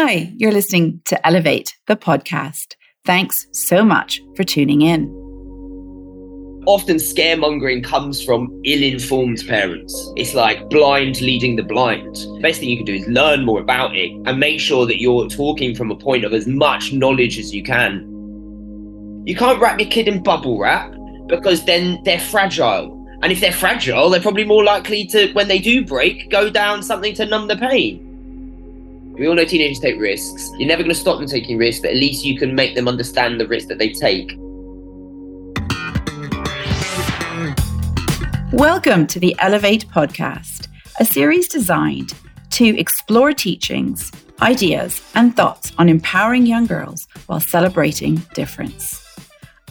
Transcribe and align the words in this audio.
Hi, 0.00 0.32
you're 0.36 0.52
listening 0.52 1.00
to 1.06 1.26
Elevate, 1.26 1.76
the 1.88 1.96
podcast. 1.96 2.76
Thanks 3.04 3.48
so 3.50 3.84
much 3.84 4.22
for 4.36 4.44
tuning 4.44 4.82
in. 4.82 5.08
Often 6.66 6.98
scaremongering 6.98 7.82
comes 7.82 8.22
from 8.22 8.48
ill-informed 8.64 9.42
parents. 9.48 10.12
It's 10.14 10.34
like 10.34 10.70
blind 10.70 11.20
leading 11.20 11.56
the 11.56 11.64
blind. 11.64 12.14
The 12.14 12.38
best 12.40 12.60
thing 12.60 12.68
you 12.68 12.76
can 12.76 12.86
do 12.86 12.94
is 12.94 13.08
learn 13.08 13.44
more 13.44 13.58
about 13.58 13.96
it 13.96 14.12
and 14.24 14.38
make 14.38 14.60
sure 14.60 14.86
that 14.86 15.00
you're 15.00 15.26
talking 15.26 15.74
from 15.74 15.90
a 15.90 15.96
point 15.96 16.24
of 16.24 16.32
as 16.32 16.46
much 16.46 16.92
knowledge 16.92 17.36
as 17.36 17.52
you 17.52 17.64
can. 17.64 18.04
You 19.26 19.34
can't 19.34 19.60
wrap 19.60 19.80
your 19.80 19.90
kid 19.90 20.06
in 20.06 20.22
bubble 20.22 20.60
wrap 20.60 20.94
because 21.26 21.64
then 21.64 22.00
they're 22.04 22.20
fragile. 22.20 23.04
And 23.24 23.32
if 23.32 23.40
they're 23.40 23.50
fragile, 23.50 24.10
they're 24.10 24.20
probably 24.20 24.44
more 24.44 24.62
likely 24.62 25.06
to, 25.06 25.32
when 25.32 25.48
they 25.48 25.58
do 25.58 25.84
break, 25.84 26.30
go 26.30 26.50
down 26.50 26.84
something 26.84 27.14
to 27.16 27.26
numb 27.26 27.48
the 27.48 27.56
pain. 27.56 28.07
We 29.18 29.26
all 29.26 29.34
know 29.34 29.44
teenagers 29.44 29.80
take 29.80 29.98
risks. 29.98 30.52
You're 30.58 30.68
never 30.68 30.84
going 30.84 30.94
to 30.94 31.00
stop 31.00 31.18
them 31.18 31.26
taking 31.26 31.58
risks, 31.58 31.80
but 31.80 31.90
at 31.90 31.96
least 31.96 32.24
you 32.24 32.38
can 32.38 32.54
make 32.54 32.76
them 32.76 32.86
understand 32.86 33.40
the 33.40 33.48
risk 33.48 33.66
that 33.66 33.76
they 33.76 33.88
take. 33.88 34.32
Welcome 38.52 39.08
to 39.08 39.18
the 39.18 39.34
Elevate 39.40 39.88
podcast, 39.88 40.68
a 41.00 41.04
series 41.04 41.48
designed 41.48 42.12
to 42.50 42.78
explore 42.78 43.32
teachings, 43.32 44.12
ideas, 44.40 45.02
and 45.16 45.34
thoughts 45.34 45.72
on 45.78 45.88
empowering 45.88 46.46
young 46.46 46.66
girls 46.66 47.08
while 47.26 47.40
celebrating 47.40 48.22
difference. 48.34 49.04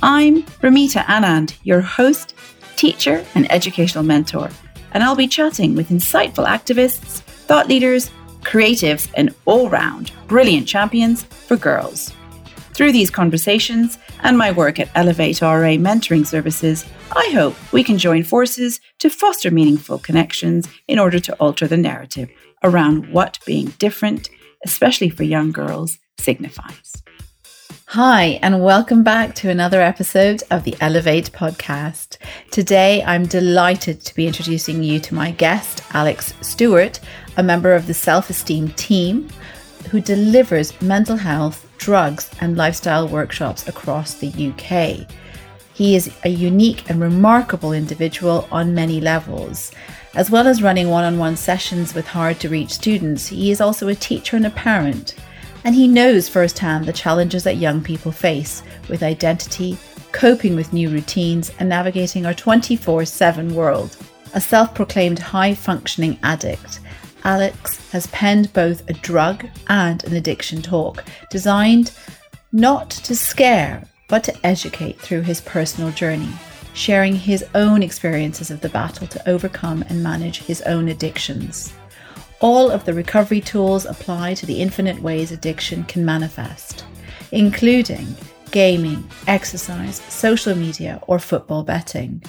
I'm 0.04 0.44
Ramita 0.62 1.06
Anand, 1.06 1.56
your 1.64 1.80
host, 1.80 2.36
teacher, 2.76 3.26
and 3.34 3.50
educational 3.50 4.04
mentor, 4.04 4.50
and 4.92 5.06
I'll 5.06 5.16
be 5.16 5.26
chatting 5.26 5.74
with 5.74 5.88
insightful 5.88 6.46
activists, 6.46 7.22
thought 7.48 7.70
leaders, 7.70 8.12
creatives, 8.48 9.10
and 9.16 9.36
all 9.46 9.70
round 9.70 10.12
brilliant 10.28 10.68
champions 10.68 11.24
for 11.24 11.58
girls. 11.58 12.14
Through 12.74 12.94
these 12.94 13.10
conversations 13.10 13.98
and 14.22 14.38
my 14.38 14.52
work 14.52 14.80
at 14.80 14.90
Elevate 14.96 15.42
RA 15.42 15.76
Mentoring 15.76 16.26
Services, 16.26 16.86
I 17.16 17.30
hope 17.34 17.56
we 17.74 17.84
can 17.84 17.98
join 17.98 18.24
forces 18.24 18.80
to 19.00 19.10
foster 19.10 19.52
meaningful 19.52 20.00
connections 20.00 20.68
in 20.88 20.98
order 20.98 21.20
to 21.20 21.34
alter 21.36 21.68
the 21.68 21.78
narrative 21.78 22.30
around 22.64 23.12
what 23.12 23.40
being 23.46 23.68
different, 23.80 24.30
especially 24.66 25.10
for 25.10 25.24
young 25.24 25.52
girls, 25.52 25.98
signifies. 26.20 27.04
Hi, 27.92 28.40
and 28.42 28.64
welcome 28.64 29.04
back 29.04 29.34
to 29.36 29.50
another 29.50 29.82
episode 29.82 30.44
of 30.52 30.66
the 30.66 30.76
Elevate 30.82 31.32
podcast. 31.32 32.18
Today, 32.52 33.02
I'm 33.04 33.26
delighted 33.26 34.02
to 34.02 34.14
be 34.14 34.28
introducing 34.28 34.84
you 34.84 35.00
to 35.00 35.16
my 35.16 35.32
guest, 35.32 35.84
Alex 35.94 36.34
Stuart, 36.42 37.00
a 37.38 37.44
member 37.44 37.74
of 37.74 37.88
the 37.88 37.94
Self 37.94 38.30
Esteem 38.30 38.70
team 38.70 39.30
who 39.90 40.02
delivers 40.02 40.80
mental 40.82 41.16
health, 41.16 41.66
drugs, 41.78 42.30
and 42.42 42.58
lifestyle 42.58 43.08
workshops 43.08 43.68
across 43.68 44.16
the 44.16 44.28
UK. 44.28 45.10
He 45.74 45.96
is 45.96 46.12
a 46.26 46.30
unique 46.30 46.90
and 46.90 47.00
remarkable 47.00 47.72
individual 47.72 48.48
on 48.52 48.76
many 48.76 49.00
levels. 49.00 49.72
As 50.16 50.30
well 50.30 50.48
as 50.48 50.64
running 50.64 50.90
one 50.90 51.06
on 51.06 51.18
one 51.18 51.38
sessions 51.38 51.94
with 51.94 52.08
hard 52.08 52.40
to 52.42 52.50
reach 52.50 52.72
students, 52.72 53.28
he 53.28 53.52
is 53.52 53.62
also 53.62 53.88
a 53.88 53.96
teacher 53.96 54.36
and 54.36 54.46
a 54.46 54.50
parent 54.50 55.16
and 55.68 55.76
he 55.76 55.86
knows 55.86 56.30
firsthand 56.30 56.86
the 56.86 56.94
challenges 56.94 57.44
that 57.44 57.58
young 57.58 57.84
people 57.84 58.10
face 58.10 58.64
with 58.88 59.04
identity, 59.04 59.78
coping 60.14 60.56
with 60.56 60.72
new 60.72 60.90
routines, 60.90 61.52
and 61.60 61.68
navigating 61.68 62.26
our 62.26 62.34
24 62.34 63.04
7 63.04 63.54
world. 63.54 63.98
A 64.34 64.40
self 64.40 64.74
proclaimed 64.74 65.20
high 65.20 65.54
functioning 65.54 66.18
addict, 66.24 66.80
Alex 67.28 67.92
has 67.92 68.08
penned 68.08 68.54
both 68.54 68.90
a 68.90 68.94
drug 68.94 69.46
and 69.68 70.02
an 70.06 70.16
addiction 70.16 70.62
talk 70.62 71.04
designed 71.30 71.92
not 72.54 72.90
to 72.90 73.14
scare, 73.18 73.84
but 74.08 74.24
to 74.24 74.48
educate 74.48 74.98
through 74.98 75.24
his 75.24 75.42
personal 75.42 75.92
journey, 75.92 76.32
sharing 76.74 77.14
his 77.14 77.44
own 77.54 77.84
experiences 77.84 78.50
of 78.50 78.62
the 78.62 78.70
battle 78.70 79.08
to 79.08 79.30
overcome 79.30 79.84
and 79.90 80.02
manage 80.02 80.38
his 80.38 80.62
own 80.62 80.88
addictions. 80.88 81.74
All 82.40 82.72
of 82.72 82.86
the 82.86 82.94
recovery 82.94 83.42
tools 83.42 83.86
apply 83.86 84.36
to 84.36 84.46
the 84.46 84.62
infinite 84.62 85.02
ways 85.02 85.34
addiction 85.34 85.84
can 85.84 86.06
manifest, 86.06 86.86
including 87.34 88.08
gaming, 88.52 89.06
exercise, 89.28 90.02
social 90.08 90.56
media, 90.56 91.02
or 91.08 91.20
football 91.20 91.64
betting. 91.64 92.24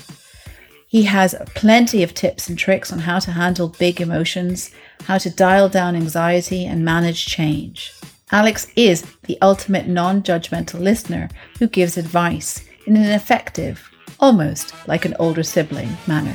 He 0.89 1.03
has 1.03 1.35
plenty 1.55 2.03
of 2.03 2.15
tips 2.15 2.49
and 2.49 2.59
tricks 2.59 2.91
on 2.91 3.01
how 3.01 3.19
to 3.19 3.33
handle 3.33 3.69
big 3.69 4.01
emotions, 4.01 4.71
how 5.05 5.19
to 5.19 5.29
dial 5.29 5.69
down 5.69 5.95
anxiety, 5.95 6.65
and 6.65 6.83
manage 6.83 7.27
change. 7.27 7.93
Alex 8.33 8.67
is 8.75 9.03
the 9.25 9.37
ultimate 9.43 9.87
non 9.87 10.23
judgmental 10.23 10.81
listener 10.81 11.29
who 11.59 11.67
gives 11.67 11.99
advice 11.99 12.67
in 12.87 12.97
an 12.97 13.11
effective, 13.11 13.91
almost 14.19 14.73
like 14.89 15.05
an 15.05 15.15
older 15.19 15.43
sibling 15.43 15.95
manner. 16.07 16.35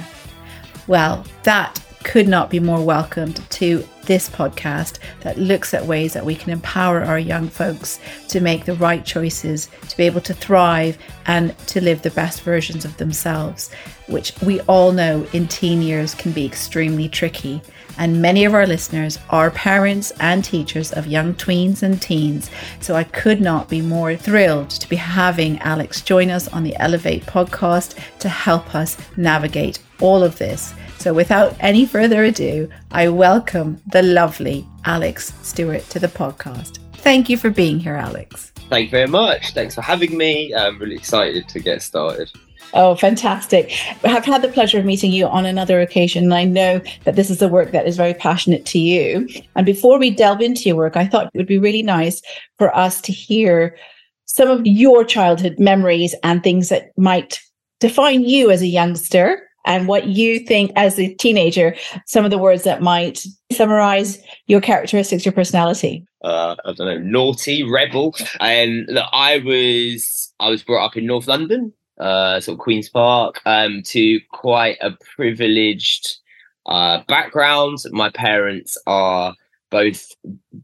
Well, 0.85 1.25
that 1.41 1.83
could 2.03 2.27
not 2.27 2.51
be 2.51 2.59
more 2.59 2.83
welcomed 2.83 3.37
to 3.49 3.87
this 4.05 4.29
podcast 4.29 4.99
that 5.21 5.37
looks 5.37 5.73
at 5.73 5.85
ways 5.85 6.13
that 6.13 6.25
we 6.25 6.35
can 6.35 6.51
empower 6.51 7.01
our 7.01 7.17
young 7.17 7.47
folks 7.47 7.99
to 8.27 8.39
make 8.39 8.65
the 8.65 8.75
right 8.75 9.05
choices, 9.05 9.69
to 9.87 9.97
be 9.97 10.03
able 10.03 10.21
to 10.21 10.33
thrive 10.33 10.97
and 11.25 11.57
to 11.67 11.81
live 11.81 12.01
the 12.01 12.11
best 12.11 12.41
versions 12.41 12.85
of 12.85 12.95
themselves, 12.97 13.71
which 14.07 14.33
we 14.41 14.59
all 14.61 14.91
know 14.91 15.25
in 15.33 15.47
teen 15.47 15.81
years 15.81 16.13
can 16.13 16.31
be 16.31 16.45
extremely 16.45 17.07
tricky. 17.09 17.61
And 17.97 18.21
many 18.21 18.45
of 18.45 18.53
our 18.53 18.65
listeners 18.65 19.19
are 19.29 19.51
parents 19.51 20.11
and 20.19 20.43
teachers 20.43 20.91
of 20.91 21.07
young 21.07 21.35
tweens 21.35 21.83
and 21.83 22.01
teens. 22.01 22.49
So 22.79 22.95
I 22.95 23.03
could 23.03 23.39
not 23.39 23.69
be 23.69 23.81
more 23.81 24.15
thrilled 24.15 24.71
to 24.71 24.89
be 24.89 24.95
having 24.95 25.59
Alex 25.59 26.01
join 26.01 26.29
us 26.29 26.47
on 26.47 26.63
the 26.63 26.75
Elevate 26.77 27.25
podcast 27.25 27.97
to 28.19 28.29
help 28.29 28.73
us 28.73 28.97
navigate 29.15 29.79
all 30.01 30.23
of 30.23 30.37
this. 30.37 30.73
So, 30.97 31.13
without 31.13 31.55
any 31.59 31.85
further 31.85 32.23
ado, 32.23 32.69
I 32.91 33.09
welcome 33.09 33.81
the 33.87 34.01
lovely 34.01 34.65
Alex 34.85 35.33
Stuart 35.41 35.89
to 35.89 35.99
the 35.99 36.07
podcast. 36.07 36.79
Thank 36.93 37.29
you 37.29 37.35
for 37.35 37.49
being 37.49 37.77
here, 37.77 37.95
Alex. 37.95 38.53
Thank 38.69 38.85
you 38.85 38.91
very 38.91 39.07
much. 39.07 39.53
Thanks 39.53 39.75
for 39.75 39.81
having 39.81 40.17
me. 40.17 40.55
I'm 40.55 40.79
really 40.79 40.95
excited 40.95 41.49
to 41.49 41.59
get 41.59 41.81
started. 41.81 42.31
Oh, 42.73 42.95
fantastic. 42.95 43.71
I've 44.03 44.25
had 44.25 44.41
the 44.41 44.47
pleasure 44.47 44.79
of 44.79 44.85
meeting 44.85 45.11
you 45.11 45.27
on 45.27 45.45
another 45.45 45.79
occasion, 45.79 46.23
and 46.23 46.33
I 46.33 46.43
know 46.43 46.81
that 47.03 47.15
this 47.15 47.29
is 47.29 47.41
a 47.41 47.47
work 47.47 47.71
that 47.71 47.87
is 47.87 47.97
very 47.97 48.15
passionate 48.15 48.65
to 48.67 48.79
you. 48.79 49.27
And 49.55 49.65
before 49.65 49.99
we 49.99 50.09
delve 50.09 50.41
into 50.41 50.69
your 50.69 50.75
work, 50.75 50.97
I 50.97 51.05
thought 51.05 51.27
it 51.27 51.37
would 51.37 51.47
be 51.47 51.59
really 51.59 51.83
nice 51.83 52.21
for 52.57 52.75
us 52.75 52.99
to 53.01 53.11
hear 53.11 53.77
some 54.25 54.49
of 54.49 54.65
your 54.65 55.03
childhood 55.03 55.59
memories 55.59 56.15
and 56.23 56.41
things 56.41 56.69
that 56.69 56.91
might 56.97 57.39
define 57.79 58.23
you 58.23 58.49
as 58.49 58.63
a 58.63 58.67
youngster 58.67 59.47
and 59.65 59.87
what 59.87 60.07
you 60.07 60.39
think 60.39 60.71
as 60.75 60.99
a 60.99 61.13
teenager, 61.15 61.75
some 62.05 62.25
of 62.25 62.31
the 62.31 62.37
words 62.37 62.63
that 62.63 62.81
might 62.81 63.23
summarize 63.51 64.17
your 64.47 64.59
characteristics, 64.59 65.25
your 65.25 65.31
personality. 65.31 66.05
Uh, 66.23 66.55
I 66.65 66.73
don't 66.73 66.87
know, 66.87 66.97
naughty, 66.97 67.63
rebel, 67.63 68.15
and 68.39 68.85
look, 68.89 69.05
I 69.11 69.37
was 69.39 70.33
I 70.39 70.49
was 70.49 70.63
brought 70.63 70.85
up 70.85 70.97
in 70.97 71.05
North 71.05 71.27
London, 71.27 71.73
uh, 71.99 72.39
sort 72.39 72.55
of 72.55 72.59
Queens 72.59 72.89
Park, 72.89 73.41
um, 73.45 73.81
to 73.85 74.19
quite 74.31 74.77
a 74.81 74.91
privileged 75.15 76.17
uh, 76.65 77.01
background. 77.07 77.77
My 77.91 78.09
parents 78.09 78.77
are 78.87 79.35
both 79.69 80.11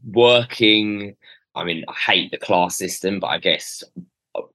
working. 0.04 1.16
I 1.54 1.64
mean, 1.64 1.84
I 1.88 1.94
hate 2.12 2.30
the 2.30 2.38
class 2.38 2.76
system, 2.76 3.20
but 3.20 3.28
I 3.28 3.38
guess 3.38 3.82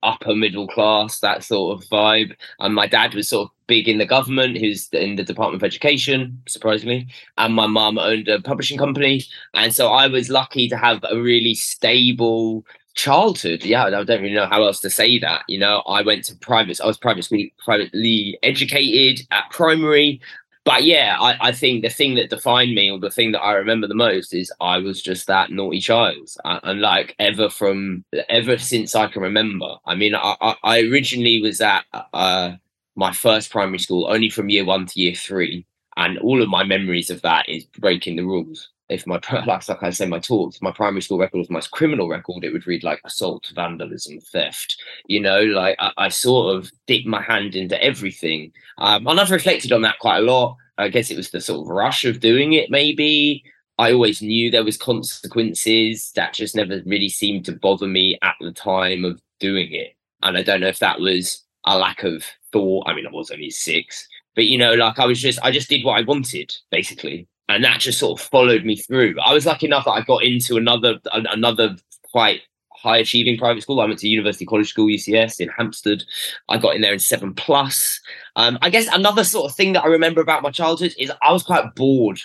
upper 0.02 0.34
middle 0.34 0.66
class, 0.66 1.20
that 1.20 1.44
sort 1.44 1.76
of 1.76 1.88
vibe. 1.88 2.34
And 2.60 2.74
my 2.74 2.86
dad 2.86 3.14
was 3.14 3.28
sort 3.28 3.48
of 3.48 3.50
big 3.66 3.88
in 3.88 3.98
the 3.98 4.06
government, 4.06 4.58
who's 4.58 4.88
in 4.92 5.16
the 5.16 5.22
Department 5.22 5.62
of 5.62 5.66
Education, 5.66 6.40
surprisingly. 6.48 7.06
And 7.36 7.54
my 7.54 7.66
mum 7.66 7.98
owned 7.98 8.28
a 8.28 8.40
publishing 8.40 8.78
company. 8.78 9.24
And 9.54 9.74
so 9.74 9.88
I 9.88 10.06
was 10.06 10.30
lucky 10.30 10.68
to 10.68 10.76
have 10.76 11.04
a 11.10 11.20
really 11.20 11.54
stable 11.54 12.64
childhood. 12.96 13.64
Yeah, 13.64 13.84
I 13.84 13.90
don't 13.90 14.08
really 14.08 14.34
know 14.34 14.46
how 14.46 14.64
else 14.64 14.80
to 14.80 14.90
say 14.90 15.18
that. 15.20 15.44
You 15.48 15.58
know, 15.58 15.82
I 15.86 16.02
went 16.02 16.24
to 16.24 16.34
private, 16.36 16.80
I 16.80 16.86
was 16.86 16.98
privately 16.98 17.54
privately 17.64 18.38
educated 18.42 19.26
at 19.30 19.50
primary 19.50 20.20
but 20.66 20.82
yeah, 20.82 21.16
I, 21.20 21.36
I 21.40 21.52
think 21.52 21.82
the 21.82 21.88
thing 21.88 22.16
that 22.16 22.28
defined 22.28 22.74
me, 22.74 22.90
or 22.90 22.98
the 22.98 23.08
thing 23.08 23.30
that 23.30 23.40
I 23.40 23.52
remember 23.52 23.86
the 23.86 23.94
most, 23.94 24.34
is 24.34 24.52
I 24.60 24.78
was 24.78 25.00
just 25.00 25.28
that 25.28 25.52
naughty 25.52 25.78
child, 25.80 26.28
and 26.44 26.80
like 26.80 27.14
ever 27.20 27.48
from 27.48 28.04
ever 28.28 28.58
since 28.58 28.96
I 28.96 29.06
can 29.06 29.22
remember. 29.22 29.76
I 29.86 29.94
mean, 29.94 30.16
I, 30.16 30.56
I 30.64 30.80
originally 30.80 31.40
was 31.40 31.60
at 31.60 31.84
uh, 32.12 32.54
my 32.96 33.12
first 33.12 33.52
primary 33.52 33.78
school 33.78 34.10
only 34.10 34.28
from 34.28 34.48
year 34.50 34.64
one 34.64 34.86
to 34.86 35.00
year 35.00 35.14
three, 35.14 35.64
and 35.96 36.18
all 36.18 36.42
of 36.42 36.48
my 36.48 36.64
memories 36.64 37.10
of 37.10 37.22
that 37.22 37.48
is 37.48 37.64
breaking 37.78 38.16
the 38.16 38.24
rules 38.24 38.68
if 38.88 39.06
my 39.06 39.20
like, 39.32 39.68
like 39.68 39.82
I 39.82 39.90
say 39.90 40.06
my 40.06 40.18
talks, 40.18 40.62
my 40.62 40.70
primary 40.70 41.02
school 41.02 41.18
record 41.18 41.38
was 41.38 41.50
my 41.50 41.60
criminal 41.60 42.08
record, 42.08 42.44
it 42.44 42.52
would 42.52 42.66
read 42.66 42.84
like 42.84 43.00
assault, 43.04 43.50
vandalism, 43.54 44.20
theft. 44.20 44.76
You 45.06 45.20
know, 45.20 45.42
like 45.42 45.76
I, 45.78 45.92
I 45.96 46.08
sort 46.08 46.56
of 46.56 46.70
dip 46.86 47.06
my 47.06 47.22
hand 47.22 47.54
into 47.54 47.82
everything, 47.82 48.52
um, 48.78 49.06
and 49.06 49.20
I've 49.20 49.30
reflected 49.30 49.72
on 49.72 49.82
that 49.82 49.98
quite 49.98 50.18
a 50.18 50.22
lot. 50.22 50.56
I 50.78 50.88
guess 50.88 51.10
it 51.10 51.16
was 51.16 51.30
the 51.30 51.40
sort 51.40 51.62
of 51.62 51.68
rush 51.68 52.04
of 52.04 52.20
doing 52.20 52.52
it, 52.52 52.70
maybe. 52.70 53.44
I 53.78 53.92
always 53.92 54.22
knew 54.22 54.50
there 54.50 54.64
was 54.64 54.76
consequences 54.78 56.12
that 56.14 56.32
just 56.32 56.56
never 56.56 56.80
really 56.86 57.10
seemed 57.10 57.44
to 57.46 57.52
bother 57.52 57.86
me 57.86 58.18
at 58.22 58.34
the 58.40 58.52
time 58.52 59.04
of 59.04 59.20
doing 59.38 59.72
it. 59.72 59.94
And 60.22 60.36
I 60.36 60.42
don't 60.42 60.60
know 60.60 60.68
if 60.68 60.78
that 60.78 60.98
was 60.98 61.44
a 61.66 61.78
lack 61.78 62.02
of 62.02 62.24
thought. 62.52 62.88
I 62.88 62.94
mean, 62.94 63.06
I 63.06 63.10
was 63.10 63.30
only 63.30 63.50
six, 63.50 64.08
but 64.34 64.46
you 64.46 64.56
know, 64.56 64.72
like 64.72 64.98
I 64.98 65.04
was 65.04 65.20
just, 65.20 65.38
I 65.42 65.50
just 65.50 65.68
did 65.68 65.84
what 65.84 65.98
I 65.98 66.04
wanted, 66.04 66.56
basically. 66.70 67.28
And 67.48 67.62
that 67.64 67.80
just 67.80 67.98
sort 67.98 68.20
of 68.20 68.26
followed 68.26 68.64
me 68.64 68.76
through. 68.76 69.16
I 69.24 69.32
was 69.32 69.46
lucky 69.46 69.66
enough 69.66 69.84
that 69.84 69.92
I 69.92 70.02
got 70.02 70.24
into 70.24 70.56
another, 70.56 70.98
another 71.12 71.76
quite 72.10 72.40
high 72.70 72.98
achieving 72.98 73.38
private 73.38 73.62
school. 73.62 73.80
I 73.80 73.86
went 73.86 73.98
to 74.00 74.08
University 74.08 74.44
College 74.44 74.68
School, 74.68 74.86
UCS 74.86 75.40
in 75.40 75.48
Hampstead. 75.48 76.02
I 76.48 76.58
got 76.58 76.74
in 76.74 76.82
there 76.82 76.92
in 76.92 76.98
seven 76.98 77.34
plus. 77.34 78.00
Um, 78.36 78.58
I 78.62 78.70
guess 78.70 78.86
another 78.92 79.24
sort 79.24 79.50
of 79.50 79.56
thing 79.56 79.72
that 79.72 79.84
I 79.84 79.88
remember 79.88 80.20
about 80.20 80.42
my 80.42 80.50
childhood 80.50 80.94
is 80.98 81.12
I 81.22 81.32
was 81.32 81.42
quite 81.42 81.74
bored 81.74 82.20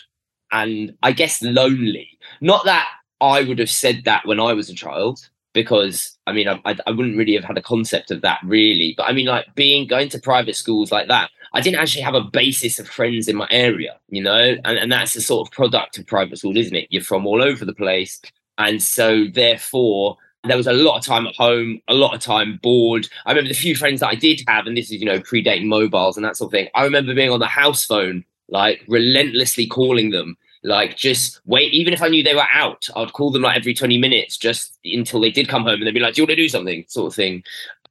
and 0.52 0.94
I 1.04 1.12
guess 1.12 1.42
lonely. 1.42 2.10
Not 2.42 2.66
that 2.66 2.88
I 3.22 3.44
would 3.44 3.60
have 3.60 3.70
said 3.70 4.04
that 4.06 4.26
when 4.26 4.40
I 4.40 4.54
was 4.54 4.70
a 4.70 4.76
child, 4.76 5.30
because 5.54 6.18
I 6.28 6.34
mean, 6.34 6.48
I, 6.48 6.60
I, 6.66 6.92
wouldn't 6.92 7.18
really 7.18 7.36
have 7.36 7.44
had 7.44 7.58
a 7.58 7.62
concept 7.62 8.12
of 8.12 8.22
that 8.22 8.40
really. 8.44 8.94
But 8.98 9.10
I 9.10 9.14
mean, 9.14 9.28
like 9.28 9.54
being 9.56 9.88
going 9.88 10.10
to 10.10 10.20
private 10.20 10.56
schools 10.56 10.92
like 10.92 11.08
that, 11.08 11.30
I 11.54 11.62
didn't 11.62 11.80
actually 11.80 12.04
have 12.04 12.16
a 12.16 12.22
basis 12.22 12.80
of 12.80 12.88
friends 12.88 13.28
in 13.28 13.36
my 13.36 13.48
area, 13.52 13.98
you 14.10 14.24
know, 14.24 14.56
and, 14.64 14.78
and 14.78 14.92
that's 14.92 15.14
the 15.14 15.22
sort 15.22 15.48
of 15.48 15.52
product 15.52 15.98
of 15.98 16.08
private 16.08 16.38
school, 16.38 16.56
isn't 16.56 16.76
it? 16.76 16.88
You're 16.90 17.04
from 17.04 17.28
all 17.28 17.42
over 17.42 17.66
the 17.66 17.74
place. 17.74 18.22
And 18.58 18.82
so, 18.82 19.26
therefore, 19.34 20.18
there 20.44 20.58
was 20.58 20.68
a 20.68 20.74
lot 20.74 20.98
of 20.98 21.06
time 21.06 21.28
at 21.28 21.36
home, 21.36 21.82
a 21.88 21.94
lot 21.94 22.16
of 22.16 22.22
time 22.22 22.60
bored. 22.64 23.08
I 23.26 23.32
remember 23.32 23.50
the 23.50 23.56
few 23.56 23.76
friends 23.76 24.00
that 24.00 24.10
I 24.10 24.16
did 24.16 24.42
have, 24.48 24.66
and 24.66 24.76
this 24.76 24.92
is, 24.92 25.00
you 25.02 25.06
know, 25.06 25.20
predating 25.20 25.66
mobiles 25.66 26.18
and 26.18 26.26
that 26.26 26.38
sort 26.38 26.50
of 26.50 26.52
thing. 26.52 26.70
I 26.74 26.84
remember 26.84 27.14
being 27.14 27.30
on 27.30 27.40
the 27.40 27.48
house 27.48 27.86
phone, 27.86 28.24
like 28.50 28.82
relentlessly 28.88 29.68
calling 29.68 30.12
them, 30.12 30.38
like 30.64 30.96
just 30.98 31.42
wait. 31.46 31.74
Even 31.74 31.94
if 31.94 32.02
I 32.02 32.08
knew 32.08 32.24
they 32.24 32.36
were 32.36 32.48
out, 32.54 32.88
I'd 32.96 33.14
call 33.14 33.32
them 33.32 33.44
like 33.44 33.58
every 33.58 33.74
20 33.74 33.98
minutes 33.98 34.38
just 34.38 34.80
until 34.84 35.22
they 35.22 35.32
did 35.32 35.48
come 35.48 35.64
home 35.64 35.76
and 35.76 35.88
they'd 35.88 35.94
be 35.94 36.00
like, 36.00 36.16
Do 36.16 36.22
you 36.22 36.26
want 36.26 36.32
to 36.32 36.36
do 36.36 36.50
something? 36.50 36.86
sort 36.88 37.12
of 37.12 37.16
thing. 37.16 37.44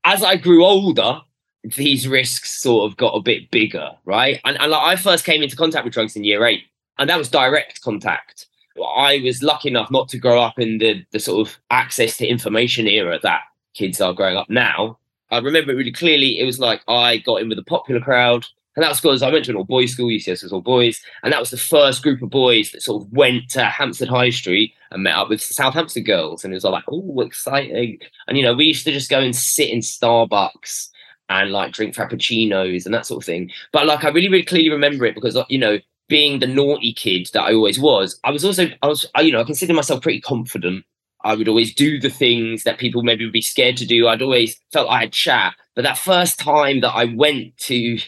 As 0.04 0.22
I 0.22 0.36
grew 0.36 0.64
older, 0.64 1.20
these 1.64 2.08
risks 2.08 2.60
sort 2.60 2.90
of 2.90 2.96
got 2.96 3.14
a 3.14 3.22
bit 3.22 3.50
bigger, 3.50 3.90
right? 4.04 4.40
And, 4.44 4.60
and 4.60 4.70
like 4.70 4.82
I 4.82 4.96
first 4.96 5.24
came 5.24 5.42
into 5.42 5.56
contact 5.56 5.84
with 5.84 5.94
drugs 5.94 6.16
in 6.16 6.24
year 6.24 6.44
eight, 6.46 6.64
and 6.98 7.08
that 7.10 7.18
was 7.18 7.28
direct 7.28 7.82
contact. 7.82 8.46
I 8.96 9.20
was 9.22 9.42
lucky 9.42 9.68
enough 9.68 9.90
not 9.90 10.08
to 10.10 10.18
grow 10.18 10.40
up 10.40 10.58
in 10.58 10.78
the 10.78 11.04
the 11.10 11.20
sort 11.20 11.46
of 11.46 11.58
access 11.70 12.16
to 12.18 12.26
information 12.26 12.86
era 12.86 13.18
that 13.22 13.42
kids 13.74 14.00
are 14.00 14.14
growing 14.14 14.36
up 14.36 14.48
now. 14.48 14.98
I 15.30 15.38
remember 15.38 15.72
it 15.72 15.76
really 15.76 15.92
clearly. 15.92 16.38
It 16.38 16.44
was 16.44 16.58
like 16.58 16.82
I 16.88 17.18
got 17.18 17.42
in 17.42 17.48
with 17.48 17.58
the 17.58 17.64
popular 17.64 18.00
crowd, 18.00 18.46
and 18.74 18.82
that 18.82 18.88
was 18.88 19.00
because 19.00 19.22
I 19.22 19.30
went 19.30 19.44
to 19.44 19.50
an 19.50 19.56
all 19.56 19.64
boys 19.64 19.92
school. 19.92 20.08
UCS 20.08 20.42
was 20.42 20.52
all 20.52 20.62
boys, 20.62 21.02
and 21.22 21.32
that 21.32 21.40
was 21.40 21.50
the 21.50 21.58
first 21.58 22.02
group 22.02 22.22
of 22.22 22.30
boys 22.30 22.72
that 22.72 22.82
sort 22.82 23.02
of 23.02 23.12
went 23.12 23.50
to 23.50 23.64
Hampstead 23.64 24.08
High 24.08 24.30
Street 24.30 24.72
and 24.90 25.02
met 25.02 25.14
up 25.14 25.28
with 25.28 25.42
South 25.42 25.74
Hampstead 25.74 26.06
girls, 26.06 26.42
and 26.42 26.52
it 26.52 26.56
was 26.56 26.64
all 26.64 26.72
like, 26.72 26.84
oh, 26.88 27.20
exciting! 27.20 27.98
And 28.26 28.38
you 28.38 28.44
know, 28.44 28.54
we 28.54 28.64
used 28.66 28.84
to 28.86 28.92
just 28.92 29.10
go 29.10 29.20
and 29.20 29.36
sit 29.36 29.68
in 29.68 29.80
Starbucks 29.80 30.88
and 31.30 31.52
like 31.52 31.72
drink 31.72 31.94
frappuccinos 31.94 32.84
and 32.84 32.92
that 32.92 33.06
sort 33.06 33.22
of 33.22 33.26
thing. 33.26 33.50
But 33.72 33.86
like, 33.86 34.04
I 34.04 34.08
really, 34.08 34.28
really 34.28 34.44
clearly 34.44 34.68
remember 34.68 35.06
it 35.06 35.14
because 35.14 35.38
you 35.48 35.58
know 35.58 35.78
being 36.08 36.40
the 36.40 36.46
naughty 36.46 36.92
kid 36.92 37.28
that 37.32 37.44
I 37.44 37.54
always 37.54 37.78
was, 37.78 38.18
I 38.24 38.30
was 38.32 38.44
also 38.44 38.68
I 38.82 38.86
was 38.88 39.06
you 39.20 39.32
know 39.32 39.40
I 39.40 39.44
consider 39.44 39.72
myself 39.72 40.02
pretty 40.02 40.20
confident. 40.20 40.84
I 41.22 41.34
would 41.34 41.48
always 41.48 41.74
do 41.74 42.00
the 42.00 42.10
things 42.10 42.64
that 42.64 42.78
people 42.78 43.02
maybe 43.02 43.24
would 43.24 43.32
be 43.32 43.42
scared 43.42 43.76
to 43.78 43.86
do. 43.86 44.08
I'd 44.08 44.22
always 44.22 44.58
felt 44.72 44.90
I 44.90 45.00
had 45.00 45.12
chat. 45.12 45.54
But 45.74 45.82
that 45.82 45.98
first 45.98 46.38
time 46.38 46.80
that 46.80 46.92
I 46.92 47.04
went 47.04 47.56
to 47.58 47.98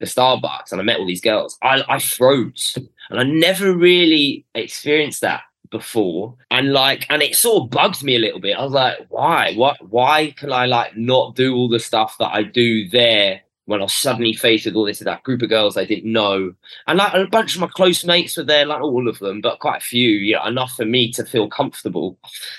the 0.00 0.06
Starbucks 0.06 0.72
and 0.72 0.80
I 0.80 0.84
met 0.84 0.98
all 0.98 1.06
these 1.06 1.20
girls, 1.20 1.58
I, 1.62 1.84
I 1.86 1.98
froze. 1.98 2.78
And 3.10 3.20
I 3.20 3.24
never 3.24 3.76
really 3.76 4.46
experienced 4.54 5.20
that 5.20 5.42
before. 5.72 6.36
And 6.52 6.72
like, 6.72 7.04
and 7.10 7.20
it 7.20 7.34
sort 7.34 7.64
of 7.64 7.70
bugs 7.70 8.04
me 8.04 8.14
a 8.14 8.20
little 8.20 8.38
bit. 8.38 8.56
I 8.56 8.62
was 8.62 8.72
like, 8.72 8.98
why? 9.08 9.54
What 9.54 9.78
why 9.90 10.30
can 10.36 10.52
I 10.52 10.66
like 10.66 10.96
not 10.96 11.34
do 11.34 11.56
all 11.56 11.68
the 11.68 11.80
stuff 11.80 12.16
that 12.18 12.32
I 12.32 12.44
do 12.44 12.88
there 12.88 13.40
when 13.66 13.80
I 13.80 13.84
was 13.84 13.94
suddenly 13.94 14.32
faced 14.32 14.66
with 14.66 14.74
all 14.74 14.84
this 14.84 14.98
that 14.98 15.22
group 15.22 15.40
of 15.40 15.48
girls 15.48 15.76
I 15.76 15.84
didn't 15.84 16.12
know, 16.12 16.52
and 16.86 16.98
like 16.98 17.14
a 17.14 17.26
bunch 17.26 17.54
of 17.54 17.60
my 17.60 17.68
close 17.68 18.04
mates 18.04 18.36
were 18.36 18.42
there, 18.42 18.66
like 18.66 18.82
all 18.82 19.08
of 19.08 19.20
them, 19.20 19.40
but 19.40 19.60
quite 19.60 19.78
a 19.78 19.84
few, 19.84 20.10
yeah, 20.10 20.46
enough 20.46 20.72
for 20.72 20.84
me 20.84 21.12
to 21.12 21.24
feel 21.24 21.48
comfortable. 21.48 22.18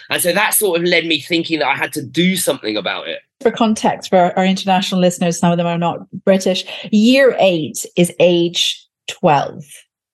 And 0.09 0.21
so 0.21 0.31
that 0.31 0.53
sort 0.53 0.79
of 0.79 0.87
led 0.87 1.05
me 1.05 1.19
thinking 1.19 1.59
that 1.59 1.67
I 1.67 1.75
had 1.75 1.91
to 1.93 2.01
do 2.01 2.37
something 2.37 2.77
about 2.77 3.09
it. 3.09 3.19
For 3.41 3.51
context, 3.51 4.09
for 4.09 4.37
our 4.39 4.45
international 4.45 5.01
listeners, 5.01 5.37
some 5.37 5.51
of 5.51 5.57
them 5.57 5.67
are 5.67 5.77
not 5.77 6.09
British. 6.23 6.63
Year 6.91 7.35
eight 7.37 7.85
is 7.97 8.13
age 8.19 8.87
twelve. 9.07 9.65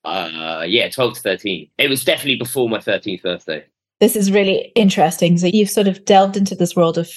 Uh, 0.06 0.63
yeah, 0.68 0.90
twelve 0.90 1.16
to 1.16 1.22
thirteen. 1.22 1.69
It 1.78 1.90
was 1.90 2.04
definitely 2.04 2.38
before 2.38 2.69
my 2.69 2.80
thirteenth 2.80 3.24
birthday. 3.24 3.66
This 4.00 4.16
is 4.16 4.31
really 4.31 4.72
interesting. 4.75 5.38
So 5.38 5.48
you've 5.48 5.69
sort 5.69 5.88
of 5.88 6.06
delved 6.06 6.38
into 6.38 6.56
this 6.56 6.75
world 6.75 6.98
of 6.98 7.12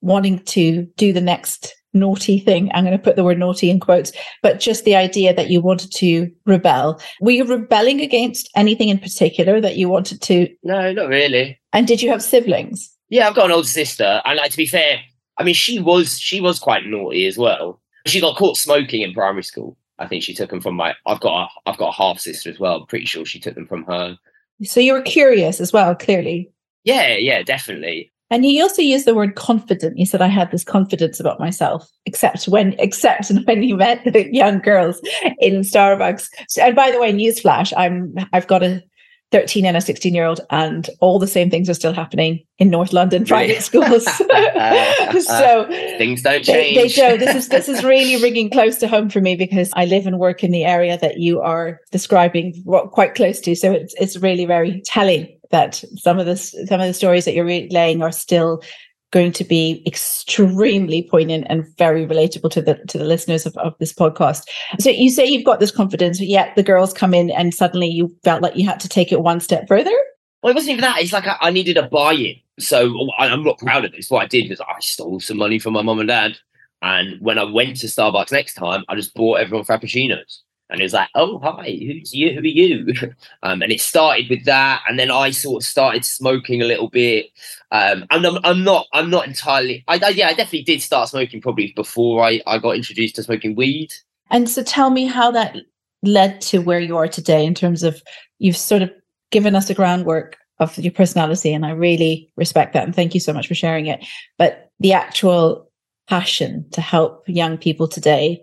wanting 0.00 0.40
to 0.40 0.86
do 0.96 1.12
the 1.12 1.20
next 1.20 1.74
naughty 1.94 2.38
thing. 2.38 2.70
I'm 2.74 2.84
going 2.84 2.96
to 2.96 3.02
put 3.02 3.16
the 3.16 3.24
word 3.24 3.38
naughty 3.38 3.70
in 3.70 3.80
quotes, 3.80 4.12
but 4.42 4.60
just 4.60 4.84
the 4.84 4.94
idea 4.94 5.34
that 5.34 5.50
you 5.50 5.60
wanted 5.60 5.92
to 5.94 6.30
rebel. 6.44 7.00
Were 7.20 7.30
you 7.30 7.44
rebelling 7.44 8.00
against 8.00 8.50
anything 8.54 8.88
in 8.88 8.98
particular 8.98 9.60
that 9.60 9.76
you 9.76 9.88
wanted 9.88 10.20
to? 10.22 10.48
No, 10.62 10.92
not 10.92 11.08
really. 11.08 11.58
And 11.72 11.86
did 11.86 12.02
you 12.02 12.10
have 12.10 12.22
siblings? 12.22 12.94
Yeah, 13.08 13.26
I've 13.26 13.34
got 13.34 13.46
an 13.46 13.52
older 13.52 13.66
sister, 13.66 14.20
and 14.24 14.36
like 14.36 14.50
to 14.50 14.56
be 14.56 14.66
fair, 14.66 15.00
I 15.38 15.44
mean 15.44 15.54
she 15.54 15.78
was 15.78 16.18
she 16.18 16.40
was 16.40 16.58
quite 16.58 16.86
naughty 16.86 17.26
as 17.26 17.38
well. 17.38 17.80
She 18.06 18.20
got 18.20 18.36
caught 18.36 18.56
smoking 18.56 19.02
in 19.02 19.14
primary 19.14 19.42
school. 19.42 19.76
I 19.98 20.06
think 20.06 20.22
she 20.22 20.34
took 20.34 20.50
them 20.50 20.60
from 20.60 20.76
my. 20.76 20.94
I've 21.06 21.20
got 21.20 21.44
a 21.44 21.70
I've 21.70 21.78
got 21.78 21.88
a 21.90 21.96
half 21.96 22.18
sister 22.18 22.50
as 22.50 22.58
well. 22.58 22.76
I'm 22.76 22.86
pretty 22.86 23.06
sure 23.06 23.24
she 23.24 23.40
took 23.40 23.54
them 23.54 23.66
from 23.66 23.84
her. 23.84 24.16
So 24.64 24.80
you 24.80 24.92
were 24.92 25.02
curious 25.02 25.60
as 25.60 25.72
well, 25.72 25.94
clearly. 25.94 26.50
Yeah, 26.84 27.16
yeah, 27.16 27.42
definitely. 27.42 28.12
And 28.30 28.44
he 28.44 28.60
also 28.60 28.82
used 28.82 29.06
the 29.06 29.14
word 29.14 29.36
confident. 29.36 29.96
He 29.96 30.04
said, 30.04 30.20
I 30.20 30.26
had 30.26 30.50
this 30.50 30.64
confidence 30.64 31.18
about 31.18 31.40
myself, 31.40 31.90
except 32.04 32.46
when, 32.46 32.74
except 32.78 33.30
when 33.44 33.62
he 33.62 33.72
met 33.72 34.04
the 34.04 34.28
young 34.32 34.58
girls 34.58 35.00
in 35.38 35.60
Starbucks. 35.60 36.28
So, 36.48 36.62
and 36.62 36.76
by 36.76 36.90
the 36.90 37.00
way, 37.00 37.12
newsflash, 37.12 37.72
I'm, 37.76 38.14
I've 38.32 38.46
got 38.46 38.62
a 38.62 38.82
13 39.30 39.66
and 39.66 39.76
a 39.76 39.80
16 39.80 40.14
year 40.14 40.24
old 40.24 40.40
and 40.50 40.88
all 41.00 41.18
the 41.18 41.26
same 41.26 41.50
things 41.50 41.68
are 41.68 41.74
still 41.74 41.92
happening 41.92 42.42
in 42.58 42.70
North 42.70 42.92
London 42.92 43.24
private 43.24 43.54
right. 43.54 43.62
schools. 43.62 44.04
so 45.26 45.66
things 45.98 46.22
don't 46.22 46.42
change. 46.42 46.76
They, 46.76 46.88
they 46.88 46.88
don't. 46.88 47.20
This 47.20 47.34
is, 47.34 47.48
this 47.48 47.68
is 47.68 47.84
really 47.84 48.20
ringing 48.22 48.50
close 48.50 48.78
to 48.78 48.88
home 48.88 49.10
for 49.10 49.20
me 49.20 49.36
because 49.36 49.70
I 49.74 49.84
live 49.84 50.06
and 50.06 50.18
work 50.18 50.42
in 50.42 50.50
the 50.50 50.64
area 50.64 50.98
that 50.98 51.18
you 51.18 51.40
are 51.40 51.80
describing 51.90 52.62
quite 52.92 53.14
close 53.14 53.40
to. 53.40 53.54
So 53.54 53.72
it's, 53.72 53.94
it's 53.98 54.16
really 54.16 54.46
very 54.46 54.80
telling 54.86 55.28
that 55.50 55.82
some 55.96 56.18
of 56.18 56.26
the 56.26 56.36
some 56.36 56.80
of 56.80 56.86
the 56.86 56.94
stories 56.94 57.24
that 57.24 57.34
you're 57.34 57.44
relaying 57.44 58.02
are 58.02 58.12
still 58.12 58.62
going 59.10 59.32
to 59.32 59.44
be 59.44 59.82
extremely 59.86 61.02
poignant 61.02 61.46
and 61.48 61.66
very 61.76 62.06
relatable 62.06 62.50
to 62.50 62.62
the 62.62 62.74
to 62.88 62.98
the 62.98 63.04
listeners 63.04 63.46
of, 63.46 63.56
of 63.56 63.74
this 63.78 63.92
podcast. 63.92 64.46
So 64.78 64.90
you 64.90 65.10
say 65.10 65.26
you've 65.26 65.44
got 65.44 65.60
this 65.60 65.70
confidence, 65.70 66.18
but 66.18 66.28
yet 66.28 66.54
the 66.56 66.62
girls 66.62 66.92
come 66.92 67.14
in 67.14 67.30
and 67.30 67.54
suddenly 67.54 67.88
you 67.88 68.14
felt 68.24 68.42
like 68.42 68.56
you 68.56 68.66
had 68.66 68.80
to 68.80 68.88
take 68.88 69.12
it 69.12 69.22
one 69.22 69.40
step 69.40 69.66
further. 69.68 69.96
Well, 70.42 70.52
it 70.52 70.54
wasn't 70.54 70.72
even 70.72 70.82
that. 70.82 71.00
It's 71.00 71.12
like 71.12 71.26
I, 71.26 71.36
I 71.40 71.50
needed 71.50 71.76
a 71.76 71.88
buy-in. 71.88 72.36
So 72.58 73.10
I, 73.18 73.28
I'm 73.28 73.42
not 73.42 73.58
proud 73.58 73.84
of 73.84 73.92
this. 73.92 74.10
What 74.10 74.22
I 74.22 74.26
did 74.26 74.48
was 74.48 74.60
I 74.60 74.76
stole 74.80 75.20
some 75.20 75.38
money 75.38 75.58
from 75.58 75.72
my 75.72 75.82
mum 75.82 75.98
and 76.00 76.08
dad. 76.08 76.38
And 76.80 77.20
when 77.20 77.38
I 77.38 77.44
went 77.44 77.76
to 77.78 77.86
Starbucks 77.86 78.30
next 78.30 78.54
time, 78.54 78.84
I 78.88 78.94
just 78.94 79.14
bought 79.14 79.40
everyone 79.40 79.64
frappuccinos 79.64 80.42
and 80.70 80.80
it 80.80 80.84
was 80.84 80.92
like, 80.92 81.08
"Oh, 81.14 81.38
hi, 81.38 81.78
who's 81.80 82.14
you? 82.14 82.32
Who 82.32 82.40
are 82.40 82.44
you?" 82.44 82.94
Um, 83.42 83.62
and 83.62 83.70
it 83.70 83.80
started 83.80 84.28
with 84.28 84.44
that, 84.44 84.82
and 84.88 84.98
then 84.98 85.10
I 85.10 85.30
sort 85.30 85.62
of 85.62 85.68
started 85.68 86.04
smoking 86.04 86.60
a 86.60 86.64
little 86.64 86.88
bit. 86.88 87.26
Um, 87.70 88.04
and 88.10 88.26
I'm, 88.26 88.38
I'm 88.44 88.64
not, 88.64 88.86
I'm 88.92 89.10
not 89.10 89.26
entirely. 89.26 89.84
I, 89.86 90.00
I, 90.04 90.08
yeah, 90.08 90.26
I 90.28 90.34
definitely 90.34 90.62
did 90.62 90.82
start 90.82 91.08
smoking 91.08 91.40
probably 91.40 91.72
before 91.76 92.24
I, 92.24 92.40
I 92.46 92.58
got 92.58 92.76
introduced 92.76 93.14
to 93.16 93.22
smoking 93.22 93.54
weed. 93.54 93.92
And 94.30 94.48
so, 94.48 94.62
tell 94.62 94.90
me 94.90 95.06
how 95.06 95.30
that 95.30 95.56
led 96.02 96.40
to 96.42 96.58
where 96.58 96.80
you 96.80 96.96
are 96.96 97.08
today 97.08 97.44
in 97.44 97.54
terms 97.54 97.82
of 97.82 98.02
you've 98.38 98.56
sort 98.56 98.82
of 98.82 98.90
given 99.30 99.54
us 99.54 99.68
the 99.68 99.74
groundwork 99.74 100.36
of 100.58 100.76
your 100.78 100.92
personality, 100.92 101.54
and 101.54 101.64
I 101.64 101.70
really 101.70 102.30
respect 102.36 102.72
that, 102.72 102.84
and 102.84 102.94
thank 102.94 103.14
you 103.14 103.20
so 103.20 103.32
much 103.32 103.46
for 103.46 103.54
sharing 103.54 103.86
it. 103.86 104.04
But 104.36 104.70
the 104.80 104.92
actual 104.92 105.70
passion 106.08 106.66
to 106.72 106.80
help 106.80 107.28
young 107.28 107.56
people 107.58 107.86
today 107.86 108.42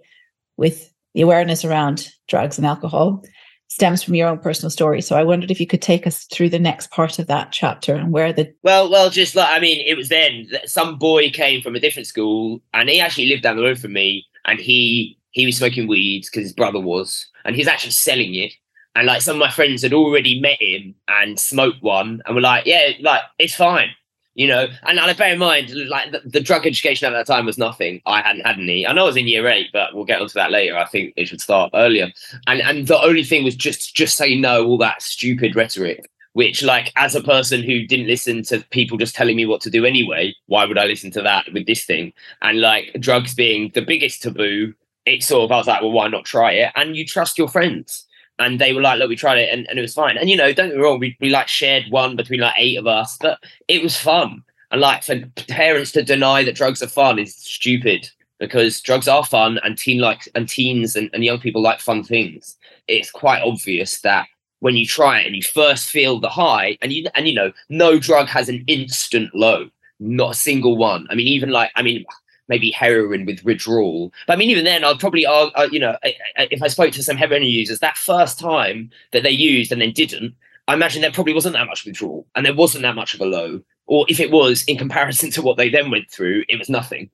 with 0.57 0.91
the 1.15 1.21
awareness 1.21 1.65
around 1.65 2.09
drugs 2.27 2.57
and 2.57 2.67
alcohol 2.67 3.23
stems 3.67 4.03
from 4.03 4.15
your 4.15 4.27
own 4.27 4.37
personal 4.37 4.69
story. 4.69 5.01
So 5.01 5.15
I 5.15 5.23
wondered 5.23 5.49
if 5.49 5.59
you 5.59 5.65
could 5.65 5.81
take 5.81 6.05
us 6.05 6.25
through 6.25 6.49
the 6.49 6.59
next 6.59 6.91
part 6.91 7.17
of 7.17 7.27
that 7.27 7.51
chapter 7.51 7.95
and 7.95 8.11
where 8.11 8.31
the 8.31 8.53
well, 8.63 8.91
well, 8.91 9.09
just 9.09 9.35
like 9.35 9.49
I 9.49 9.59
mean, 9.59 9.83
it 9.87 9.97
was 9.97 10.09
then 10.09 10.47
that 10.51 10.69
some 10.69 10.99
boy 10.99 11.31
came 11.31 11.61
from 11.61 11.75
a 11.75 11.79
different 11.79 12.07
school, 12.07 12.61
and 12.73 12.89
he 12.89 12.99
actually 12.99 13.27
lived 13.27 13.43
down 13.43 13.57
the 13.57 13.63
road 13.63 13.79
from 13.79 13.93
me, 13.93 14.25
and 14.45 14.59
he 14.59 15.17
he 15.31 15.45
was 15.45 15.57
smoking 15.57 15.87
weeds 15.87 16.29
because 16.29 16.43
his 16.43 16.53
brother 16.53 16.79
was, 16.79 17.25
and 17.43 17.55
he's 17.55 17.67
actually 17.67 17.91
selling 17.91 18.35
it. 18.35 18.53
And 18.93 19.07
like 19.07 19.21
some 19.21 19.35
of 19.35 19.41
my 19.41 19.51
friends 19.51 19.81
had 19.81 19.93
already 19.93 20.39
met 20.39 20.61
him 20.61 20.95
and 21.07 21.39
smoked 21.39 21.81
one, 21.81 22.21
and 22.25 22.35
were 22.35 22.41
like, 22.41 22.65
"Yeah, 22.65 22.91
like 23.01 23.23
it's 23.39 23.55
fine." 23.55 23.89
You 24.35 24.47
know, 24.47 24.67
and, 24.83 24.99
and 24.99 25.17
bear 25.17 25.33
in 25.33 25.39
mind, 25.39 25.73
like 25.87 26.11
the, 26.11 26.21
the, 26.25 26.41
drug 26.41 26.67
education 26.67 27.07
at 27.07 27.11
that 27.11 27.25
time 27.25 27.45
was 27.45 27.57
nothing. 27.57 28.01
I 28.05 28.21
hadn't 28.21 28.45
had 28.45 28.59
any. 28.59 28.85
I 28.85 28.91
know 28.91 29.03
I 29.03 29.07
was 29.07 29.17
in 29.17 29.27
year 29.27 29.47
eight, 29.47 29.69
but 29.71 29.95
we'll 29.95 30.03
get 30.03 30.21
onto 30.21 30.33
that 30.33 30.51
later. 30.51 30.77
I 30.77 30.85
think 30.85 31.13
it 31.15 31.29
should 31.29 31.39
start 31.41 31.71
earlier. 31.73 32.11
And 32.45 32.61
and 32.61 32.87
the 32.87 33.01
only 33.01 33.23
thing 33.23 33.45
was 33.45 33.55
just 33.55 33.95
just 33.95 34.17
say 34.17 34.37
no, 34.37 34.65
all 34.65 34.77
that 34.79 35.01
stupid 35.01 35.55
rhetoric. 35.55 36.09
which 36.33 36.63
like 36.63 36.91
as 36.97 37.15
a 37.15 37.23
person 37.23 37.63
who 37.63 37.87
didn't 37.87 38.07
listen 38.07 38.43
to 38.43 38.59
people 38.69 38.97
just 38.97 39.15
telling 39.15 39.37
me 39.37 39.45
what 39.45 39.61
to 39.61 39.69
do 39.69 39.85
anyway 39.85 40.33
why 40.47 40.65
would 40.65 40.77
i 40.77 40.85
listen 40.85 41.09
to 41.09 41.21
that 41.21 41.45
with 41.53 41.65
this 41.65 41.85
thing 41.85 42.11
and 42.41 42.59
like 42.59 42.93
drugs 42.99 43.33
being 43.33 43.71
the 43.73 43.81
biggest 43.81 44.21
taboo 44.21 44.73
it 45.05 45.23
sort 45.23 45.45
of 45.45 45.51
i 45.53 45.57
was 45.57 45.67
like 45.67 45.81
well 45.81 45.93
why 45.93 46.09
not 46.09 46.25
try 46.25 46.51
it 46.51 46.73
and 46.75 46.97
you 46.97 47.05
trust 47.05 47.37
your 47.37 47.47
friends 47.47 48.05
and 48.39 48.59
they 48.59 48.73
were 48.73 48.81
like 48.81 48.99
look 48.99 49.09
we 49.09 49.15
tried 49.15 49.37
it 49.37 49.49
and, 49.51 49.67
and 49.69 49.79
it 49.79 49.81
was 49.81 49.93
fine. 49.93 50.17
And 50.17 50.29
you 50.29 50.35
know 50.35 50.51
don't 50.53 50.69
get 50.69 50.77
me 50.77 50.83
wrong 50.83 50.99
we, 50.99 51.17
we 51.19 51.29
like 51.29 51.47
shared 51.47 51.85
one 51.89 52.15
between 52.15 52.39
like 52.39 52.55
eight 52.57 52.77
of 52.77 52.87
us 52.87 53.17
but 53.19 53.39
it 53.67 53.81
was 53.81 53.97
fun. 53.97 54.43
And 54.71 54.81
like 54.81 55.03
for 55.03 55.19
parents 55.47 55.91
to 55.93 56.03
deny 56.03 56.43
that 56.43 56.55
drugs 56.55 56.81
are 56.81 56.87
fun 56.87 57.19
is 57.19 57.35
stupid 57.35 58.09
because 58.39 58.81
drugs 58.81 59.07
are 59.07 59.23
fun 59.23 59.59
and 59.63 59.77
teen 59.77 60.01
like 60.01 60.27
and 60.35 60.49
teens 60.49 60.95
and, 60.95 61.09
and 61.13 61.23
young 61.23 61.39
people 61.39 61.61
like 61.61 61.79
fun 61.79 62.03
things. 62.03 62.57
It's 62.87 63.11
quite 63.11 63.41
obvious 63.41 64.01
that 64.01 64.27
when 64.59 64.75
you 64.75 64.85
try 64.85 65.19
it 65.19 65.27
and 65.27 65.35
you 65.35 65.43
first 65.43 65.89
feel 65.89 66.19
the 66.19 66.29
high 66.29 66.77
and 66.81 66.91
you 66.91 67.07
and 67.15 67.27
you 67.27 67.33
know 67.33 67.51
no 67.69 67.99
drug 67.99 68.27
has 68.27 68.49
an 68.49 68.63
instant 68.67 69.33
low 69.33 69.69
not 69.99 70.31
a 70.31 70.35
single 70.35 70.75
one. 70.77 71.07
I 71.09 71.15
mean 71.15 71.27
even 71.27 71.51
like 71.51 71.71
i 71.75 71.81
mean 71.81 72.05
maybe 72.47 72.71
heroin 72.71 73.25
with 73.25 73.43
withdrawal. 73.43 74.13
But 74.27 74.33
i 74.33 74.35
mean 74.35 74.49
even 74.49 74.65
then 74.65 74.83
i'd 74.83 74.99
probably 74.99 75.25
uh, 75.25 75.67
you 75.71 75.79
know 75.79 75.97
if 76.03 76.61
i 76.61 76.67
spoke 76.67 76.93
to 76.93 77.03
some 77.03 77.17
heroin 77.17 77.43
users 77.43 77.79
that 77.79 77.97
first 77.97 78.39
time 78.39 78.89
that 79.11 79.23
they 79.23 79.31
used 79.31 79.71
and 79.71 79.81
then 79.81 79.91
didn't 79.91 80.35
i 80.67 80.73
imagine 80.73 81.01
there 81.01 81.11
probably 81.11 81.33
wasn't 81.33 81.53
that 81.53 81.67
much 81.67 81.85
withdrawal 81.85 82.25
and 82.35 82.45
there 82.45 82.55
wasn't 82.55 82.83
that 82.83 82.95
much 82.95 83.13
of 83.13 83.21
a 83.21 83.25
low. 83.25 83.61
Or 83.87 84.05
if 84.09 84.19
it 84.19 84.31
was 84.31 84.63
in 84.63 84.77
comparison 84.77 85.29
to 85.31 85.43
what 85.43 85.57
they 85.57 85.69
then 85.69 85.91
went 85.91 86.09
through 86.09 86.43
it 86.49 86.57
was 86.57 86.69
nothing. 86.69 87.09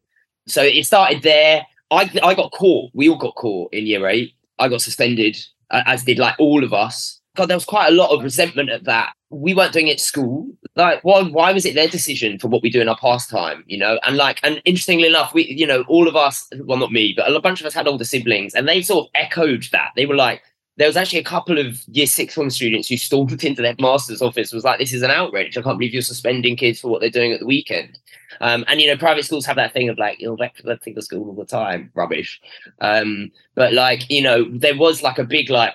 So 0.48 0.62
it 0.64 0.86
started 0.86 1.22
there. 1.22 1.66
I 1.92 2.10
i 2.24 2.34
got 2.34 2.52
caught. 2.52 2.92
We 2.94 3.10
all 3.10 3.18
got 3.18 3.36
caught 3.36 3.74
in 3.74 3.86
year 3.88 4.08
eight. 4.08 4.34
I 4.58 4.70
got 4.70 4.82
suspended 4.82 5.38
as 5.72 6.04
did 6.04 6.20
like 6.20 6.36
all 6.40 6.64
of 6.64 6.74
us. 6.74 7.20
God, 7.36 7.48
there 7.48 7.58
was 7.58 7.66
quite 7.66 7.88
a 7.88 7.96
lot 7.96 8.10
of 8.10 8.24
resentment 8.24 8.70
at 8.70 8.84
that. 8.86 9.14
We 9.30 9.54
weren't 9.54 9.74
doing 9.74 9.88
it 9.88 9.94
at 9.94 10.00
school. 10.00 10.50
Like, 10.76 11.04
why? 11.04 11.24
Why 11.24 11.52
was 11.52 11.66
it 11.66 11.76
their 11.76 11.88
decision 11.88 12.40
for 12.40 12.48
what 12.48 12.62
we 12.62 12.70
do 12.70 12.82
in 12.82 12.90
our 12.90 12.98
pastime? 12.98 13.64
You 13.68 13.78
know, 13.78 14.00
and 14.04 14.18
like, 14.18 14.40
and 14.44 14.62
interestingly 14.66 15.08
enough, 15.08 15.34
we, 15.34 15.46
you 15.46 15.68
know, 15.68 15.84
all 15.88 16.08
of 16.08 16.16
us, 16.16 16.48
well, 16.60 16.78
not 16.78 16.92
me, 16.92 17.14
but 17.16 17.32
a 17.32 17.40
bunch 17.40 17.60
of 17.60 17.66
us 17.66 17.74
had 17.74 17.88
older 17.88 18.06
siblings, 18.06 18.54
and 18.54 18.68
they 18.68 18.82
sort 18.82 19.08
of 19.08 19.12
echoed 19.16 19.68
that. 19.72 19.92
They 19.96 20.06
were 20.06 20.16
like, 20.16 20.42
there 20.78 20.88
was 20.88 20.98
actually 20.98 21.20
a 21.20 21.24
couple 21.24 21.58
of 21.58 21.82
year 21.88 22.08
six 22.08 22.34
form 22.36 22.50
students 22.50 22.88
who 22.88 22.98
stormed 22.98 23.44
into 23.44 23.62
their 23.62 23.76
master's 23.80 24.22
office 24.22 24.54
was 24.54 24.64
like 24.64 24.80
this 24.80 24.94
is 24.94 25.04
an 25.04 25.12
outrage 25.12 25.56
i 25.56 25.62
can't 25.62 25.78
believe 25.78 25.94
you're 25.94 26.02
suspending 26.02 26.56
kids 26.56 26.80
for 26.80 26.88
what 26.88 27.02
they're 27.02 27.10
doing 27.10 27.34
at 27.34 27.42
the 27.42 27.46
weekend 27.46 28.00
um, 28.40 28.64
and 28.68 28.82
you 28.82 28.88
know 28.88 28.98
private 28.98 29.26
schools 29.26 29.46
have 29.46 29.58
that 29.58 29.74
thing 29.74 29.90
of 29.90 30.00
like 30.00 30.20
you'll 30.20 30.38
think 30.38 30.96
the 30.96 31.02
school 31.02 31.28
all 31.28 31.36
the 31.36 31.46
time 31.46 31.92
rubbish 31.94 32.42
um, 32.80 33.30
but 33.54 33.74
like 33.74 34.10
you 34.10 34.24
know 34.24 34.46
there 34.50 34.76
was 34.76 35.04
like 35.04 35.20
a 35.20 35.24
big 35.26 35.50
like 35.50 35.74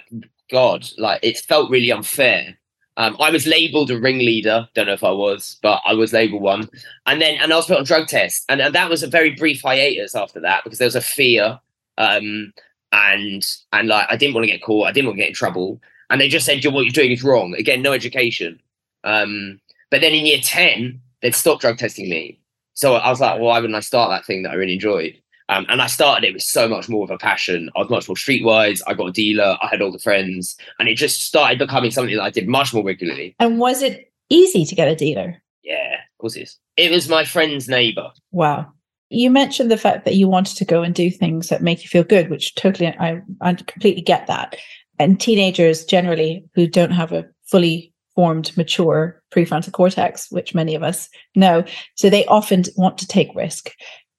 God, 0.51 0.89
like 0.99 1.21
it 1.23 1.39
felt 1.39 1.71
really 1.71 1.91
unfair. 1.91 2.57
Um, 2.99 3.17
I 3.21 3.31
was 3.31 3.47
labelled 3.47 3.91
a 3.91 3.99
ringleader. 3.99 4.69
Don't 4.75 4.87
know 4.87 4.93
if 4.95 5.05
I 5.05 5.11
was, 5.11 5.59
but 5.63 5.83
I 5.85 5.93
was 5.93 6.13
labelled 6.13 6.43
one. 6.43 6.69
And 7.05 7.21
then, 7.21 7.39
and 7.41 7.53
I 7.53 7.57
was 7.57 7.67
put 7.67 7.79
on 7.79 7.85
drug 7.85 8.09
test, 8.09 8.45
and, 8.49 8.61
and 8.61 8.75
that 8.75 8.89
was 8.89 9.03
a 9.03 9.07
very 9.09 9.35
brief 9.35 9.63
hiatus 9.63 10.15
after 10.15 10.41
that 10.41 10.65
because 10.65 10.79
there 10.79 10.87
was 10.87 10.97
a 10.97 11.01
fear, 11.01 11.61
um, 11.99 12.53
and 12.93 13.47
and 13.73 13.89
like 13.89 14.07
I 14.09 14.17
didn't 14.17 14.35
want 14.35 14.45
to 14.45 14.51
get 14.51 14.63
caught. 14.63 14.89
I 14.89 14.93
didn't 14.93 15.09
want 15.09 15.19
to 15.19 15.23
get 15.23 15.29
in 15.29 15.35
trouble, 15.35 15.81
and 16.11 16.21
they 16.21 16.29
just 16.29 16.47
said, 16.47 16.65
"What 16.65 16.85
you're 16.85 16.91
doing 16.91 17.13
is 17.13 17.25
wrong." 17.25 17.55
Again, 17.55 17.83
no 17.83 17.93
education. 17.93 18.61
Um, 19.05 19.61
but 19.91 20.01
then 20.01 20.15
in 20.15 20.27
year 20.27 20.41
ten, 20.43 21.01
they'd 21.21 21.35
stopped 21.35 21.61
drug 21.61 21.79
testing 21.79 22.09
me. 22.09 22.41
So 22.75 22.95
I 22.95 23.09
was 23.09 23.21
like, 23.21 23.37
well, 23.37 23.47
why 23.47 23.59
wouldn't 23.59 23.77
I 23.77 23.81
start 23.81 24.11
that 24.11 24.27
thing 24.27 24.43
that 24.43 24.51
I 24.51 24.55
really 24.55 24.75
enjoyed? 24.75 25.21
Um, 25.49 25.65
and 25.69 25.81
I 25.81 25.87
started 25.87 26.27
it 26.27 26.33
with 26.35 26.43
so 26.43 26.69
much 26.69 26.89
more 26.89 27.05
of 27.05 27.11
a 27.11 27.19
passion. 27.19 27.71
I 27.77 27.81
was 27.81 27.91
much 27.91 28.09
more 28.09 28.17
streetwise. 28.17 28.83
I 28.87 28.95
got 28.95 29.07
a 29.07 29.13
dealer. 29.13 29.57
I 29.63 29.69
had 29.69 29.81
all 29.81 29.93
the 29.93 29.99
friends, 29.99 30.57
and 30.79 30.89
it 30.89 30.97
just 30.97 31.25
started 31.25 31.59
becoming 31.59 31.91
something 31.91 32.17
that 32.17 32.23
I 32.23 32.31
did 32.31 32.49
much 32.49 32.75
more 32.75 32.85
regularly. 32.85 33.37
And 33.39 33.59
was 33.59 33.83
it 33.83 34.13
easy 34.29 34.65
to 34.65 34.75
get 34.75 34.89
a 34.89 34.97
dealer? 34.97 35.41
Yeah, 35.63 35.95
of 35.95 36.19
course 36.19 36.37
it 36.37 36.43
is. 36.43 36.59
It 36.77 36.91
was 36.91 37.09
my 37.09 37.25
friend's 37.25 37.69
neighbor. 37.69 38.11
Wow. 38.33 38.73
You 39.09 39.31
mentioned 39.31 39.71
the 39.71 39.77
fact 39.77 40.05
that 40.05 40.17
you 40.17 40.27
wanted 40.27 40.57
to 40.57 40.65
go 40.65 40.83
and 40.83 40.95
do 40.95 41.11
things 41.11 41.49
that 41.49 41.63
make 41.63 41.83
you 41.83 41.89
feel 41.89 42.03
good, 42.03 42.29
which 42.29 42.55
totally, 42.57 42.89
I, 42.89 43.23
I 43.41 43.55
completely 43.55 44.03
get 44.03 44.27
that. 44.27 44.57
And 44.99 45.21
teenagers 45.21 45.85
generally 45.85 46.45
who 46.55 46.67
don't 46.67 46.91
have 46.91 47.13
a 47.13 47.25
fully 47.45 47.93
formed, 48.17 48.57
mature 48.57 49.23
prefrontal 49.31 49.73
cortex, 49.73 50.31
which 50.31 50.55
many 50.55 50.75
of 50.75 50.83
us 50.83 51.09
know, 51.37 51.63
so 51.95 52.11
they 52.11 52.25
often 52.27 52.65
want 52.77 52.99
to 52.99 53.07
take 53.07 53.29
risk 53.35 53.71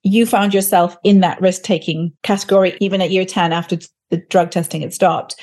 you 0.08 0.26
found 0.26 0.54
yourself 0.54 0.96
in 1.04 1.20
that 1.22 1.40
risk 1.42 1.64
taking 1.64 2.14
category, 2.24 2.78
even 2.80 3.02
at 3.02 3.12
year 3.12 3.26
10 3.26 3.52
after 3.52 3.78
the 4.10 4.18
drug 4.30 4.52
testing 4.52 4.82
had 4.82 4.94
stopped. 4.94 5.36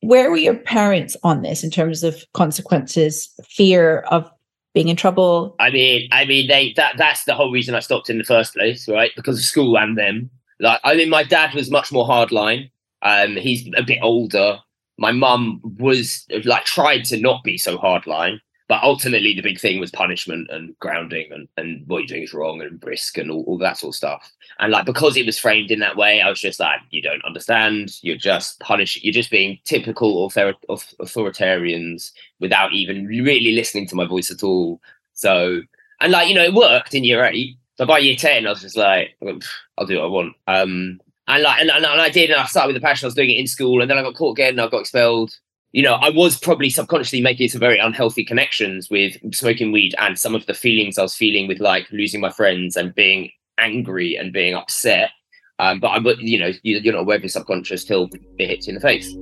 Where 0.00 0.30
were 0.30 0.36
your 0.36 0.56
parents 0.56 1.16
on 1.22 1.42
this 1.42 1.64
in 1.64 1.70
terms 1.70 2.02
of 2.02 2.24
consequences, 2.34 3.28
fear 3.48 4.00
of 4.10 4.30
being 4.74 4.88
in 4.88 4.96
trouble? 4.96 5.56
I 5.58 5.70
mean, 5.70 6.08
I 6.12 6.24
mean, 6.24 6.48
they 6.48 6.72
that 6.74 6.96
that's 6.96 7.24
the 7.24 7.34
whole 7.34 7.50
reason 7.52 7.74
I 7.74 7.80
stopped 7.80 8.10
in 8.10 8.18
the 8.18 8.24
first 8.24 8.54
place, 8.54 8.88
right? 8.88 9.10
Because 9.16 9.38
of 9.38 9.44
school 9.44 9.78
and 9.78 9.96
them. 9.96 10.30
Like, 10.60 10.80
I 10.84 10.96
mean, 10.96 11.10
my 11.10 11.22
dad 11.24 11.54
was 11.54 11.70
much 11.70 11.92
more 11.92 12.06
hardline. 12.06 12.70
Um, 13.02 13.36
he's 13.36 13.68
a 13.76 13.82
bit 13.82 13.98
older. 14.02 14.58
My 14.98 15.12
mum 15.12 15.60
was 15.78 16.26
like 16.44 16.64
tried 16.64 17.04
to 17.06 17.16
not 17.16 17.44
be 17.44 17.58
so 17.58 17.78
hardline. 17.78 18.40
But 18.68 18.82
ultimately, 18.82 19.34
the 19.34 19.40
big 19.40 19.58
thing 19.58 19.80
was 19.80 19.90
punishment 19.90 20.48
and 20.50 20.78
grounding 20.78 21.32
and, 21.32 21.48
and 21.56 21.86
what 21.86 22.00
you're 22.00 22.06
doing 22.06 22.22
is 22.22 22.34
wrong 22.34 22.60
and 22.60 22.82
risk 22.84 23.16
and 23.16 23.30
all, 23.30 23.42
all 23.44 23.56
that 23.58 23.78
sort 23.78 23.92
of 23.92 23.96
stuff. 23.96 24.30
And 24.58 24.70
like, 24.70 24.84
because 24.84 25.16
it 25.16 25.24
was 25.24 25.38
framed 25.38 25.70
in 25.70 25.78
that 25.78 25.96
way, 25.96 26.20
I 26.20 26.28
was 26.28 26.40
just 26.40 26.60
like, 26.60 26.80
you 26.90 27.00
don't 27.00 27.24
understand. 27.24 27.96
You're 28.02 28.16
just 28.16 28.60
punish. 28.60 29.02
You're 29.02 29.14
just 29.14 29.30
being 29.30 29.58
typical 29.64 30.18
author- 30.18 30.54
authoritarians 30.68 32.12
without 32.40 32.74
even 32.74 33.06
really 33.06 33.52
listening 33.52 33.86
to 33.88 33.96
my 33.96 34.04
voice 34.04 34.30
at 34.30 34.42
all. 34.42 34.82
So, 35.14 35.62
and 36.02 36.12
like, 36.12 36.28
you 36.28 36.34
know, 36.34 36.44
it 36.44 36.52
worked 36.52 36.94
in 36.94 37.04
year 37.04 37.24
eight. 37.24 37.56
So 37.78 37.86
by 37.86 38.00
year 38.00 38.16
10, 38.16 38.46
I 38.46 38.50
was 38.50 38.60
just 38.60 38.76
like, 38.76 39.16
I'll 39.78 39.86
do 39.86 39.96
what 39.96 40.04
I 40.04 40.08
want. 40.08 40.34
Um, 40.46 41.00
and 41.26 41.42
like, 41.42 41.60
and, 41.60 41.70
and 41.70 41.86
I 41.86 42.10
did, 42.10 42.30
and 42.30 42.40
I 42.40 42.46
started 42.46 42.74
with 42.74 42.82
the 42.82 42.86
passion. 42.86 43.06
I 43.06 43.08
was 43.08 43.14
doing 43.14 43.30
it 43.30 43.38
in 43.38 43.46
school, 43.46 43.80
and 43.80 43.90
then 43.90 43.98
I 43.98 44.02
got 44.02 44.14
caught 44.14 44.36
again, 44.36 44.50
and 44.50 44.60
I 44.60 44.68
got 44.68 44.80
expelled 44.80 45.38
you 45.72 45.82
know, 45.82 45.94
I 45.94 46.08
was 46.10 46.38
probably 46.38 46.70
subconsciously 46.70 47.20
making 47.20 47.50
some 47.50 47.60
very 47.60 47.78
unhealthy 47.78 48.24
connections 48.24 48.88
with 48.90 49.16
smoking 49.34 49.70
weed 49.70 49.94
and 49.98 50.18
some 50.18 50.34
of 50.34 50.46
the 50.46 50.54
feelings 50.54 50.96
I 50.96 51.02
was 51.02 51.14
feeling 51.14 51.46
with 51.46 51.60
like 51.60 51.86
losing 51.90 52.20
my 52.20 52.30
friends 52.30 52.76
and 52.76 52.94
being 52.94 53.30
angry 53.58 54.16
and 54.16 54.32
being 54.32 54.54
upset. 54.54 55.10
Um, 55.58 55.80
but 55.80 55.88
I, 55.88 55.98
you 56.20 56.38
know, 56.38 56.52
you, 56.62 56.78
you're 56.78 56.94
not 56.94 57.00
aware 57.00 57.16
of 57.16 57.22
your 57.22 57.28
subconscious 57.28 57.84
till 57.84 58.08
it 58.38 58.46
hits 58.46 58.66
you 58.66 58.70
in 58.70 58.74
the 58.76 58.80
face. 58.80 59.12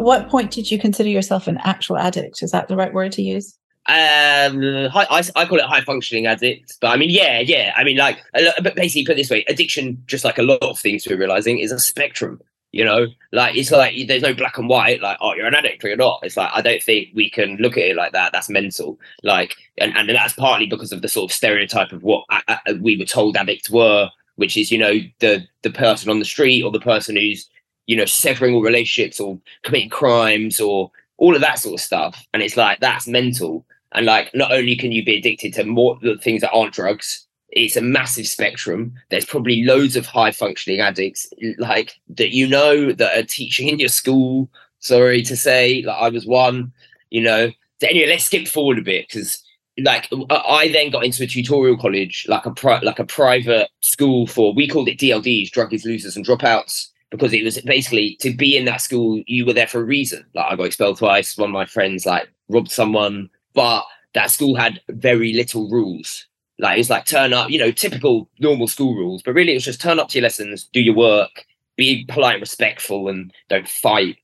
What 0.00 0.28
point 0.28 0.50
did 0.50 0.70
you 0.70 0.78
consider 0.78 1.08
yourself 1.08 1.48
an 1.48 1.58
actual 1.64 1.96
addict? 1.96 2.42
Is 2.42 2.50
that 2.52 2.68
the 2.68 2.76
right 2.76 2.92
word 2.92 3.10
to 3.12 3.22
use? 3.22 3.58
Um 3.86 4.62
high, 4.90 5.06
I, 5.10 5.22
I 5.36 5.44
call 5.44 5.58
it 5.58 5.64
high 5.64 5.82
functioning 5.82 6.26
addicts 6.26 6.78
but 6.80 6.88
i 6.88 6.96
mean 6.96 7.10
yeah 7.10 7.40
yeah. 7.40 7.74
I 7.76 7.84
mean 7.84 7.98
like 7.98 8.18
but 8.32 8.74
basically 8.74 9.04
put 9.04 9.16
this 9.16 9.28
way 9.28 9.44
addiction 9.46 10.02
just 10.06 10.24
like 10.24 10.38
a 10.38 10.42
lot 10.42 10.62
of 10.62 10.78
things 10.78 11.06
we're 11.06 11.18
realizing 11.18 11.58
is 11.58 11.70
a 11.70 11.78
spectrum 11.78 12.40
you 12.74 12.84
know? 12.84 13.06
Like 13.30 13.56
it's 13.56 13.70
like 13.70 13.94
there's 14.08 14.22
no 14.22 14.34
black 14.34 14.58
and 14.58 14.68
white 14.68 15.00
like 15.00 15.16
oh 15.20 15.32
you're 15.34 15.46
an 15.46 15.54
addict 15.54 15.84
or 15.84 15.88
you're 15.88 15.96
not. 15.96 16.20
It's 16.24 16.36
like 16.36 16.50
i 16.52 16.60
don't 16.60 16.82
think 16.82 17.08
we 17.14 17.30
can 17.30 17.56
look 17.56 17.76
at 17.76 17.84
it 17.84 17.96
like 17.96 18.12
that. 18.12 18.32
That's 18.32 18.50
mental. 18.50 18.98
Like 19.22 19.54
and, 19.78 19.96
and 19.96 20.08
that's 20.08 20.34
partly 20.34 20.66
because 20.66 20.90
of 20.90 21.00
the 21.00 21.08
sort 21.08 21.30
of 21.30 21.34
stereotype 21.34 21.92
of 21.92 22.02
what 22.02 22.24
uh, 22.30 22.40
uh, 22.48 22.74
we 22.80 22.96
were 22.96 23.04
told 23.04 23.36
addicts 23.36 23.70
were 23.70 24.10
which 24.36 24.56
is 24.56 24.72
you 24.72 24.78
know 24.78 24.98
the 25.20 25.46
the 25.62 25.70
person 25.70 26.10
on 26.10 26.18
the 26.18 26.24
street 26.24 26.62
or 26.62 26.72
the 26.72 26.80
person 26.80 27.14
who's 27.14 27.48
you 27.86 27.96
know 27.96 28.06
severing 28.06 28.54
all 28.54 28.62
relationships 28.62 29.20
or 29.20 29.38
committing 29.62 29.90
crimes 29.90 30.60
or 30.60 30.90
all 31.16 31.36
of 31.36 31.40
that 31.42 31.60
sort 31.60 31.74
of 31.74 31.80
stuff. 31.80 32.26
And 32.34 32.42
it's 32.42 32.56
like 32.56 32.80
that's 32.80 33.06
mental 33.06 33.64
and 33.94 34.06
like, 34.06 34.34
not 34.34 34.52
only 34.52 34.76
can 34.76 34.92
you 34.92 35.04
be 35.04 35.16
addicted 35.16 35.54
to 35.54 35.64
more 35.64 35.98
things 36.20 36.40
that 36.40 36.52
aren't 36.52 36.74
drugs, 36.74 37.26
it's 37.50 37.76
a 37.76 37.80
massive 37.80 38.26
spectrum. 38.26 38.92
There's 39.10 39.24
probably 39.24 39.62
loads 39.62 39.94
of 39.96 40.06
high 40.06 40.32
functioning 40.32 40.80
addicts, 40.80 41.32
like 41.58 41.94
that 42.08 42.34
you 42.34 42.48
know 42.48 42.92
that 42.92 43.16
are 43.16 43.22
teaching 43.22 43.68
in 43.68 43.78
your 43.78 43.88
school. 43.88 44.50
Sorry 44.80 45.22
to 45.22 45.36
say, 45.36 45.82
like 45.82 45.96
I 45.96 46.08
was 46.08 46.26
one. 46.26 46.72
You 47.10 47.22
know. 47.22 47.52
So 47.80 47.88
anyway, 47.88 48.08
let's 48.08 48.24
skip 48.24 48.48
forward 48.48 48.78
a 48.78 48.82
bit 48.82 49.06
because 49.08 49.42
like 49.78 50.08
I 50.30 50.68
then 50.68 50.90
got 50.90 51.04
into 51.04 51.22
a 51.22 51.26
tutorial 51.26 51.76
college, 51.76 52.26
like 52.28 52.46
a 52.46 52.50
pri- 52.50 52.80
like 52.80 52.98
a 52.98 53.04
private 53.04 53.68
school 53.80 54.26
for 54.26 54.52
we 54.52 54.68
called 54.68 54.88
it 54.88 54.98
DLDs, 54.98 55.50
druggies, 55.50 55.84
losers, 55.84 56.16
and 56.16 56.26
dropouts, 56.26 56.88
because 57.10 57.32
it 57.32 57.44
was 57.44 57.60
basically 57.60 58.16
to 58.20 58.34
be 58.34 58.56
in 58.56 58.64
that 58.64 58.80
school, 58.80 59.22
you 59.26 59.46
were 59.46 59.52
there 59.52 59.68
for 59.68 59.80
a 59.80 59.84
reason. 59.84 60.24
Like 60.34 60.46
I 60.52 60.56
got 60.56 60.66
expelled 60.66 60.98
twice. 60.98 61.38
One 61.38 61.50
of 61.50 61.54
my 61.54 61.66
friends 61.66 62.06
like 62.06 62.28
robbed 62.48 62.70
someone 62.70 63.30
but 63.54 63.84
that 64.14 64.30
school 64.30 64.56
had 64.56 64.80
very 64.88 65.32
little 65.32 65.68
rules. 65.70 66.26
Like 66.58 66.78
it's 66.78 66.90
like 66.90 67.04
turn 67.06 67.32
up, 67.32 67.50
you 67.50 67.58
know, 67.58 67.72
typical 67.72 68.28
normal 68.38 68.68
school 68.68 68.94
rules, 68.94 69.22
but 69.22 69.34
really 69.34 69.52
it 69.52 69.56
was 69.56 69.64
just 69.64 69.80
turn 69.80 69.98
up 69.98 70.08
to 70.10 70.18
your 70.18 70.22
lessons, 70.24 70.64
do 70.72 70.80
your 70.80 70.94
work, 70.94 71.44
be 71.76 72.04
polite, 72.06 72.34
and 72.34 72.42
respectful, 72.42 73.08
and 73.08 73.32
don't 73.48 73.68
fight. 73.68 74.16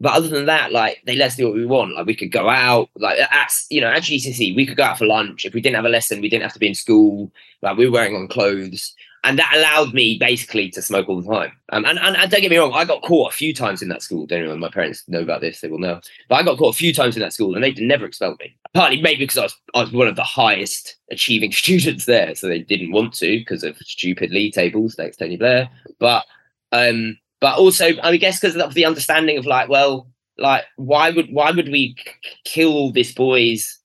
but 0.00 0.12
other 0.12 0.28
than 0.28 0.46
that, 0.46 0.72
like 0.72 1.02
they 1.06 1.16
let 1.16 1.28
us 1.28 1.36
do 1.36 1.46
what 1.46 1.54
we 1.54 1.64
want. 1.64 1.94
Like 1.94 2.06
we 2.06 2.14
could 2.14 2.32
go 2.32 2.48
out, 2.48 2.90
like 2.96 3.18
at 3.18 3.52
you 3.70 3.80
know 3.80 3.88
at 3.88 4.02
GCSE, 4.02 4.54
we 4.56 4.66
could 4.66 4.76
go 4.76 4.84
out 4.84 4.98
for 4.98 5.06
lunch. 5.06 5.44
If 5.44 5.54
we 5.54 5.60
didn't 5.60 5.76
have 5.76 5.84
a 5.86 5.88
lesson, 5.88 6.20
we 6.20 6.28
didn't 6.28 6.42
have 6.42 6.52
to 6.54 6.58
be 6.58 6.68
in 6.68 6.74
school. 6.74 7.32
Like 7.62 7.76
we 7.78 7.86
were 7.86 7.92
wearing 7.92 8.14
on 8.16 8.28
clothes, 8.28 8.94
and 9.26 9.40
that 9.40 9.52
allowed 9.56 9.92
me 9.92 10.18
basically 10.18 10.70
to 10.70 10.80
smoke 10.80 11.08
all 11.08 11.20
the 11.20 11.28
time. 11.28 11.50
Um, 11.70 11.84
and, 11.84 11.98
and, 11.98 12.16
and 12.16 12.30
don't 12.30 12.40
get 12.40 12.50
me 12.50 12.58
wrong, 12.58 12.72
I 12.72 12.84
got 12.84 13.02
caught 13.02 13.32
a 13.32 13.36
few 13.36 13.52
times 13.52 13.82
in 13.82 13.88
that 13.88 14.00
school. 14.00 14.24
Don't 14.24 14.44
know 14.44 14.56
my 14.56 14.70
parents 14.70 15.02
know 15.08 15.20
about 15.20 15.40
this; 15.40 15.60
they 15.60 15.68
will 15.68 15.80
know. 15.80 16.00
But 16.28 16.36
I 16.36 16.42
got 16.44 16.58
caught 16.58 16.74
a 16.74 16.78
few 16.78 16.94
times 16.94 17.16
in 17.16 17.22
that 17.22 17.32
school, 17.32 17.54
and 17.54 17.64
they 17.64 17.72
never 17.72 18.06
expelled 18.06 18.38
me. 18.38 18.56
Partly 18.72 19.02
maybe 19.02 19.24
because 19.24 19.38
I 19.38 19.42
was 19.42 19.56
I 19.74 19.80
was 19.80 19.92
one 19.92 20.06
of 20.06 20.14
the 20.14 20.22
highest 20.22 20.96
achieving 21.10 21.50
students 21.52 22.04
there, 22.04 22.36
so 22.36 22.46
they 22.46 22.60
didn't 22.60 22.92
want 22.92 23.14
to 23.14 23.38
because 23.38 23.64
of 23.64 23.76
stupid 23.78 24.30
league 24.30 24.52
tables. 24.52 24.94
Thanks, 24.94 25.16
Tony 25.16 25.36
Blair. 25.36 25.68
But 25.98 26.24
um, 26.70 27.18
but 27.40 27.58
also 27.58 27.90
I 28.04 28.16
guess 28.18 28.38
because 28.38 28.56
of 28.56 28.74
the 28.74 28.84
understanding 28.84 29.38
of 29.38 29.44
like, 29.44 29.68
well, 29.68 30.08
like 30.38 30.64
why 30.76 31.10
would 31.10 31.32
why 31.32 31.50
would 31.50 31.68
we 31.68 31.96
kill 32.44 32.92
this 32.92 33.12
boy's 33.12 33.75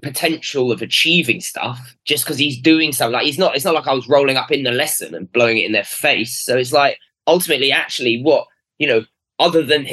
potential 0.00 0.72
of 0.72 0.82
achieving 0.82 1.40
stuff 1.40 1.96
just 2.04 2.24
because 2.24 2.38
he's 2.38 2.60
doing 2.60 2.92
something 2.92 3.12
like 3.12 3.24
he's 3.24 3.38
not 3.38 3.54
it's 3.54 3.64
not 3.64 3.74
like 3.74 3.86
i 3.86 3.92
was 3.92 4.08
rolling 4.08 4.36
up 4.36 4.50
in 4.50 4.64
the 4.64 4.72
lesson 4.72 5.14
and 5.14 5.30
blowing 5.32 5.58
it 5.58 5.66
in 5.66 5.72
their 5.72 5.84
face. 5.84 6.44
So 6.44 6.56
it's 6.56 6.72
like 6.72 6.98
ultimately 7.26 7.72
actually 7.72 8.20
what 8.22 8.46
you 8.78 8.86
know 8.86 9.04
other 9.38 9.62
than 9.62 9.86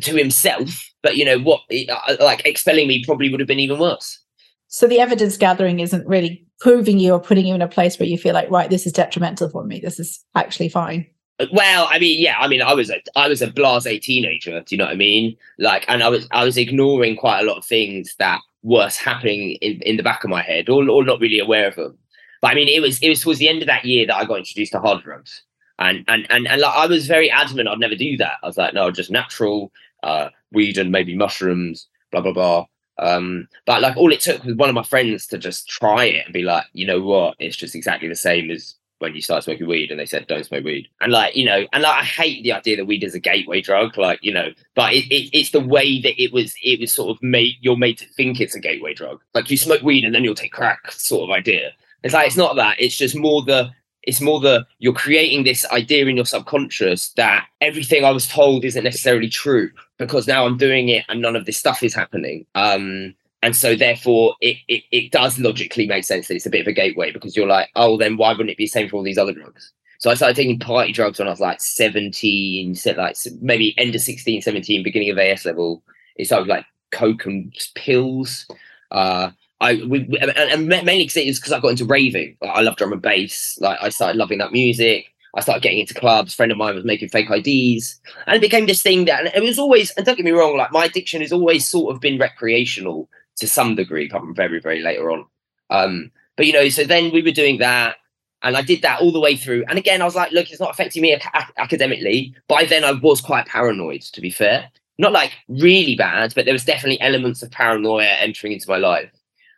to 0.00 0.16
himself 0.16 0.90
but 1.02 1.16
you 1.16 1.24
know 1.24 1.38
what 1.38 1.62
uh, 1.88 2.16
like 2.20 2.44
expelling 2.44 2.88
me 2.88 3.04
probably 3.04 3.30
would 3.30 3.40
have 3.40 3.48
been 3.48 3.60
even 3.60 3.78
worse. 3.78 4.20
So 4.68 4.86
the 4.86 5.00
evidence 5.00 5.36
gathering 5.36 5.80
isn't 5.80 6.06
really 6.06 6.44
proving 6.60 6.98
you 6.98 7.12
or 7.12 7.20
putting 7.20 7.46
you 7.46 7.54
in 7.54 7.62
a 7.62 7.68
place 7.68 7.98
where 7.98 8.08
you 8.08 8.18
feel 8.18 8.34
like 8.34 8.50
right 8.50 8.68
this 8.68 8.86
is 8.86 8.92
detrimental 8.92 9.48
for 9.48 9.64
me. 9.64 9.80
This 9.80 9.98
is 9.98 10.24
actually 10.34 10.68
fine 10.68 11.06
well, 11.52 11.88
I 11.90 11.98
mean, 11.98 12.20
yeah, 12.20 12.38
I 12.38 12.48
mean, 12.48 12.62
I 12.62 12.72
was 12.74 12.90
a 12.90 13.02
I 13.14 13.28
was 13.28 13.42
a 13.42 13.48
blasé 13.48 14.00
teenager. 14.00 14.60
Do 14.60 14.74
you 14.74 14.78
know 14.78 14.86
what 14.86 14.94
I 14.94 14.96
mean? 14.96 15.36
Like, 15.58 15.84
and 15.88 16.02
I 16.02 16.08
was 16.08 16.26
I 16.30 16.44
was 16.44 16.56
ignoring 16.56 17.16
quite 17.16 17.40
a 17.40 17.44
lot 17.44 17.58
of 17.58 17.64
things 17.64 18.14
that 18.18 18.40
were 18.62 18.88
happening 18.88 19.52
in, 19.60 19.80
in 19.82 19.96
the 19.96 20.02
back 20.02 20.24
of 20.24 20.30
my 20.30 20.42
head, 20.42 20.68
or 20.68 20.88
or 20.88 21.04
not 21.04 21.20
really 21.20 21.38
aware 21.38 21.68
of 21.68 21.76
them. 21.76 21.98
But 22.40 22.52
I 22.52 22.54
mean, 22.54 22.68
it 22.68 22.80
was 22.80 22.98
it 23.00 23.08
was 23.08 23.20
towards 23.20 23.38
the 23.38 23.48
end 23.48 23.62
of 23.62 23.66
that 23.66 23.84
year 23.84 24.06
that 24.06 24.16
I 24.16 24.24
got 24.24 24.38
introduced 24.38 24.72
to 24.72 24.80
hard 24.80 25.04
drugs, 25.04 25.42
and 25.78 26.04
and 26.08 26.26
and 26.30 26.48
and 26.48 26.60
like, 26.60 26.74
I 26.74 26.86
was 26.86 27.06
very 27.06 27.30
adamant 27.30 27.68
I'd 27.68 27.78
never 27.78 27.96
do 27.96 28.16
that. 28.16 28.38
I 28.42 28.46
was 28.46 28.56
like, 28.56 28.72
no, 28.72 28.90
just 28.90 29.10
natural 29.10 29.72
uh, 30.02 30.30
weed 30.52 30.78
and 30.78 30.90
maybe 30.90 31.16
mushrooms, 31.16 31.86
blah 32.12 32.22
blah 32.22 32.32
blah. 32.32 32.66
Um, 32.98 33.46
but 33.66 33.82
like 33.82 33.96
all 33.98 34.10
it 34.10 34.20
took 34.20 34.42
was 34.44 34.56
one 34.56 34.70
of 34.70 34.74
my 34.74 34.82
friends 34.82 35.26
to 35.26 35.38
just 35.38 35.68
try 35.68 36.04
it 36.04 36.24
and 36.24 36.32
be 36.32 36.42
like, 36.42 36.64
you 36.72 36.86
know 36.86 37.02
what, 37.02 37.36
it's 37.38 37.56
just 37.56 37.74
exactly 37.74 38.08
the 38.08 38.16
same 38.16 38.50
as 38.50 38.74
when 38.98 39.14
you 39.14 39.20
start 39.20 39.44
smoking 39.44 39.66
weed 39.66 39.90
and 39.90 40.00
they 40.00 40.06
said 40.06 40.26
don't 40.26 40.44
smoke 40.44 40.64
weed. 40.64 40.88
And 41.00 41.12
like 41.12 41.36
you 41.36 41.44
know 41.44 41.66
and 41.72 41.82
like 41.82 42.02
i 42.02 42.04
hate 42.04 42.42
the 42.42 42.52
idea 42.52 42.76
that 42.76 42.86
weed 42.86 43.04
is 43.04 43.14
a 43.14 43.20
gateway 43.20 43.60
drug 43.60 43.96
like 43.98 44.18
you 44.22 44.32
know 44.32 44.50
but 44.74 44.92
it, 44.92 45.06
it, 45.12 45.30
it's 45.36 45.50
the 45.50 45.60
way 45.60 46.00
that 46.00 46.20
it 46.20 46.32
was 46.32 46.54
it 46.62 46.80
was 46.80 46.92
sort 46.92 47.10
of 47.10 47.22
made 47.22 47.56
you're 47.60 47.76
made 47.76 47.98
to 47.98 48.06
think 48.06 48.40
it's 48.40 48.54
a 48.54 48.60
gateway 48.60 48.94
drug. 48.94 49.20
Like 49.34 49.50
you 49.50 49.56
smoke 49.56 49.82
weed 49.82 50.04
and 50.04 50.14
then 50.14 50.24
you'll 50.24 50.34
take 50.34 50.52
crack 50.52 50.90
sort 50.92 51.28
of 51.28 51.34
idea. 51.34 51.72
It's 52.02 52.14
like 52.14 52.26
it's 52.26 52.36
not 52.36 52.56
that 52.56 52.76
it's 52.78 52.96
just 52.96 53.16
more 53.16 53.42
the 53.42 53.70
it's 54.02 54.20
more 54.20 54.40
the 54.40 54.64
you're 54.78 54.92
creating 54.92 55.44
this 55.44 55.66
idea 55.66 56.06
in 56.06 56.16
your 56.16 56.24
subconscious 56.24 57.10
that 57.14 57.46
everything 57.60 58.04
i 58.04 58.10
was 58.10 58.28
told 58.28 58.64
isn't 58.64 58.84
necessarily 58.84 59.28
true 59.28 59.68
because 59.98 60.28
now 60.28 60.46
i'm 60.46 60.56
doing 60.56 60.88
it 60.88 61.04
and 61.08 61.20
none 61.20 61.34
of 61.34 61.44
this 61.44 61.58
stuff 61.58 61.82
is 61.82 61.94
happening. 61.94 62.46
Um 62.54 63.14
and 63.42 63.54
so 63.54 63.76
therefore 63.76 64.34
it, 64.40 64.56
it, 64.68 64.82
it 64.90 65.12
does 65.12 65.38
logically 65.38 65.86
make 65.86 66.04
sense 66.04 66.28
that 66.28 66.34
it's 66.34 66.46
a 66.46 66.50
bit 66.50 66.62
of 66.62 66.66
a 66.66 66.72
gateway 66.72 67.12
because 67.12 67.36
you're 67.36 67.46
like 67.46 67.70
oh 67.76 67.96
then 67.96 68.16
why 68.16 68.30
wouldn't 68.32 68.50
it 68.50 68.56
be 68.56 68.64
the 68.64 68.68
same 68.68 68.88
for 68.88 68.96
all 68.96 69.02
these 69.02 69.18
other 69.18 69.32
drugs 69.32 69.72
so 69.98 70.10
i 70.10 70.14
started 70.14 70.36
taking 70.36 70.58
party 70.58 70.92
drugs 70.92 71.18
when 71.18 71.28
i 71.28 71.30
was 71.30 71.40
like 71.40 71.60
17 71.60 72.76
like 72.96 73.16
maybe 73.40 73.78
end 73.78 73.94
of 73.94 74.00
16 74.00 74.42
17 74.42 74.82
beginning 74.82 75.10
of 75.10 75.18
as 75.18 75.44
level 75.44 75.82
it 76.16 76.26
started 76.26 76.48
like 76.48 76.66
coke 76.90 77.26
and 77.26 77.54
pills 77.74 78.46
uh 78.90 79.30
I 79.60 79.82
we, 79.88 80.00
and, 80.20 80.30
and 80.36 80.68
mainly 80.68 81.04
because 81.04 81.16
it 81.16 81.26
was 81.26 81.38
because 81.38 81.52
I 81.52 81.60
got 81.60 81.70
into 81.70 81.86
raving. 81.86 82.36
Like, 82.42 82.50
I 82.50 82.60
love 82.60 82.76
drum 82.76 82.92
and 82.92 83.00
bass. 83.00 83.58
Like 83.58 83.78
I 83.80 83.88
started 83.88 84.18
loving 84.18 84.36
that 84.36 84.52
music. 84.52 85.06
I 85.34 85.40
started 85.40 85.62
getting 85.62 85.78
into 85.78 85.94
clubs. 85.94 86.32
A 86.32 86.36
friend 86.36 86.52
of 86.52 86.58
mine 86.58 86.74
was 86.74 86.84
making 86.84 87.08
fake 87.08 87.30
IDs, 87.30 87.98
and 88.26 88.36
it 88.36 88.40
became 88.40 88.66
this 88.66 88.82
thing 88.82 89.06
that. 89.06 89.34
And 89.34 89.44
it 89.44 89.46
was 89.46 89.58
always. 89.58 89.92
And 89.92 90.04
don't 90.04 90.16
get 90.16 90.26
me 90.26 90.30
wrong. 90.32 90.58
Like 90.58 90.72
my 90.72 90.84
addiction 90.84 91.22
has 91.22 91.32
always 91.32 91.66
sort 91.66 91.94
of 91.94 92.02
been 92.02 92.18
recreational 92.18 93.08
to 93.36 93.46
some 93.46 93.74
degree, 93.74 94.08
from 94.08 94.34
very, 94.34 94.60
very 94.60 94.80
later 94.80 95.10
on. 95.10 95.26
Um, 95.70 96.10
but 96.36 96.46
you 96.46 96.52
know, 96.52 96.68
so 96.68 96.84
then 96.84 97.12
we 97.12 97.22
were 97.22 97.30
doing 97.30 97.58
that, 97.58 97.96
and 98.42 98.56
I 98.56 98.62
did 98.62 98.82
that 98.82 99.00
all 99.00 99.12
the 99.12 99.20
way 99.20 99.36
through. 99.36 99.64
And 99.68 99.78
again, 99.78 100.02
I 100.02 100.04
was 100.04 100.14
like, 100.14 100.32
look, 100.32 100.50
it's 100.50 100.60
not 100.60 100.70
affecting 100.70 101.02
me 101.02 101.14
ac- 101.14 101.28
academically. 101.56 102.34
By 102.48 102.64
then, 102.64 102.84
I 102.84 102.92
was 102.92 103.20
quite 103.20 103.46
paranoid, 103.46 104.02
to 104.02 104.20
be 104.20 104.30
fair. 104.30 104.70
Not 104.98 105.12
like 105.12 105.32
really 105.48 105.94
bad, 105.94 106.32
but 106.34 106.44
there 106.44 106.54
was 106.54 106.64
definitely 106.64 107.00
elements 107.00 107.42
of 107.42 107.50
paranoia 107.50 108.06
entering 108.06 108.52
into 108.52 108.70
my 108.70 108.78
life. 108.78 109.10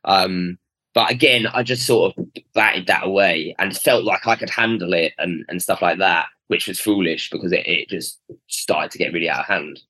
Um, 0.04 0.58
but 0.94 1.10
again, 1.10 1.46
I 1.46 1.62
just 1.62 1.86
sort 1.86 2.16
of 2.16 2.26
batted 2.54 2.86
that 2.86 3.06
away 3.06 3.54
and 3.58 3.76
felt 3.76 4.04
like 4.04 4.26
I 4.26 4.36
could 4.36 4.50
handle 4.50 4.92
it 4.94 5.12
and, 5.18 5.44
and 5.48 5.62
stuff 5.62 5.82
like 5.82 5.98
that, 5.98 6.26
which 6.48 6.66
was 6.66 6.80
foolish 6.80 7.30
because 7.30 7.52
it, 7.52 7.66
it 7.66 7.88
just 7.88 8.18
started 8.48 8.90
to 8.92 8.98
get 8.98 9.12
really 9.12 9.28
out 9.30 9.40
of 9.40 9.46
hand. 9.46 9.80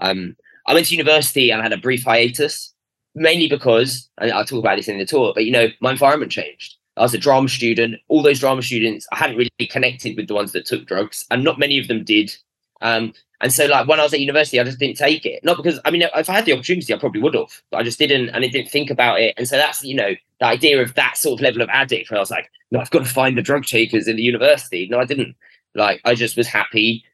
Um, 0.00 0.36
I 0.66 0.72
went 0.72 0.86
to 0.86 0.96
university 0.96 1.50
and 1.50 1.60
I 1.60 1.64
had 1.64 1.72
a 1.72 1.78
brief 1.78 2.04
hiatus 2.04 2.73
mainly 3.14 3.48
because 3.48 4.08
and 4.18 4.32
I'll 4.32 4.44
talk 4.44 4.58
about 4.58 4.76
this 4.76 4.88
in 4.88 4.98
the 4.98 5.06
talk, 5.06 5.34
but 5.34 5.44
you 5.44 5.52
know, 5.52 5.68
my 5.80 5.92
environment 5.92 6.32
changed. 6.32 6.76
I 6.96 7.02
was 7.02 7.14
a 7.14 7.18
drama 7.18 7.48
student. 7.48 7.96
All 8.08 8.22
those 8.22 8.40
drama 8.40 8.62
students, 8.62 9.06
I 9.12 9.16
hadn't 9.16 9.36
really 9.36 9.50
connected 9.68 10.16
with 10.16 10.28
the 10.28 10.34
ones 10.34 10.52
that 10.52 10.66
took 10.66 10.86
drugs, 10.86 11.26
and 11.30 11.42
not 11.42 11.58
many 11.58 11.78
of 11.78 11.88
them 11.88 12.04
did. 12.04 12.34
Um, 12.82 13.12
and 13.40 13.52
so, 13.52 13.66
like 13.66 13.88
when 13.88 14.00
I 14.00 14.04
was 14.04 14.14
at 14.14 14.20
university, 14.20 14.60
I 14.60 14.64
just 14.64 14.78
didn't 14.78 14.96
take 14.96 15.26
it. 15.26 15.44
Not 15.44 15.56
because 15.56 15.80
I 15.84 15.90
mean, 15.90 16.02
if 16.02 16.30
I 16.30 16.34
had 16.34 16.44
the 16.44 16.52
opportunity, 16.52 16.94
I 16.94 16.98
probably 16.98 17.20
would 17.20 17.34
have, 17.34 17.62
but 17.70 17.78
I 17.78 17.82
just 17.82 17.98
didn't, 17.98 18.28
and 18.30 18.44
I 18.44 18.48
didn't 18.48 18.70
think 18.70 18.90
about 18.90 19.20
it. 19.20 19.34
And 19.36 19.48
so 19.48 19.56
that's 19.56 19.82
you 19.82 19.94
know 19.94 20.14
the 20.40 20.46
idea 20.46 20.80
of 20.80 20.94
that 20.94 21.16
sort 21.16 21.40
of 21.40 21.42
level 21.42 21.62
of 21.62 21.68
addict, 21.68 22.10
where 22.10 22.18
I 22.18 22.20
was 22.20 22.30
like, 22.30 22.50
no, 22.70 22.80
I've 22.80 22.90
got 22.90 23.04
to 23.04 23.10
find 23.10 23.36
the 23.36 23.42
drug 23.42 23.64
takers 23.64 24.06
in 24.06 24.16
the 24.16 24.22
university. 24.22 24.88
No, 24.88 25.00
I 25.00 25.04
didn't. 25.04 25.34
Like 25.74 26.00
I 26.04 26.14
just 26.14 26.36
was 26.36 26.46
happy 26.46 27.04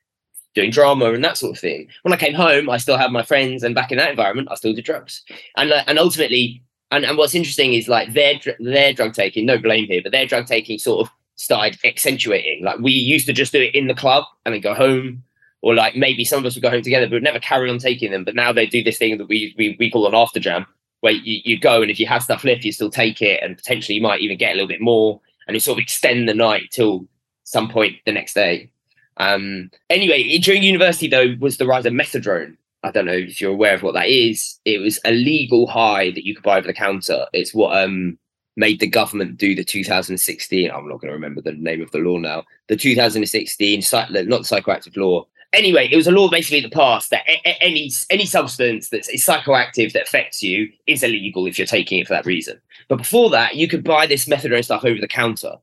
doing 0.55 0.71
drama 0.71 1.13
and 1.13 1.25
that 1.25 1.37
sort 1.37 1.57
of 1.57 1.61
thing. 1.61 1.89
When 2.03 2.13
I 2.13 2.17
came 2.17 2.35
home, 2.35 2.69
I 2.69 2.77
still 2.77 2.97
had 2.97 3.13
my 3.13 3.23
friends, 3.23 3.63
and 3.63 3.75
back 3.75 3.93
in 3.93 3.99
that 3.99 4.11
environment, 4.11 4.49
I 4.51 4.55
still 4.57 4.73
did 4.73 4.85
drugs. 4.85 5.23
And 5.57 5.73
and 5.73 5.99
ultimately, 5.99 6.63
and, 6.91 7.05
and 7.05 7.17
what's 7.17 7.35
interesting 7.35 7.75
is 7.75 7.89
like 7.89 8.13
their 8.13 8.35
their 8.59 8.93
drug 8.93 9.15
taking, 9.15 9.47
no 9.47 9.59
blame 9.59 9.87
here, 9.87 10.01
but 10.03 10.13
their 10.13 10.27
drug 10.27 10.47
taking 10.47 10.79
sort 10.79 11.07
of 11.07 11.13
started 11.37 11.79
accentuating. 11.85 12.65
Like 12.65 12.79
we 12.81 12.93
used 12.93 13.27
to 13.27 13.33
just 13.33 13.53
do 13.53 13.61
it 13.61 13.75
in 13.75 13.87
the 13.87 13.95
club 13.95 14.25
and 14.45 14.55
then 14.55 14.61
go 14.61 14.75
home, 14.75 15.23
or 15.63 15.75
like 15.75 15.97
maybe 15.97 16.25
some 16.25 16.39
of 16.39 16.47
us 16.47 16.55
would 16.55 16.63
go 16.63 16.71
home 16.71 16.83
together, 16.83 17.07
but 17.07 17.15
would 17.15 17.23
never 17.23 17.41
carry 17.41 17.71
on 17.71 17.79
taking 17.79 18.11
them. 18.11 18.25
But 18.25 18.35
now 18.35 18.53
they 18.53 18.67
do 18.67 18.83
this 18.83 18.99
thing 18.99 19.19
that 19.19 19.29
we 19.29 19.55
we, 19.57 19.77
we 19.79 19.91
call 19.91 20.07
an 20.07 20.15
after 20.15 20.41
jam, 20.41 20.67
where 21.01 21.13
you, 21.13 21.41
you 21.45 21.59
go 21.59 21.83
and 21.83 21.91
if 21.91 22.01
you 22.01 22.07
have 22.07 22.23
stuff 22.23 22.45
left, 22.45 22.65
you 22.65 22.73
still 22.73 22.91
take 22.91 23.23
it, 23.23 23.43
and 23.43 23.57
potentially 23.57 23.97
you 23.97 24.03
might 24.03 24.21
even 24.21 24.39
get 24.39 24.53
a 24.53 24.55
little 24.55 24.69
bit 24.69 24.81
more, 24.81 25.21
and 25.47 25.55
you 25.55 25.61
sort 25.61 25.79
of 25.79 25.83
extend 25.83 26.29
the 26.29 26.35
night 26.35 26.71
till 26.71 27.07
some 27.45 27.69
point 27.69 27.97
the 28.05 28.13
next 28.13 28.35
day. 28.35 28.71
Um, 29.17 29.71
anyway, 29.89 30.39
during 30.39 30.63
university 30.63 31.09
though 31.09 31.37
was 31.41 31.57
the 31.57 31.67
rise 31.67 31.87
of 31.87 31.93
mephedrone. 31.93 32.57
I 32.83 32.91
don't 32.91 33.05
know 33.05 33.13
if 33.13 33.41
you're 33.41 33.53
aware 33.53 33.75
of 33.75 33.83
what 33.83 33.95
that 33.95 34.09
is. 34.09 34.59
It 34.65 34.79
was 34.79 34.99
a 35.05 35.11
legal 35.11 35.67
high 35.67 36.11
that 36.13 36.25
you 36.25 36.35
could 36.35 36.45
buy 36.45 36.59
over 36.59 36.67
the 36.67 36.73
counter. 36.73 37.27
It's 37.33 37.53
what 37.55 37.77
um, 37.77 38.19
made 38.57 38.81
the 38.81 38.87
government 38.87 39.37
do 39.37 39.55
the 39.55 39.65
2016. 39.65 40.71
I'm 40.71 40.89
not 40.89 41.01
going 41.01 41.09
to 41.09 41.15
remember 41.15 41.41
the 41.41 41.53
name 41.53 41.83
of 41.83 41.91
the 41.91 41.99
law 41.99 42.19
now. 42.19 42.45
The 42.69 42.77
2016, 42.77 43.83
not 43.93 44.09
the 44.13 44.23
psychoactive 44.25 44.97
law. 44.97 45.27
Anyway, 45.53 45.89
it 45.91 45.97
was 45.97 46.07
a 46.07 46.13
law 46.13 46.31
basically 46.31 46.61
that 46.61 46.73
passed 46.73 47.11
that 47.11 47.25
any 47.61 47.91
any 48.09 48.25
substance 48.25 48.89
that's 48.89 49.11
psychoactive 49.11 49.93
that 49.93 50.05
affects 50.05 50.45
you 50.45 50.69
is 50.87 51.03
illegal 51.03 51.47
if 51.47 51.59
you're 51.59 51.67
taking 51.67 51.99
it 51.99 52.07
for 52.07 52.15
that 52.15 52.25
reason. 52.25 52.61
But 52.89 52.99
before 52.99 53.31
that, 53.31 53.57
you 53.57 53.67
could 53.67 53.83
buy 53.83 54.07
this 54.07 54.27
mephedrone 54.27 54.65
stuff 54.65 54.85
over 54.85 55.01
the 55.01 55.09
counter. 55.09 55.57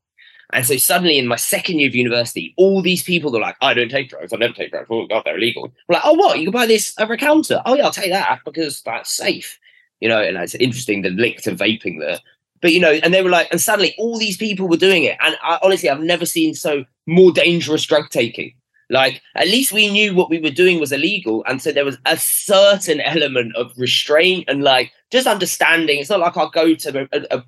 And 0.52 0.64
so 0.64 0.76
suddenly 0.76 1.18
in 1.18 1.26
my 1.26 1.36
second 1.36 1.78
year 1.78 1.88
of 1.88 1.94
university, 1.94 2.54
all 2.56 2.80
these 2.80 3.02
people 3.02 3.36
are 3.36 3.40
like, 3.40 3.56
I 3.60 3.74
don't 3.74 3.90
take 3.90 4.08
drugs. 4.08 4.32
I 4.32 4.36
never 4.36 4.54
take 4.54 4.70
drugs. 4.70 4.88
Oh, 4.90 5.06
God, 5.06 5.22
they're 5.24 5.36
illegal. 5.36 5.70
Like, 5.88 6.00
oh, 6.04 6.14
what? 6.14 6.38
You 6.38 6.46
can 6.46 6.52
buy 6.52 6.66
this 6.66 6.94
over 6.98 7.14
a 7.14 7.18
counter. 7.18 7.60
Oh, 7.66 7.74
yeah, 7.74 7.84
I'll 7.84 7.92
take 7.92 8.10
that 8.10 8.40
because 8.44 8.80
that's 8.82 9.12
safe. 9.12 9.58
You 10.00 10.08
know, 10.08 10.22
and 10.22 10.36
it's 10.38 10.54
interesting 10.54 11.02
the 11.02 11.10
link 11.10 11.42
to 11.42 11.50
vaping 11.52 12.00
there. 12.00 12.18
But, 12.62 12.72
you 12.72 12.80
know, 12.80 12.92
and 12.92 13.12
they 13.12 13.22
were 13.22 13.30
like, 13.30 13.48
and 13.50 13.60
suddenly 13.60 13.94
all 13.98 14.18
these 14.18 14.36
people 14.36 14.68
were 14.68 14.76
doing 14.76 15.04
it. 15.04 15.18
And 15.20 15.36
I, 15.42 15.58
honestly, 15.62 15.90
I've 15.90 16.00
never 16.00 16.24
seen 16.24 16.54
so 16.54 16.84
more 17.06 17.30
dangerous 17.30 17.84
drug 17.84 18.08
taking. 18.10 18.54
Like, 18.90 19.20
at 19.34 19.48
least 19.48 19.72
we 19.72 19.90
knew 19.90 20.14
what 20.14 20.30
we 20.30 20.40
were 20.40 20.50
doing 20.50 20.80
was 20.80 20.92
illegal. 20.92 21.44
And 21.46 21.60
so 21.60 21.72
there 21.72 21.84
was 21.84 21.98
a 22.06 22.16
certain 22.16 23.02
element 23.02 23.54
of 23.54 23.72
restraint 23.76 24.46
and 24.48 24.62
like 24.62 24.92
just 25.10 25.26
understanding. 25.26 25.98
It's 25.98 26.08
not 26.08 26.20
like 26.20 26.38
I'll 26.38 26.48
go 26.48 26.74
to 26.74 27.00
a, 27.00 27.08
a, 27.12 27.38
a 27.38 27.44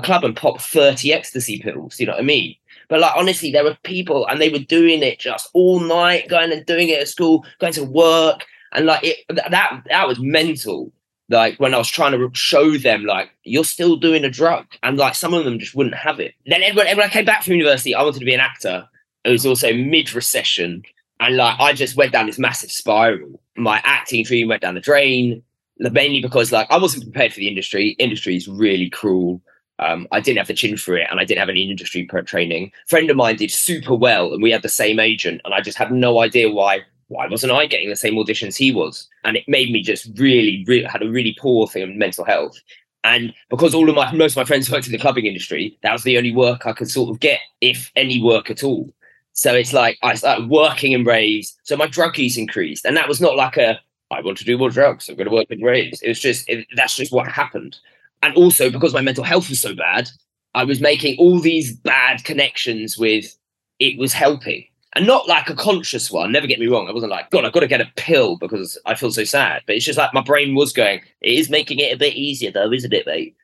club 0.00 0.24
and 0.24 0.36
pop 0.36 0.60
30 0.60 1.12
ecstasy 1.12 1.60
pills. 1.60 1.98
You 1.98 2.06
know 2.06 2.12
what 2.12 2.20
I 2.20 2.24
mean? 2.24 2.56
But 2.88 3.00
like 3.00 3.12
honestly, 3.16 3.50
there 3.50 3.64
were 3.64 3.76
people 3.82 4.26
and 4.26 4.40
they 4.40 4.50
were 4.50 4.58
doing 4.58 5.02
it 5.02 5.18
just 5.18 5.48
all 5.52 5.80
night, 5.80 6.28
going 6.28 6.52
and 6.52 6.66
doing 6.66 6.88
it 6.88 7.00
at 7.00 7.08
school, 7.08 7.44
going 7.58 7.72
to 7.74 7.84
work, 7.84 8.44
and 8.72 8.86
like 8.86 9.04
it 9.04 9.18
that 9.28 9.84
that 9.86 10.08
was 10.08 10.18
mental. 10.18 10.92
Like 11.30 11.58
when 11.58 11.72
I 11.72 11.78
was 11.78 11.88
trying 11.88 12.12
to 12.12 12.30
show 12.34 12.76
them, 12.76 13.04
like 13.04 13.30
you're 13.44 13.64
still 13.64 13.96
doing 13.96 14.24
a 14.24 14.30
drug, 14.30 14.66
and 14.82 14.98
like 14.98 15.14
some 15.14 15.32
of 15.32 15.44
them 15.44 15.58
just 15.58 15.74
wouldn't 15.74 15.94
have 15.94 16.20
it. 16.20 16.34
Then 16.46 16.60
when, 16.74 16.86
when 16.96 17.00
I 17.00 17.08
came 17.08 17.24
back 17.24 17.42
from 17.42 17.54
university, 17.54 17.94
I 17.94 18.02
wanted 18.02 18.18
to 18.18 18.26
be 18.26 18.34
an 18.34 18.40
actor. 18.40 18.86
It 19.24 19.30
was 19.30 19.46
also 19.46 19.72
mid 19.72 20.12
recession, 20.14 20.82
And 21.20 21.36
like 21.36 21.58
I 21.58 21.72
just 21.72 21.96
went 21.96 22.12
down 22.12 22.26
this 22.26 22.38
massive 22.38 22.70
spiral. 22.70 23.40
My 23.56 23.80
acting 23.84 24.24
dream 24.24 24.48
went 24.48 24.60
down 24.60 24.74
the 24.74 24.80
drain, 24.80 25.42
mainly 25.78 26.20
because 26.20 26.52
like 26.52 26.70
I 26.70 26.76
wasn't 26.76 27.04
prepared 27.04 27.32
for 27.32 27.38
the 27.38 27.48
industry. 27.48 27.90
Industry 27.98 28.36
is 28.36 28.48
really 28.48 28.90
cruel. 28.90 29.40
Um, 29.78 30.06
I 30.12 30.20
didn't 30.20 30.38
have 30.38 30.46
the 30.46 30.54
chin 30.54 30.76
for 30.76 30.96
it, 30.96 31.08
and 31.10 31.18
I 31.18 31.24
didn't 31.24 31.40
have 31.40 31.48
any 31.48 31.68
industry 31.68 32.06
training. 32.06 32.72
friend 32.86 33.10
of 33.10 33.16
mine 33.16 33.36
did 33.36 33.50
super 33.50 33.94
well, 33.94 34.32
and 34.32 34.42
we 34.42 34.50
had 34.50 34.62
the 34.62 34.68
same 34.68 35.00
agent, 35.00 35.40
and 35.44 35.52
I 35.52 35.60
just 35.60 35.78
had 35.78 35.92
no 35.92 36.20
idea 36.20 36.50
why. 36.50 36.80
Why 37.08 37.26
wasn't 37.26 37.52
I 37.52 37.66
getting 37.66 37.90
the 37.90 37.96
same 37.96 38.14
auditions 38.14 38.56
he 38.56 38.72
was? 38.72 39.08
And 39.24 39.36
it 39.36 39.44
made 39.46 39.70
me 39.70 39.82
just 39.82 40.08
really, 40.18 40.64
really 40.66 40.84
had 40.84 41.02
a 41.02 41.10
really 41.10 41.36
poor 41.38 41.66
thing 41.66 41.82
of 41.82 41.90
mental 41.90 42.24
health. 42.24 42.58
And 43.04 43.34
because 43.50 43.74
all 43.74 43.90
of 43.90 43.94
my 43.94 44.10
most 44.12 44.32
of 44.32 44.36
my 44.38 44.44
friends 44.44 44.70
worked 44.70 44.86
in 44.86 44.92
the 44.92 44.98
clubbing 44.98 45.26
industry, 45.26 45.78
that 45.82 45.92
was 45.92 46.02
the 46.02 46.16
only 46.16 46.32
work 46.32 46.66
I 46.66 46.72
could 46.72 46.90
sort 46.90 47.10
of 47.10 47.20
get, 47.20 47.40
if 47.60 47.92
any 47.94 48.22
work 48.22 48.50
at 48.50 48.64
all. 48.64 48.90
So 49.34 49.54
it's 49.54 49.74
like 49.74 49.98
I 50.02 50.14
started 50.14 50.48
working 50.48 50.92
in 50.92 51.04
raves. 51.04 51.54
So 51.64 51.76
my 51.76 51.86
drug 51.86 52.16
use 52.16 52.38
increased. 52.38 52.86
And 52.86 52.96
that 52.96 53.08
was 53.08 53.20
not 53.20 53.36
like 53.36 53.58
a 53.58 53.78
I 54.10 54.20
want 54.20 54.38
to 54.38 54.44
do 54.44 54.56
more 54.56 54.70
drugs. 54.70 55.08
I'm 55.08 55.16
going 55.16 55.28
to 55.28 55.34
work 55.34 55.50
in 55.50 55.62
raves. 55.62 56.00
It 56.00 56.08
was 56.08 56.20
just 56.20 56.48
it, 56.48 56.66
that's 56.74 56.96
just 56.96 57.12
what 57.12 57.28
happened. 57.28 57.76
And 58.22 58.34
also 58.34 58.70
because 58.70 58.94
my 58.94 59.02
mental 59.02 59.24
health 59.24 59.48
was 59.48 59.60
so 59.60 59.74
bad, 59.74 60.08
I 60.54 60.64
was 60.64 60.80
making 60.80 61.18
all 61.18 61.40
these 61.40 61.76
bad 61.76 62.24
connections 62.24 62.96
with 62.96 63.36
it 63.80 63.98
was 63.98 64.12
helping. 64.12 64.64
And 64.96 65.08
not 65.08 65.26
like 65.26 65.50
a 65.50 65.56
conscious 65.56 66.08
one. 66.08 66.30
Never 66.30 66.46
get 66.46 66.60
me 66.60 66.68
wrong. 66.68 66.88
I 66.88 66.92
wasn't 66.92 67.10
like, 67.10 67.28
God, 67.30 67.44
I've 67.44 67.52
got 67.52 67.60
to 67.60 67.66
get 67.66 67.80
a 67.80 67.90
pill 67.96 68.36
because 68.36 68.78
I 68.86 68.94
feel 68.94 69.10
so 69.10 69.24
sad. 69.24 69.62
But 69.66 69.74
it's 69.74 69.84
just 69.84 69.98
like 69.98 70.14
my 70.14 70.22
brain 70.22 70.54
was 70.54 70.72
going, 70.72 71.00
it 71.20 71.34
is 71.34 71.50
making 71.50 71.80
it 71.80 71.92
a 71.92 71.98
bit 71.98 72.14
easier 72.14 72.52
though, 72.52 72.70
isn't 72.70 72.92
it, 72.92 73.04
mate? 73.04 73.36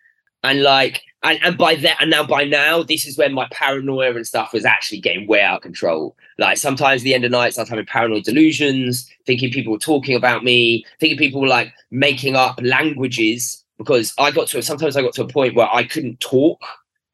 And 0.45 0.63
like, 0.63 1.03
and, 1.23 1.39
and 1.43 1.59
by 1.59 1.75
that, 1.75 1.99
and 2.01 2.09
now 2.09 2.25
by 2.25 2.45
now, 2.45 2.85
this 2.85 3.05
is 3.05 3.19
when 3.19 3.35
my 3.35 3.47
paranoia 3.51 4.15
and 4.15 4.27
stuff 4.27 4.53
was 4.53 4.65
actually 4.65 5.01
getting 5.01 5.27
way 5.27 5.43
out 5.43 5.57
of 5.57 5.63
control. 5.63 6.17
Like 6.39 6.57
sometimes 6.57 7.03
the 7.03 7.15
end 7.15 7.25
of 7.25 7.33
nights, 7.33 7.59
I 7.59 7.63
was 7.63 7.69
having 7.69 7.85
paranoid 7.85 8.25
delusions, 8.25 9.11
thinking 9.27 9.51
people 9.51 9.73
were 9.73 9.79
talking 9.79 10.15
about 10.15 10.45
me, 10.45 10.87
thinking 11.01 11.19
people 11.19 11.41
were 11.41 11.49
like 11.49 11.75
making 11.91 12.37
up 12.37 12.61
languages 12.63 13.60
because 13.81 14.13
I 14.19 14.31
got 14.31 14.47
to 14.49 14.63
sometimes 14.63 14.95
I 14.95 15.01
got 15.01 15.15
to 15.15 15.25
a 15.25 15.27
point 15.27 15.55
where 15.57 15.75
I 15.75 15.85
couldn't 15.85 16.21
talk 16.21 16.61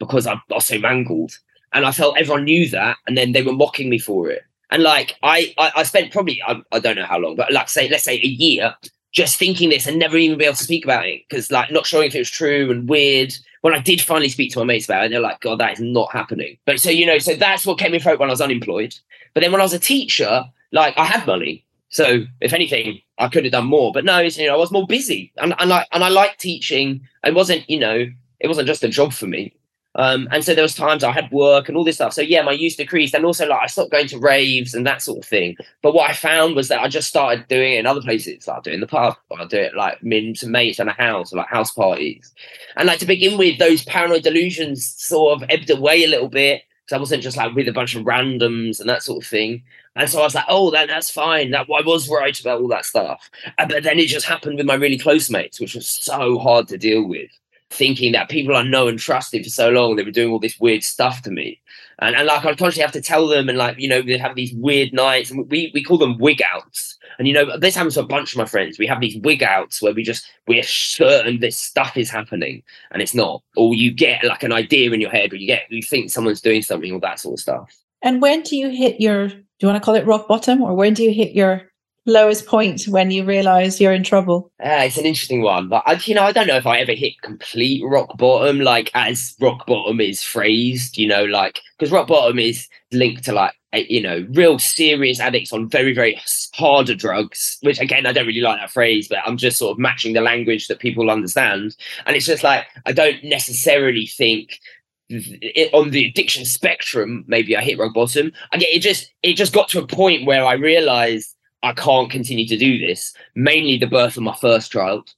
because 0.00 0.26
I, 0.26 0.33
I 0.33 0.40
was 0.50 0.66
so 0.66 0.81
mangled, 0.81 1.38
and 1.72 1.87
I 1.87 1.92
felt 1.92 2.18
everyone 2.18 2.42
knew 2.42 2.68
that, 2.70 2.96
and 3.07 3.16
then 3.16 3.31
they 3.31 3.42
were 3.42 3.52
mocking 3.52 3.88
me 3.88 4.00
for 4.00 4.29
it. 4.29 4.42
And 4.72 4.83
like 4.83 5.14
I, 5.22 5.55
I, 5.59 5.70
I 5.76 5.83
spent 5.85 6.12
probably 6.12 6.42
I, 6.42 6.61
I 6.72 6.81
don't 6.81 6.96
know 6.96 7.07
how 7.07 7.18
long, 7.18 7.37
but 7.37 7.52
like 7.52 7.68
say 7.68 7.88
let's 7.88 8.02
say 8.02 8.16
a 8.16 8.26
year 8.26 8.74
just 9.12 9.38
thinking 9.38 9.70
this 9.70 9.87
and 9.87 9.96
never 9.98 10.16
even 10.16 10.37
be 10.37 10.44
able 10.44 10.57
to 10.57 10.64
speak 10.64 10.85
about 10.85 11.07
it 11.07 11.22
because 11.29 11.52
like 11.52 11.70
not 11.70 11.87
showing 11.87 12.09
if 12.09 12.16
it 12.16 12.18
was 12.18 12.31
true 12.31 12.70
and 12.70 12.88
weird. 12.88 13.33
When 13.61 13.74
I 13.74 13.79
did 13.79 14.00
finally 14.00 14.29
speak 14.29 14.52
to 14.52 14.59
my 14.59 14.64
mates 14.64 14.87
about 14.87 15.05
it, 15.05 15.11
they're 15.11 15.20
like, 15.20 15.40
God, 15.40 15.59
that 15.59 15.72
is 15.72 15.81
not 15.81 16.12
happening. 16.12 16.59
But 16.66 16.81
so 16.81 16.90
you 16.90 17.07
know, 17.07 17.18
so 17.18 17.35
that's 17.35 17.64
what 17.64 17.79
kept 17.79 17.92
me 17.92 17.98
afloat 17.98 18.18
when 18.18 18.29
I 18.29 18.33
was 18.33 18.40
unemployed. 18.40 18.94
But 19.35 19.42
then 19.42 19.52
when 19.52 19.61
I 19.61 19.64
was 19.64 19.72
a 19.72 19.79
teacher, 19.79 20.44
like 20.72 20.98
I 20.98 21.05
had 21.05 21.26
money. 21.29 21.64
So 21.97 22.25
if 22.43 22.53
anything, 22.53 23.01
I 23.17 23.29
could 23.29 23.45
have 23.47 23.53
done 23.53 23.69
more. 23.69 23.91
But 23.91 24.05
no, 24.05 24.19
you 24.19 24.47
know, 24.47 24.53
I 24.53 24.59
was 24.59 24.71
more 24.71 24.87
busy. 24.87 25.33
And, 25.39 25.55
and 25.59 25.73
I 25.73 25.87
and 25.93 26.05
I 26.05 26.11
liked 26.11 26.39
teaching. 26.39 27.01
It 27.25 27.35
wasn't, 27.35 27.69
you 27.71 27.79
know, 27.79 28.07
it 28.39 28.49
wasn't 28.49 28.67
just 28.67 28.85
a 28.85 28.89
job 28.89 29.15
for 29.15 29.27
me. 29.27 29.55
Um, 29.95 30.29
and 30.31 30.45
so 30.45 30.55
there 30.55 30.63
was 30.63 30.75
times 30.75 31.03
I 31.03 31.11
had 31.11 31.33
work 31.33 31.69
and 31.69 31.77
all 31.79 31.85
this 31.85 31.95
stuff. 31.95 32.13
So 32.13 32.21
yeah, 32.21 32.43
my 32.43 32.53
use 32.53 32.77
decreased, 32.77 33.15
and 33.15 33.25
also 33.25 33.47
like 33.47 33.63
I 33.63 33.67
stopped 33.67 33.93
going 33.93 34.09
to 34.09 34.19
raves 34.19 34.75
and 34.75 34.87
that 34.87 35.01
sort 35.01 35.21
of 35.21 35.25
thing. 35.25 35.57
But 35.81 35.95
what 35.95 36.11
I 36.11 36.13
found 36.13 36.55
was 36.55 36.69
that 36.69 36.83
I 36.83 36.89
just 36.89 37.09
started 37.09 37.49
doing 37.49 37.73
it 37.73 37.79
in 37.79 37.87
other 37.87 38.03
places. 38.03 38.47
Like 38.47 38.59
I 38.59 38.61
do 38.61 38.73
in 38.73 38.81
the 38.81 38.87
pub, 38.87 39.17
or 39.31 39.41
I 39.41 39.47
do 39.47 39.57
it 39.57 39.75
like 39.75 39.97
in 40.03 40.35
some 40.35 40.51
mates 40.51 40.79
and 40.79 40.91
a 40.91 40.93
house, 40.93 41.33
or 41.33 41.37
like 41.37 41.49
house 41.49 41.73
parties. 41.73 42.31
And 42.77 42.89
like 42.89 42.99
to 42.99 43.07
begin 43.07 43.39
with, 43.39 43.59
those 43.59 43.85
paranoid 43.85 44.23
delusions 44.23 44.85
sort 44.85 45.41
of 45.41 45.49
ebbed 45.49 45.71
away 45.71 46.05
a 46.05 46.09
little 46.09 46.29
bit 46.29 46.61
because 46.85 46.99
I 46.99 47.01
wasn't 47.01 47.23
just 47.23 47.39
like 47.39 47.55
with 47.55 47.67
a 47.67 47.73
bunch 47.73 47.97
of 47.97 48.05
randoms 48.05 48.81
and 48.81 48.89
that 48.91 49.03
sort 49.03 49.25
of 49.25 49.29
thing. 49.31 49.63
And 49.97 50.09
so 50.09 50.21
I 50.21 50.25
was 50.25 50.35
like, 50.35 50.45
oh, 50.49 50.71
that, 50.71 50.89
that's 50.89 51.11
fine. 51.11 51.51
That 51.51 51.67
I 51.69 51.83
was 51.83 52.09
right 52.09 52.39
about 52.39 52.61
all 52.61 52.69
that 52.69 52.85
stuff. 52.85 53.29
And, 53.59 53.69
but 53.69 53.83
then 53.83 53.99
it 53.99 54.09
just 54.09 54.27
happened 54.27 54.59
with 54.59 54.67
my 54.67 54.75
really 54.75 54.99
close 54.99 55.31
mates, 55.31 55.59
which 55.59 55.75
was 55.75 55.89
so 55.89 56.39
hard 56.39 56.69
to 56.69 56.79
deal 56.79 57.05
with 57.07 57.31
thinking 57.71 58.13
that 58.13 58.29
people 58.29 58.55
I 58.55 58.63
know 58.63 58.89
and 58.89 58.99
trusted 58.99 59.45
for 59.45 59.51
so 59.51 59.71
long, 59.71 59.97
they 59.97 60.05
were 60.05 60.11
doing 60.11 60.33
all 60.33 60.39
this 60.39 60.59
weird 60.61 60.85
stuff 60.85 61.23
to 61.23 61.31
me. 61.31 61.61
And, 61.99 62.15
and 62.15 62.27
like 62.27 62.45
I'd 62.45 62.59
constantly 62.59 62.83
have 62.83 62.93
to 62.93 63.01
tell 63.01 63.27
them, 63.27 63.49
and 63.49 63.59
like, 63.59 63.79
you 63.79 63.89
know, 63.89 64.03
they 64.03 64.19
have 64.19 64.37
these 64.37 64.55
weird 64.55 64.93
nights, 64.93 65.31
and 65.31 65.51
we, 65.51 65.71
we 65.75 65.83
call 65.83 65.99
them 65.99 66.19
wig 66.19 66.43
outs. 66.53 66.97
And 67.19 67.27
you 67.27 67.33
know, 67.33 67.59
this 67.59 67.75
happens 67.75 67.95
to 67.95 68.01
a 68.01 68.07
bunch 68.07 68.33
of 68.33 68.39
my 68.39 68.45
friends. 68.45 68.79
We 68.79 68.87
have 68.87 69.01
these 69.01 69.17
wig 69.17 69.43
outs 69.43 69.81
where 69.81 69.95
we 69.95 70.03
just 70.03 70.31
we're 70.47 70.63
certain 70.63 71.41
this 71.41 71.59
stuff 71.59 71.97
is 71.97 72.11
happening 72.11 72.63
and 72.91 73.01
it's 73.01 73.15
not. 73.15 73.43
Or 73.57 73.75
you 73.75 73.91
get 73.91 74.23
like 74.23 74.43
an 74.43 74.53
idea 74.53 74.91
in 74.91 75.01
your 75.01 75.11
head, 75.11 75.33
or 75.33 75.37
you 75.37 75.47
get 75.47 75.63
you 75.71 75.83
think 75.83 76.11
someone's 76.11 76.43
doing 76.43 76.61
something, 76.63 76.93
or 76.93 77.01
that 77.01 77.19
sort 77.19 77.35
of 77.35 77.41
stuff. 77.41 77.75
And 78.03 78.21
when 78.21 78.43
do 78.43 78.57
you 78.57 78.69
hit 78.69 79.01
your 79.01 79.31
do 79.59 79.66
you 79.66 79.73
want 79.73 79.83
to 79.83 79.85
call 79.85 79.95
it 79.95 80.07
rock 80.07 80.29
bottom, 80.29 80.62
or 80.62 80.75
when 80.75 80.95
do 80.95 81.03
you 81.03 81.12
hit 81.12 81.33
your 81.33 81.62
lowest 82.07 82.47
point 82.47 82.85
when 82.85 83.11
you 83.11 83.25
realize 83.25 83.81
you're 83.81 83.92
in 83.92 84.03
trouble? 84.03 84.53
Uh, 84.62 84.85
it's 84.85 84.97
an 84.97 85.05
interesting 85.05 85.42
one, 85.42 85.69
but 85.69 85.83
I, 85.87 86.01
you 86.05 86.14
know, 86.14 86.23
I 86.23 86.33
don't 86.33 86.47
know 86.47 86.57
if 86.57 86.66
I 86.66 86.79
ever 86.79 86.92
hit 86.92 87.21
complete 87.23 87.83
rock 87.85 88.16
bottom, 88.16 88.61
like 88.61 88.90
as 88.95 89.35
rock 89.40 89.66
bottom 89.66 90.01
is 90.01 90.23
phrased. 90.23 90.97
You 90.97 91.09
know, 91.09 91.25
like 91.25 91.61
because 91.79 91.92
rock 91.92 92.09
bottom 92.09 92.38
is 92.38 92.69
linked 92.92 93.25
to 93.25 93.33
like 93.33 93.53
you 93.73 94.01
know 94.01 94.27
real 94.31 94.59
serious 94.59 95.21
addicts 95.21 95.53
on 95.53 95.69
very 95.69 95.92
very 95.92 96.21
harder 96.55 96.95
drugs. 96.95 97.59
Which 97.62 97.81
again, 97.81 98.07
I 98.07 98.12
don't 98.12 98.27
really 98.27 98.40
like 98.40 98.61
that 98.61 98.71
phrase, 98.71 99.09
but 99.09 99.19
I'm 99.27 99.37
just 99.37 99.59
sort 99.59 99.73
of 99.73 99.79
matching 99.79 100.12
the 100.12 100.21
language 100.21 100.69
that 100.69 100.79
people 100.79 101.11
understand. 101.11 101.77
And 102.07 102.16
it's 102.16 102.27
just 102.27 102.45
like 102.45 102.66
I 102.87 102.92
don't 102.92 103.23
necessarily 103.25 104.07
think 104.07 104.61
it, 105.09 105.73
on 105.73 105.90
the 105.90 106.07
addiction 106.07 106.45
spectrum, 106.45 107.25
maybe 107.27 107.57
I 107.57 107.62
hit 107.62 107.79
rock 107.79 107.95
bottom. 107.95 108.33
I 108.53 108.59
get 108.59 108.75
it 108.75 108.81
just 108.81 109.12
it 109.23 109.35
just 109.35 109.53
got 109.53 109.69
to 109.71 109.81
a 109.81 109.87
point 109.87 110.27
where 110.27 110.45
I 110.45 110.55
realized 110.55 111.35
I 111.62 111.73
can't 111.73 112.11
continue 112.11 112.47
to 112.47 112.57
do 112.57 112.79
this. 112.79 113.14
Mainly 113.35 113.79
the 113.79 113.87
birth 113.87 114.16
of 114.16 114.23
my 114.23 114.37
first 114.37 114.73
child. 114.73 115.11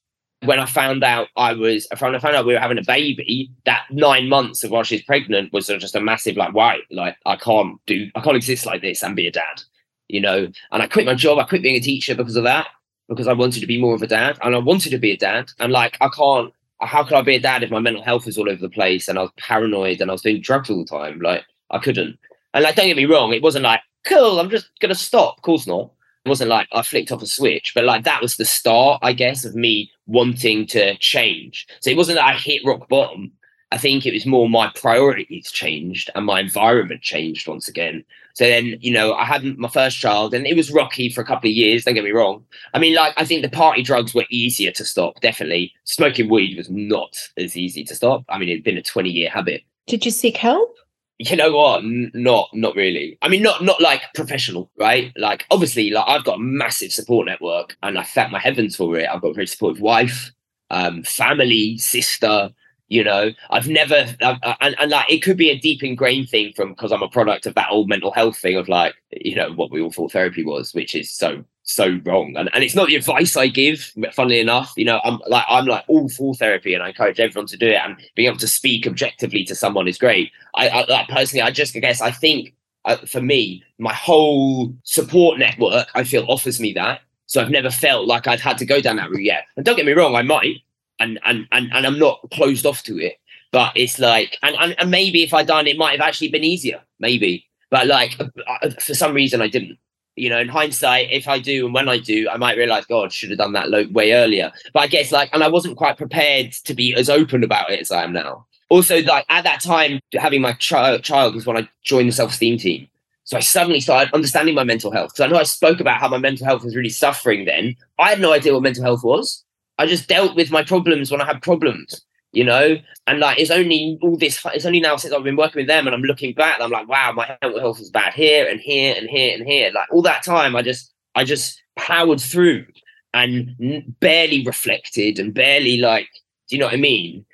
When 0.44 0.61
I 0.61 0.66
found 0.66 1.03
out 1.03 1.29
I 1.37 1.53
was, 1.53 1.88
when 1.98 2.14
I 2.14 2.20
found 2.20 2.37
out 2.37 2.46
we 2.46 2.55
were 2.55 2.61
having 2.61 2.79
a 2.79 2.85
baby, 2.85 3.51
that 3.64 3.87
nine 3.90 4.29
months 4.29 4.62
of 4.62 4.70
while 4.70 4.85
she's 4.85 5.03
pregnant 5.03 5.53
was 5.53 5.66
just 5.66 5.96
a 5.96 6.01
massive 6.01 6.37
like, 6.37 6.55
why? 6.55 6.79
Like 6.92 7.16
I 7.27 7.35
can't 7.35 7.81
do, 7.87 8.09
I 8.14 8.20
can't 8.20 8.37
exist 8.37 8.64
like 8.64 8.81
this 8.81 9.03
and 9.03 9.16
be 9.16 9.27
a 9.27 9.33
dad, 9.33 9.62
you 10.07 10.20
know. 10.20 10.48
And 10.70 10.83
I 10.83 10.87
quit 10.87 11.07
my 11.07 11.14
job. 11.14 11.38
I 11.38 11.42
quit 11.44 11.62
being 11.62 11.74
a 11.74 11.81
teacher 11.81 12.14
because 12.14 12.37
of 12.37 12.44
that, 12.44 12.68
because 13.09 13.27
I 13.27 13.33
wanted 13.33 13.61
to 13.61 13.66
be 13.66 13.81
more 13.81 13.96
of 13.96 14.03
a 14.03 14.07
dad, 14.07 14.38
and 14.42 14.55
I 14.55 14.59
wanted 14.59 14.90
to 14.90 14.98
be 14.98 15.11
a 15.11 15.16
dad. 15.16 15.51
And 15.59 15.72
like 15.72 15.96
I 16.01 16.09
can't, 16.09 16.53
how 16.81 17.05
could 17.05 17.14
I 17.17 17.23
be 17.23 17.37
a 17.37 17.41
dad 17.41 17.62
if 17.62 17.71
my 17.71 17.81
mental 17.81 18.03
health 18.03 18.27
was 18.27 18.38
all 18.38 18.49
over 18.49 18.61
the 18.61 18.69
place 18.69 19.09
and 19.09 19.19
I 19.19 19.23
was 19.23 19.33
paranoid 19.37 20.01
and 20.01 20.11
I 20.11 20.12
was 20.12 20.23
doing 20.23 20.41
drugs 20.41 20.71
all 20.71 20.79
the 20.79 20.85
time? 20.85 21.21
Like 21.21 21.45
I 21.71 21.79
couldn't. 21.79 22.19
And 22.55 22.64
like, 22.64 22.77
don't 22.77 22.87
get 22.87 22.97
me 22.97 23.05
wrong, 23.05 23.33
it 23.33 23.43
wasn't 23.43 23.64
like 23.64 23.81
cool. 24.07 24.41
I'm 24.41 24.51
just 24.51 24.71
gonna 24.81 24.95
stop. 24.95 25.37
Of 25.38 25.43
course 25.43 25.67
not 25.67 25.91
It 26.25 26.29
wasn't 26.29 26.51
like 26.51 26.69
I 26.73 26.83
flicked 26.83 27.12
off 27.12 27.23
a 27.23 27.27
switch, 27.27 27.73
but 27.75 27.85
like 27.85 28.05
that 28.05 28.23
was 28.23 28.37
the 28.37 28.45
start, 28.45 29.01
I 29.03 29.12
guess, 29.12 29.45
of 29.45 29.55
me 29.55 29.91
wanting 30.07 30.67
to 30.69 30.97
change. 30.99 31.67
So 31.81 31.91
it 31.91 31.97
wasn't 31.97 32.17
that 32.17 32.27
I 32.27 32.35
hit 32.35 32.64
rock 32.64 32.88
bottom. 32.88 33.33
I 33.71 33.77
think 33.77 34.07
it 34.07 34.14
was 34.14 34.25
more 34.25 34.49
my 34.49 34.71
priorities 34.75 35.51
changed 35.51 36.11
and 36.14 36.25
my 36.25 36.41
environment 36.41 37.03
changed 37.03 37.47
once 37.47 37.69
again. 37.69 38.05
So 38.38 38.44
then, 38.44 38.77
you 38.81 38.92
know, 38.92 39.14
I 39.14 39.24
had 39.24 39.59
my 39.59 39.66
first 39.66 39.98
child 39.98 40.33
and 40.33 40.46
it 40.46 40.55
was 40.55 40.70
rocky 40.70 41.09
for 41.09 41.20
a 41.20 41.24
couple 41.24 41.51
of 41.51 41.57
years. 41.57 41.85
Don't 41.85 41.94
get 41.94 42.05
me 42.05 42.12
wrong. 42.12 42.44
I 42.72 42.79
mean, 42.79 42.94
like, 42.94 43.12
I 43.16 43.24
think 43.24 43.42
the 43.42 43.48
party 43.48 43.83
drugs 43.83 44.14
were 44.14 44.27
easier 44.31 44.70
to 44.70 44.85
stop, 44.85 45.20
definitely. 45.20 45.72
Smoking 45.83 46.31
weed 46.31 46.57
was 46.57 46.70
not 46.70 47.16
as 47.37 47.57
easy 47.57 47.83
to 47.83 47.96
stop. 47.96 48.22
I 48.29 48.38
mean, 48.38 48.48
it'd 48.48 48.62
been 48.62 48.79
a 48.79 48.83
20 48.83 49.11
year 49.11 49.29
habit. 49.29 49.62
Did 49.88 50.05
you 50.05 50.12
seek 50.12 50.37
help? 50.37 50.72
you 51.20 51.35
know 51.35 51.51
what 51.51 51.83
N- 51.83 52.12
not 52.14 52.48
not 52.53 52.77
really 52.77 53.18
i 53.22 53.29
mean 53.29 53.42
not 53.42 53.64
not 53.64 53.81
like 53.81 54.03
professional 54.14 54.70
right 54.79 55.12
like 55.16 55.44
obviously 55.51 55.90
like 55.90 56.05
i've 56.07 56.22
got 56.22 56.37
a 56.37 56.40
massive 56.40 56.92
support 56.92 57.27
network 57.27 57.77
and 57.83 57.98
i 57.98 58.05
thank 58.05 58.31
my 58.31 58.38
heavens 58.38 58.77
for 58.77 58.96
it 58.96 59.09
i've 59.11 59.20
got 59.20 59.31
a 59.31 59.35
very 59.35 59.48
supportive 59.48 59.83
wife 59.83 60.31
um 60.70 61.03
family 61.03 61.77
sister 61.77 62.51
you 62.88 63.05
know 63.05 63.31
i've 63.51 63.68
never 63.68 64.07
uh, 64.22 64.55
and, 64.61 64.74
and 64.79 64.90
like 64.90 65.11
it 65.11 65.18
could 65.18 65.37
be 65.37 65.51
a 65.51 65.59
deep 65.59 65.83
ingrained 65.83 66.29
thing 66.29 66.53
from 66.55 66.70
because 66.70 66.92
i'm 66.92 67.03
a 67.03 67.09
product 67.09 67.46
of 67.46 67.55
that 67.55 67.68
old 67.70 67.88
mental 67.88 68.12
health 68.12 68.38
thing 68.38 68.57
of 68.57 68.68
like 68.68 68.94
you 69.11 69.35
know 69.35 69.53
what 69.53 69.70
we 69.70 69.81
all 69.81 69.92
thought 69.92 70.12
therapy 70.12 70.44
was 70.44 70.74
which 70.74 70.94
is 70.94 71.11
so 71.11 71.44
so 71.68 72.01
wrong. 72.05 72.35
And, 72.37 72.51
and 72.53 72.64
it's 72.64 72.74
not 72.74 72.88
the 72.88 72.96
advice 72.96 73.37
I 73.37 73.46
give, 73.46 73.92
funnily 74.12 74.40
enough. 74.40 74.72
You 74.77 74.87
know, 74.87 75.01
I'm 75.05 75.20
like 75.29 75.44
I'm 75.48 75.66
like 75.66 75.85
all 75.87 76.09
for 76.09 76.35
therapy 76.35 76.74
and 76.74 76.83
I 76.83 76.88
encourage 76.88 77.20
everyone 77.20 77.46
to 77.48 77.57
do 77.57 77.68
it. 77.68 77.81
And 77.85 77.96
being 78.14 78.29
able 78.29 78.38
to 78.38 78.48
speak 78.48 78.87
objectively 78.87 79.44
to 79.44 79.55
someone 79.55 79.87
is 79.87 79.98
great. 79.98 80.33
I, 80.55 80.68
I 80.68 80.87
like, 80.87 81.09
personally, 81.09 81.42
I 81.42 81.51
just 81.51 81.77
I 81.77 81.81
guess 81.81 82.01
I 82.01 82.11
think 82.11 82.55
uh, 82.85 82.96
for 82.96 83.20
me, 83.20 83.62
my 83.79 83.92
whole 83.92 84.74
support 84.83 85.38
network, 85.38 85.88
I 85.94 86.05
feel 86.05 86.24
offers 86.29 86.59
me 86.59 86.72
that. 86.72 87.03
So 87.27 87.42
I've 87.42 87.51
never 87.51 87.70
felt 87.70 88.07
like 88.07 88.27
I've 88.27 88.40
had 88.40 88.57
to 88.59 88.64
go 88.64 88.81
down 88.81 88.96
that 88.96 89.11
route 89.11 89.22
yet. 89.22 89.44
And 89.57 89.66
don't 89.66 89.77
get 89.77 89.85
me 89.85 89.92
wrong, 89.92 90.14
I 90.14 90.22
might, 90.22 90.62
and 91.00 91.18
and 91.24 91.46
and, 91.52 91.70
and 91.72 91.87
I'm 91.87 91.98
not 91.98 92.20
closed 92.32 92.66
off 92.66 92.82
to 92.84 92.98
it. 92.98 93.16
But 93.50 93.72
it's 93.74 93.98
like, 93.98 94.37
and, 94.42 94.54
and, 94.56 94.74
and 94.78 94.90
maybe 94.90 95.22
if 95.22 95.32
I'd 95.32 95.46
done 95.46 95.66
it, 95.66 95.78
might 95.78 95.92
have 95.92 96.06
actually 96.06 96.28
been 96.28 96.44
easier, 96.44 96.82
maybe. 97.00 97.46
But 97.70 97.87
like, 97.87 98.20
uh, 98.20 98.70
for 98.78 98.92
some 98.92 99.14
reason, 99.14 99.40
I 99.40 99.48
didn't 99.48 99.78
you 100.18 100.28
know, 100.28 100.38
in 100.38 100.48
hindsight, 100.48 101.11
if 101.11 101.28
I 101.28 101.38
do 101.38 101.64
and 101.64 101.74
when 101.74 101.88
I 101.88 101.98
do, 101.98 102.28
I 102.28 102.37
might 102.37 102.56
realize, 102.56 102.84
God, 102.87 103.12
should 103.12 103.30
have 103.30 103.38
done 103.38 103.52
that 103.52 103.70
lo- 103.70 103.87
way 103.90 104.12
earlier. 104.12 104.52
But 104.72 104.80
I 104.80 104.87
guess 104.88 105.12
like, 105.12 105.30
and 105.32 105.42
I 105.42 105.48
wasn't 105.48 105.76
quite 105.76 105.96
prepared 105.96 106.52
to 106.52 106.74
be 106.74 106.94
as 106.94 107.08
open 107.08 107.44
about 107.44 107.70
it 107.70 107.80
as 107.80 107.90
I 107.90 108.04
am 108.04 108.12
now. 108.12 108.46
Also, 108.68 109.00
like 109.02 109.24
at 109.28 109.44
that 109.44 109.61
time, 109.61 110.00
having 110.14 110.42
my 110.42 110.52
child 110.54 111.02
child 111.02 111.34
was 111.34 111.46
when 111.46 111.56
I 111.56 111.68
joined 111.84 112.08
the 112.08 112.12
self 112.12 112.32
esteem 112.32 112.58
team. 112.58 112.88
So 113.24 113.37
I 113.37 113.40
suddenly 113.40 113.80
started 113.80 114.12
understanding 114.14 114.54
my 114.54 114.64
mental 114.64 114.90
health. 114.90 115.12
Because 115.12 115.20
I 115.20 115.28
know 115.28 115.38
I 115.38 115.44
spoke 115.44 115.80
about 115.80 116.00
how 116.00 116.08
my 116.08 116.18
mental 116.18 116.46
health 116.46 116.64
was 116.64 116.76
really 116.76 116.88
suffering 116.88 117.44
then. 117.44 117.76
I 117.98 118.11
had 118.11 118.20
no 118.20 118.32
idea 118.32 118.52
what 118.52 118.62
mental 118.62 118.82
health 118.82 119.04
was. 119.04 119.44
I 119.79 119.87
just 119.87 120.09
dealt 120.09 120.35
with 120.35 120.51
my 120.51 120.62
problems 120.64 121.11
when 121.11 121.21
I 121.21 121.25
had 121.25 121.41
problems, 121.41 122.05
you 122.33 122.45
know? 122.45 122.77
And 123.07 123.21
like, 123.21 123.38
it's 123.38 123.51
only 123.51 123.99
all 124.03 124.17
this, 124.17 124.45
it's 124.47 124.67
only 124.67 124.81
now 124.81 124.97
since 124.97 125.14
I've 125.14 125.23
been 125.23 125.37
working 125.37 125.61
with 125.61 125.69
them 125.69 125.87
and 125.87 125.95
I'm 125.95 126.03
looking 126.03 126.35
back, 126.35 126.61
I'm 126.61 126.71
like, 126.71 126.88
wow, 126.88 127.12
my 127.12 127.37
mental 127.43 127.61
health 127.61 127.79
was 127.79 127.91
bad 127.91 128.12
here 128.14 128.47
and 128.49 128.61
here 128.61 128.95
and 128.97 129.09
here 129.09 129.37
and 129.37 129.47
here. 129.47 129.71
Like 129.73 129.87
all 129.93 130.03
that 130.03 130.25
time, 130.25 130.57
I 130.57 130.62
just, 130.62 130.93
I 131.14 131.25
just 131.25 131.62
powered 131.77 132.21
through 132.21 132.67
and 133.14 133.55
barely 134.01 134.45
reflected 134.45 135.19
and 135.19 135.33
barely 135.33 135.79
like, 135.79 136.09
do 136.49 136.57
you 136.57 136.61
know 136.61 136.67
what 136.67 136.75
I 136.75 136.79
mean? 136.79 137.25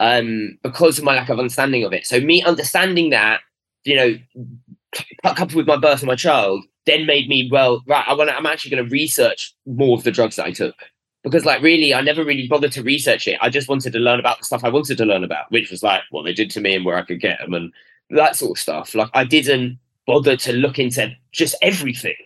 Um, 0.00 0.58
because 0.62 0.98
of 0.98 1.04
my 1.04 1.14
lack 1.14 1.28
of 1.28 1.38
understanding 1.38 1.84
of 1.84 1.92
it. 1.92 2.06
So 2.06 2.20
me 2.20 2.42
understanding 2.42 3.10
that, 3.10 3.40
you 3.84 3.96
know, 3.96 4.18
coupled 5.22 5.54
with 5.54 5.66
my 5.66 5.76
birth 5.76 6.02
of 6.02 6.08
my 6.08 6.16
child, 6.16 6.64
then 6.86 7.06
made 7.06 7.28
me 7.28 7.48
well. 7.50 7.82
Right, 7.86 8.04
I 8.06 8.14
want. 8.14 8.30
I'm 8.30 8.46
actually 8.46 8.72
going 8.72 8.84
to 8.84 8.90
research 8.90 9.54
more 9.66 9.96
of 9.96 10.04
the 10.04 10.10
drugs 10.10 10.36
that 10.36 10.46
I 10.46 10.50
took 10.50 10.74
because, 11.22 11.44
like, 11.44 11.62
really, 11.62 11.94
I 11.94 12.00
never 12.00 12.24
really 12.24 12.48
bothered 12.48 12.72
to 12.72 12.82
research 12.82 13.28
it. 13.28 13.38
I 13.40 13.48
just 13.48 13.68
wanted 13.68 13.92
to 13.92 13.98
learn 13.98 14.18
about 14.18 14.38
the 14.38 14.44
stuff 14.44 14.64
I 14.64 14.70
wanted 14.70 14.98
to 14.98 15.04
learn 15.04 15.24
about, 15.24 15.50
which 15.50 15.70
was 15.70 15.82
like 15.82 16.02
what 16.10 16.24
they 16.24 16.32
did 16.32 16.50
to 16.50 16.60
me 16.60 16.74
and 16.74 16.84
where 16.84 16.96
I 16.96 17.02
could 17.02 17.20
get 17.20 17.38
them 17.38 17.54
and 17.54 17.72
that 18.10 18.36
sort 18.36 18.58
of 18.58 18.60
stuff. 18.60 18.94
Like, 18.94 19.10
I 19.14 19.24
didn't 19.24 19.78
bother 20.06 20.36
to 20.36 20.52
look 20.52 20.78
into 20.78 21.14
just 21.30 21.54
everything. 21.62 22.16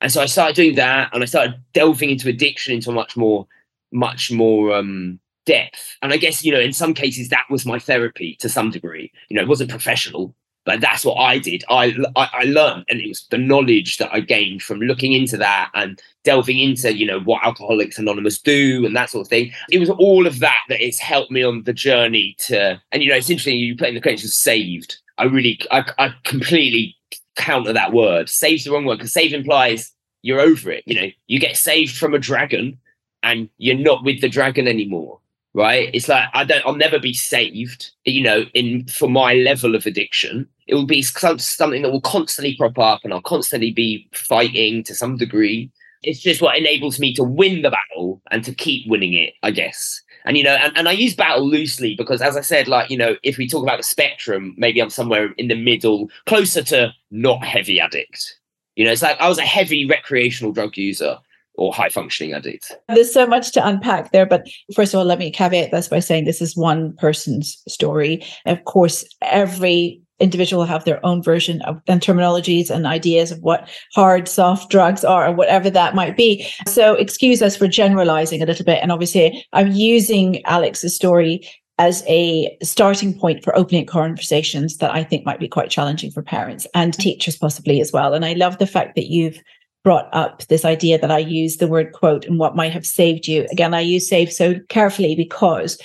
And 0.00 0.12
so 0.12 0.20
I 0.20 0.26
started 0.26 0.56
doing 0.56 0.74
that, 0.74 1.10
and 1.12 1.22
I 1.22 1.26
started 1.26 1.60
delving 1.72 2.10
into 2.10 2.28
addiction 2.28 2.74
into 2.74 2.92
much 2.92 3.16
more, 3.16 3.46
much 3.92 4.30
more 4.30 4.74
um, 4.74 5.18
depth. 5.46 5.96
And 6.02 6.12
I 6.12 6.18
guess 6.18 6.44
you 6.44 6.52
know, 6.52 6.60
in 6.60 6.72
some 6.72 6.92
cases, 6.92 7.30
that 7.30 7.46
was 7.48 7.64
my 7.64 7.78
therapy 7.78 8.36
to 8.40 8.48
some 8.48 8.70
degree. 8.70 9.10
You 9.30 9.36
know, 9.36 9.42
it 9.42 9.48
wasn't 9.48 9.70
professional, 9.70 10.34
but 10.64 10.80
that's 10.80 11.04
what 11.04 11.16
I 11.16 11.38
did. 11.38 11.62
I, 11.68 11.94
I, 12.16 12.30
I 12.32 12.42
learned, 12.44 12.84
and 12.88 13.00
it 13.00 13.08
was 13.08 13.26
the 13.30 13.38
knowledge 13.38 13.98
that 13.98 14.12
I 14.12 14.20
gained 14.20 14.62
from 14.62 14.80
looking 14.80 15.12
into 15.12 15.36
that 15.36 15.70
and 15.74 16.00
delving 16.24 16.58
into, 16.58 16.96
you 16.96 17.06
know, 17.06 17.20
what 17.20 17.44
Alcoholics 17.44 17.98
Anonymous 17.98 18.40
do 18.40 18.84
and 18.86 18.96
that 18.96 19.10
sort 19.10 19.26
of 19.26 19.28
thing. 19.28 19.52
It 19.70 19.78
was 19.78 19.90
all 19.90 20.26
of 20.26 20.38
that 20.40 20.60
that 20.68 20.84
it's 20.84 20.98
helped 20.98 21.30
me 21.30 21.42
on 21.42 21.64
the 21.64 21.74
journey 21.74 22.34
to. 22.40 22.80
And 22.92 23.02
you 23.02 23.10
know, 23.10 23.16
it's 23.16 23.30
interesting. 23.30 23.58
You 23.58 23.76
put 23.76 23.88
in 23.88 23.94
the 23.94 24.00
credits 24.00 24.34
saved. 24.34 24.98
I 25.18 25.24
really, 25.24 25.60
I, 25.70 25.84
I 25.98 26.14
completely 26.24 26.96
counter 27.36 27.72
that 27.72 27.92
word. 27.92 28.28
Save's 28.28 28.64
the 28.64 28.72
wrong 28.72 28.86
word 28.86 28.98
because 28.98 29.12
save 29.12 29.32
implies 29.32 29.92
you're 30.22 30.40
over 30.40 30.70
it. 30.70 30.84
You 30.86 31.00
know, 31.00 31.08
you 31.26 31.38
get 31.38 31.56
saved 31.56 31.96
from 31.96 32.14
a 32.14 32.18
dragon, 32.18 32.78
and 33.22 33.48
you're 33.58 33.76
not 33.76 34.04
with 34.04 34.20
the 34.20 34.28
dragon 34.28 34.66
anymore 34.66 35.20
right? 35.54 35.88
It's 35.94 36.08
like 36.08 36.28
i 36.34 36.44
don't 36.44 36.64
i'll 36.66 36.74
never 36.74 36.98
be 36.98 37.14
saved 37.14 37.92
you 38.04 38.22
know 38.22 38.44
in 38.54 38.86
for 38.88 39.08
my 39.08 39.34
level 39.34 39.74
of 39.74 39.86
addiction. 39.86 40.48
It 40.66 40.74
will 40.74 40.86
be 40.86 41.02
something 41.02 41.82
that 41.82 41.92
will 41.92 42.00
constantly 42.00 42.56
crop 42.56 42.78
up 42.78 43.00
and 43.04 43.14
i'll 43.14 43.22
constantly 43.22 43.70
be 43.70 44.08
fighting 44.12 44.82
to 44.84 44.94
some 44.94 45.16
degree. 45.16 45.70
It's 46.02 46.20
just 46.20 46.42
what 46.42 46.58
enables 46.58 47.00
me 47.00 47.14
to 47.14 47.24
win 47.24 47.62
the 47.62 47.70
battle 47.70 48.20
and 48.30 48.44
to 48.44 48.54
keep 48.54 48.88
winning 48.88 49.14
it 49.14 49.34
i 49.42 49.50
guess. 49.50 50.02
And 50.26 50.36
you 50.36 50.44
know 50.44 50.56
and, 50.56 50.76
and 50.76 50.88
i 50.88 50.92
use 50.92 51.14
battle 51.14 51.48
loosely 51.48 51.94
because 51.94 52.20
as 52.20 52.36
i 52.36 52.40
said 52.40 52.66
like 52.68 52.90
you 52.90 52.98
know 52.98 53.16
if 53.22 53.38
we 53.38 53.48
talk 53.48 53.62
about 53.62 53.78
the 53.78 53.84
spectrum 53.84 54.54
maybe 54.56 54.80
i'm 54.80 54.90
somewhere 54.90 55.32
in 55.38 55.48
the 55.48 55.54
middle 55.54 56.10
closer 56.26 56.62
to 56.64 56.92
not 57.10 57.44
heavy 57.44 57.78
addict. 57.80 58.38
You 58.76 58.84
know 58.84 58.92
it's 58.92 59.02
like 59.02 59.20
i 59.20 59.28
was 59.28 59.38
a 59.38 59.42
heavy 59.42 59.86
recreational 59.86 60.52
drug 60.52 60.76
user 60.76 61.18
or 61.56 61.72
high 61.72 61.88
functioning 61.88 62.34
addict. 62.34 62.72
There's 62.88 63.12
so 63.12 63.26
much 63.26 63.52
to 63.52 63.66
unpack 63.66 64.12
there, 64.12 64.26
but 64.26 64.46
first 64.74 64.92
of 64.92 64.98
all, 64.98 65.04
let 65.04 65.18
me 65.18 65.30
caveat 65.30 65.70
this 65.70 65.88
by 65.88 66.00
saying 66.00 66.24
this 66.24 66.42
is 66.42 66.56
one 66.56 66.94
person's 66.96 67.62
story. 67.68 68.24
Of 68.46 68.64
course, 68.64 69.04
every 69.22 70.00
individual 70.20 70.60
will 70.60 70.68
have 70.68 70.84
their 70.84 71.04
own 71.04 71.22
version 71.22 71.60
of 71.62 71.80
and 71.88 72.00
terminologies 72.00 72.70
and 72.70 72.86
ideas 72.86 73.32
of 73.32 73.40
what 73.40 73.68
hard 73.94 74.28
soft 74.28 74.70
drugs 74.70 75.04
are 75.04 75.26
or 75.28 75.32
whatever 75.32 75.68
that 75.68 75.96
might 75.96 76.16
be 76.16 76.46
so 76.68 76.94
excuse 76.94 77.42
us 77.42 77.56
for 77.56 77.66
generalizing 77.66 78.40
a 78.40 78.46
little 78.46 78.64
bit 78.64 78.78
and 78.80 78.92
obviously 78.92 79.44
i'm 79.52 79.72
using 79.72 80.40
alex's 80.46 80.94
story 80.94 81.40
as 81.78 82.04
a 82.06 82.56
starting 82.62 83.18
point 83.18 83.42
for 83.42 83.56
opening 83.56 83.84
conversations 83.84 84.76
that 84.76 84.94
I 84.94 85.02
think 85.02 85.26
might 85.26 85.40
be 85.40 85.48
quite 85.48 85.70
challenging 85.70 86.10
for 86.12 86.22
parents 86.22 86.66
and 86.72 86.94
teachers 86.94 87.36
possibly 87.36 87.80
as 87.80 87.92
well. 87.92 88.14
And 88.14 88.24
I 88.24 88.34
love 88.34 88.58
the 88.58 88.66
fact 88.66 88.94
that 88.94 89.06
you've 89.06 89.40
brought 89.84 90.08
up 90.12 90.44
this 90.46 90.64
idea 90.64 90.98
that 90.98 91.10
I 91.10 91.18
use 91.18 91.58
the 91.58 91.68
word 91.68 91.92
quote 91.92 92.24
and 92.24 92.38
what 92.38 92.56
might 92.56 92.72
have 92.72 92.86
saved 92.86 93.28
you. 93.28 93.46
Again, 93.52 93.74
I 93.74 93.80
use 93.80 94.08
save 94.08 94.32
so 94.32 94.58
carefully 94.68 95.14
because 95.14 95.78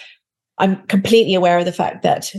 I'm 0.57 0.81
completely 0.87 1.35
aware 1.35 1.59
of 1.59 1.65
the 1.65 1.73
fact 1.73 2.01
that 2.03 2.33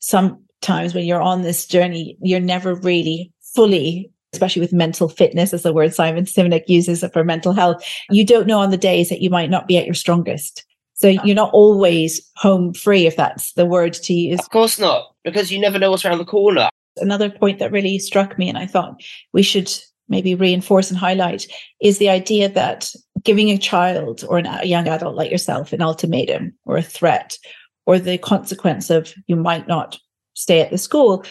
sometimes 0.00 0.92
when 0.92 1.04
you're 1.06 1.22
on 1.22 1.42
this 1.42 1.66
journey, 1.66 2.18
you're 2.20 2.40
never 2.40 2.74
really 2.74 3.32
fully 3.54 4.10
especially 4.34 4.60
with 4.60 4.72
mental 4.72 5.08
fitness 5.08 5.54
as 5.54 5.62
the 5.62 5.72
word 5.72 5.94
Simon 5.94 6.24
Sinek 6.24 6.64
uses 6.66 7.04
for 7.12 7.24
mental 7.24 7.52
health, 7.52 7.84
you 8.10 8.26
don't 8.26 8.46
know 8.46 8.58
on 8.58 8.70
the 8.70 8.76
days 8.76 9.08
that 9.08 9.22
you 9.22 9.30
might 9.30 9.48
not 9.48 9.68
be 9.68 9.78
at 9.78 9.86
your 9.86 9.94
strongest. 9.94 10.64
So 10.94 11.08
you're 11.08 11.34
not 11.34 11.52
always 11.52 12.20
home 12.36 12.74
free, 12.74 13.06
if 13.06 13.16
that's 13.16 13.52
the 13.52 13.66
word 13.66 13.94
to 13.94 14.12
use. 14.12 14.40
Of 14.40 14.50
course 14.50 14.78
not, 14.78 15.14
because 15.24 15.50
you 15.50 15.58
never 15.58 15.78
know 15.78 15.90
what's 15.90 16.04
around 16.04 16.18
the 16.18 16.24
corner. 16.24 16.68
Another 16.98 17.30
point 17.30 17.58
that 17.58 17.72
really 17.72 17.98
struck 17.98 18.38
me, 18.38 18.48
and 18.48 18.58
I 18.58 18.66
thought 18.66 19.02
we 19.32 19.42
should 19.42 19.72
maybe 20.08 20.34
reinforce 20.34 20.90
and 20.90 20.98
highlight 20.98 21.46
is 21.80 21.98
the 21.98 22.08
idea 22.08 22.48
that 22.48 22.90
giving 23.22 23.50
a 23.50 23.58
child 23.58 24.24
or 24.28 24.38
a 24.38 24.66
young 24.66 24.86
adult 24.86 25.14
like 25.14 25.30
yourself 25.30 25.72
an 25.72 25.80
ultimatum 25.80 26.52
or 26.66 26.76
a 26.76 26.82
threat 26.82 27.38
or 27.86 27.98
the 27.98 28.18
consequence 28.18 28.90
of 28.90 29.14
you 29.26 29.36
might 29.36 29.66
not 29.66 29.98
stay 30.34 30.60
at 30.60 30.70
the 30.70 30.78
school 30.78 31.24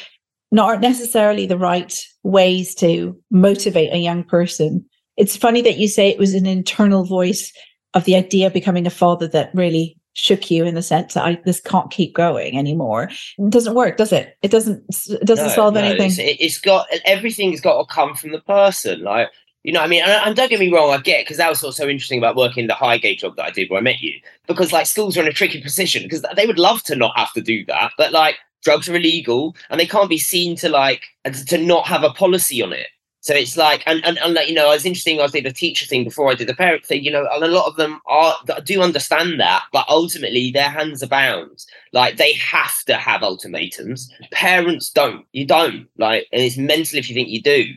not 0.53 0.81
necessarily 0.81 1.47
the 1.47 1.57
right 1.57 1.99
ways 2.21 2.75
to 2.75 3.19
motivate 3.31 3.91
a 3.91 3.97
young 3.97 4.23
person. 4.23 4.85
It's 5.17 5.35
funny 5.35 5.63
that 5.63 5.77
you 5.77 5.87
say 5.87 6.07
it 6.07 6.19
was 6.19 6.35
an 6.35 6.45
internal 6.45 7.05
voice 7.05 7.51
of 7.95 8.05
the 8.05 8.15
idea 8.15 8.47
of 8.47 8.53
becoming 8.53 8.85
a 8.85 8.91
father 8.91 9.27
that 9.29 9.49
really 9.55 9.97
shook 10.13 10.49
you 10.49 10.65
in 10.65 10.75
the 10.75 10.81
sense 10.81 11.13
that 11.13 11.25
I 11.25 11.41
this 11.45 11.59
can't 11.59 11.91
keep 11.91 12.13
going 12.13 12.57
anymore. 12.57 13.07
Mm. 13.39 13.47
It 13.47 13.51
doesn't 13.51 13.75
work, 13.75 13.97
does 13.97 14.11
it? 14.11 14.37
It 14.41 14.51
doesn't. 14.51 14.83
It 15.09 15.25
doesn't 15.25 15.47
no, 15.47 15.53
solve 15.53 15.73
no, 15.73 15.81
anything. 15.81 16.07
It's, 16.07 16.41
it's 16.41 16.59
got 16.59 16.87
everything's 17.05 17.61
got 17.61 17.79
to 17.79 17.93
come 17.93 18.15
from 18.15 18.31
the 18.31 18.41
person. 18.41 19.01
Like 19.01 19.29
you 19.63 19.71
know, 19.71 19.79
I 19.79 19.87
mean, 19.87 20.03
and, 20.03 20.11
and, 20.11 20.35
don't 20.35 20.49
get 20.49 20.59
me 20.59 20.71
wrong, 20.71 20.91
I 20.91 20.97
get 20.97 21.25
because 21.25 21.37
that 21.37 21.49
was 21.49 21.63
what's 21.63 21.77
so 21.77 21.87
interesting 21.87 22.17
about 22.17 22.35
working 22.35 22.67
the 22.67 22.73
Highgate 22.73 23.19
job 23.19 23.37
that 23.37 23.45
I 23.45 23.51
did 23.51 23.69
where 23.69 23.79
I 23.79 23.81
met 23.81 24.01
you. 24.01 24.19
Because 24.45 24.73
like 24.73 24.85
schools 24.85 25.17
are 25.17 25.21
in 25.21 25.27
a 25.27 25.33
tricky 25.33 25.61
position 25.61 26.03
because 26.03 26.23
they 26.35 26.45
would 26.45 26.59
love 26.59 26.83
to 26.83 26.95
not 26.95 27.17
have 27.17 27.31
to 27.33 27.41
do 27.41 27.65
that, 27.67 27.91
but 27.97 28.11
like 28.11 28.35
drugs 28.61 28.89
are 28.89 28.95
illegal 28.95 29.55
and 29.69 29.79
they 29.79 29.85
can't 29.85 30.09
be 30.09 30.17
seen 30.17 30.55
to 30.57 30.69
like 30.69 31.03
to 31.47 31.57
not 31.57 31.87
have 31.87 32.03
a 32.03 32.11
policy 32.11 32.61
on 32.61 32.73
it. 32.73 32.87
So 33.23 33.33
it's 33.33 33.55
like, 33.55 33.83
and, 33.85 34.05
and, 34.05 34.17
and 34.19 34.33
like, 34.33 34.49
you 34.49 34.53
know, 34.53 34.65
I 34.69 34.73
was 34.73 34.85
interesting. 34.85 35.21
I 35.21 35.27
did 35.27 35.45
the 35.45 35.53
teacher 35.53 35.85
thing 35.85 36.03
before 36.03 36.29
I 36.29 36.35
did 36.35 36.49
the 36.49 36.53
parent 36.53 36.85
thing, 36.85 37.05
you 37.05 37.11
know, 37.11 37.25
and 37.31 37.41
a 37.41 37.47
lot 37.47 37.67
of 37.67 37.77
them 37.77 38.01
are, 38.05 38.35
do 38.65 38.81
understand 38.81 39.39
that, 39.39 39.63
but 39.71 39.87
ultimately 39.87 40.51
their 40.51 40.69
hands 40.69 41.01
are 41.01 41.07
bound. 41.07 41.65
Like 41.93 42.17
they 42.17 42.33
have 42.33 42.83
to 42.87 42.95
have 42.95 43.23
ultimatums. 43.23 44.11
Parents 44.31 44.89
don't, 44.89 45.25
you 45.31 45.45
don't 45.45 45.87
like, 45.97 46.27
and 46.33 46.41
it's 46.41 46.57
mental 46.57 46.99
if 46.99 47.07
you 47.07 47.15
think 47.15 47.29
you 47.29 47.41
do. 47.41 47.67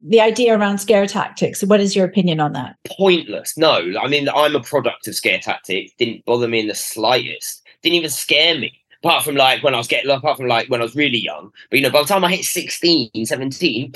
The 0.00 0.22
idea 0.22 0.56
around 0.56 0.78
scare 0.78 1.06
tactics, 1.06 1.62
what 1.62 1.80
is 1.80 1.94
your 1.94 2.06
opinion 2.06 2.40
on 2.40 2.54
that? 2.54 2.76
Pointless. 2.86 3.58
No, 3.58 3.92
I 4.00 4.08
mean, 4.08 4.30
I'm 4.30 4.56
a 4.56 4.60
product 4.60 5.06
of 5.06 5.14
scare 5.14 5.38
tactics. 5.38 5.92
Didn't 5.98 6.24
bother 6.24 6.48
me 6.48 6.60
in 6.60 6.68
the 6.68 6.74
slightest. 6.74 7.62
Didn't 7.82 7.96
even 7.96 8.10
scare 8.10 8.58
me 8.58 8.72
apart 9.02 9.22
from 9.22 9.34
like 9.34 9.62
when 9.62 9.74
I 9.74 9.78
was 9.78 9.86
getting, 9.86 10.10
apart 10.10 10.38
from 10.38 10.48
like 10.48 10.70
when 10.70 10.80
I 10.80 10.84
was 10.84 10.96
really 10.96 11.18
young. 11.18 11.52
But 11.68 11.78
you 11.78 11.82
know, 11.82 11.90
by 11.90 12.00
the 12.00 12.08
time 12.08 12.24
I 12.24 12.30
hit 12.30 12.46
16, 12.46 13.26
17, 13.26 13.92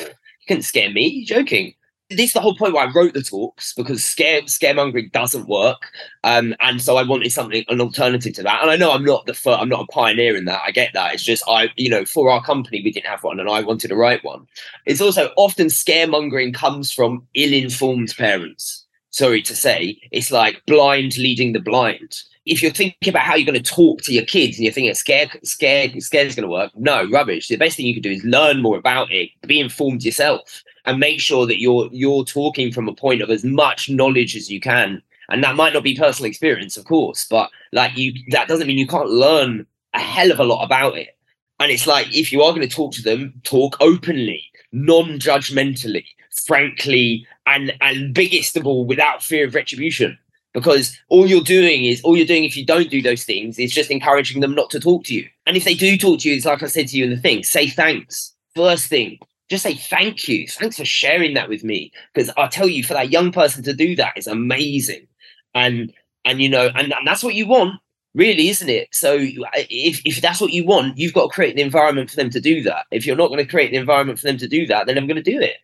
couldn't 0.48 0.62
scare 0.62 0.90
me. 0.90 1.08
You're 1.08 1.38
joking. 1.38 1.74
This 2.10 2.28
is 2.28 2.32
the 2.32 2.40
whole 2.40 2.56
point 2.56 2.72
why 2.72 2.86
I 2.86 2.92
wrote 2.94 3.12
the 3.12 3.22
talks 3.22 3.74
because 3.74 4.02
scare 4.02 4.40
scaremongering 4.42 5.12
doesn't 5.12 5.46
work, 5.46 5.90
um, 6.24 6.54
and 6.60 6.80
so 6.80 6.96
I 6.96 7.02
wanted 7.02 7.30
something 7.30 7.64
an 7.68 7.82
alternative 7.82 8.32
to 8.34 8.42
that. 8.44 8.62
And 8.62 8.70
I 8.70 8.76
know 8.76 8.92
I'm 8.92 9.04
not 9.04 9.26
the 9.26 9.38
I'm 9.50 9.68
not 9.68 9.82
a 9.82 9.92
pioneer 9.92 10.34
in 10.34 10.46
that. 10.46 10.62
I 10.66 10.70
get 10.70 10.94
that. 10.94 11.12
It's 11.12 11.22
just 11.22 11.44
I, 11.46 11.68
you 11.76 11.90
know, 11.90 12.06
for 12.06 12.30
our 12.30 12.42
company 12.42 12.80
we 12.82 12.92
didn't 12.92 13.10
have 13.10 13.24
one, 13.24 13.38
and 13.38 13.50
I 13.50 13.60
wanted 13.60 13.88
to 13.88 13.96
write 13.96 14.24
one. 14.24 14.46
It's 14.86 15.02
also 15.02 15.32
often 15.36 15.66
scaremongering 15.66 16.54
comes 16.54 16.90
from 16.90 17.26
ill-informed 17.34 18.14
parents. 18.16 18.86
Sorry 19.10 19.42
to 19.42 19.54
say, 19.54 19.98
it's 20.10 20.30
like 20.30 20.62
blind 20.66 21.18
leading 21.18 21.52
the 21.52 21.60
blind 21.60 22.22
if 22.48 22.62
you're 22.62 22.72
thinking 22.72 23.10
about 23.10 23.22
how 23.22 23.34
you're 23.34 23.50
going 23.50 23.62
to 23.62 23.74
talk 23.74 24.00
to 24.02 24.12
your 24.12 24.24
kids 24.24 24.56
and 24.56 24.64
you're 24.64 24.72
thinking 24.72 24.94
scared, 24.94 25.38
scared, 25.44 26.02
scared 26.02 26.26
is 26.26 26.34
going 26.34 26.46
to 26.46 26.52
work, 26.52 26.72
no 26.76 27.06
rubbish. 27.10 27.48
The 27.48 27.56
best 27.56 27.76
thing 27.76 27.86
you 27.86 27.92
can 27.92 28.02
do 28.02 28.10
is 28.10 28.24
learn 28.24 28.62
more 28.62 28.78
about 28.78 29.12
it, 29.12 29.30
be 29.46 29.60
informed 29.60 30.02
yourself, 30.02 30.64
and 30.86 30.98
make 30.98 31.20
sure 31.20 31.46
that 31.46 31.60
you're 31.60 31.90
you're 31.92 32.24
talking 32.24 32.72
from 32.72 32.88
a 32.88 32.94
point 32.94 33.20
of 33.20 33.30
as 33.30 33.44
much 33.44 33.90
knowledge 33.90 34.34
as 34.34 34.50
you 34.50 34.60
can. 34.60 35.02
And 35.28 35.44
that 35.44 35.56
might 35.56 35.74
not 35.74 35.84
be 35.84 35.94
personal 35.94 36.28
experience, 36.28 36.78
of 36.78 36.86
course, 36.86 37.26
but 37.28 37.50
like 37.72 37.94
you, 37.98 38.14
that 38.30 38.48
doesn't 38.48 38.66
mean 38.66 38.78
you 38.78 38.86
can't 38.86 39.10
learn 39.10 39.66
a 39.92 40.00
hell 40.00 40.32
of 40.32 40.40
a 40.40 40.44
lot 40.44 40.64
about 40.64 40.96
it. 40.96 41.18
And 41.60 41.70
it's 41.70 41.86
like 41.86 42.06
if 42.16 42.32
you 42.32 42.40
are 42.40 42.54
going 42.54 42.66
to 42.66 42.74
talk 42.74 42.94
to 42.94 43.02
them, 43.02 43.34
talk 43.44 43.76
openly, 43.80 44.42
non-judgmentally, 44.72 46.06
frankly, 46.46 47.26
and 47.46 47.74
and 47.82 48.14
biggest 48.14 48.56
of 48.56 48.66
all, 48.66 48.86
without 48.86 49.22
fear 49.22 49.46
of 49.46 49.54
retribution 49.54 50.16
because 50.54 50.98
all 51.08 51.26
you're 51.26 51.42
doing 51.42 51.84
is 51.84 52.00
all 52.02 52.16
you're 52.16 52.26
doing 52.26 52.44
if 52.44 52.56
you 52.56 52.64
don't 52.64 52.90
do 52.90 53.02
those 53.02 53.24
things 53.24 53.58
is 53.58 53.72
just 53.72 53.90
encouraging 53.90 54.40
them 54.40 54.54
not 54.54 54.70
to 54.70 54.80
talk 54.80 55.04
to 55.04 55.14
you. 55.14 55.28
And 55.46 55.56
if 55.56 55.64
they 55.64 55.74
do 55.74 55.96
talk 55.96 56.20
to 56.20 56.28
you, 56.28 56.36
it's 56.36 56.46
like 56.46 56.62
I 56.62 56.66
said 56.66 56.88
to 56.88 56.96
you 56.96 57.04
in 57.04 57.10
the 57.10 57.16
thing, 57.16 57.42
say 57.44 57.68
thanks. 57.68 58.34
First 58.54 58.86
thing, 58.86 59.18
just 59.48 59.62
say 59.62 59.74
thank 59.74 60.28
you. 60.28 60.46
Thanks 60.48 60.76
for 60.76 60.84
sharing 60.84 61.34
that 61.34 61.48
with 61.48 61.64
me. 61.64 61.92
Because 62.12 62.30
I 62.36 62.48
tell 62.48 62.68
you, 62.68 62.82
for 62.82 62.94
that 62.94 63.12
young 63.12 63.30
person 63.32 63.62
to 63.64 63.72
do 63.72 63.94
that 63.96 64.16
is 64.16 64.26
amazing. 64.26 65.06
And 65.54 65.92
and 66.24 66.42
you 66.42 66.48
know, 66.48 66.70
and, 66.74 66.92
and 66.92 67.06
that's 67.06 67.22
what 67.22 67.34
you 67.34 67.46
want, 67.46 67.80
really, 68.14 68.48
isn't 68.48 68.68
it? 68.68 68.88
So 68.92 69.16
if 69.20 70.02
if 70.04 70.20
that's 70.20 70.40
what 70.40 70.52
you 70.52 70.64
want, 70.64 70.98
you've 70.98 71.14
got 71.14 71.28
to 71.28 71.34
create 71.34 71.56
the 71.56 71.62
environment 71.62 72.10
for 72.10 72.16
them 72.16 72.30
to 72.30 72.40
do 72.40 72.62
that. 72.62 72.86
If 72.90 73.06
you're 73.06 73.16
not 73.16 73.28
going 73.28 73.44
to 73.44 73.50
create 73.50 73.70
the 73.70 73.78
environment 73.78 74.18
for 74.18 74.26
them 74.26 74.38
to 74.38 74.48
do 74.48 74.66
that, 74.66 74.86
then 74.86 74.98
I'm 74.98 75.06
going 75.06 75.22
to 75.22 75.30
do 75.30 75.40
it 75.40 75.56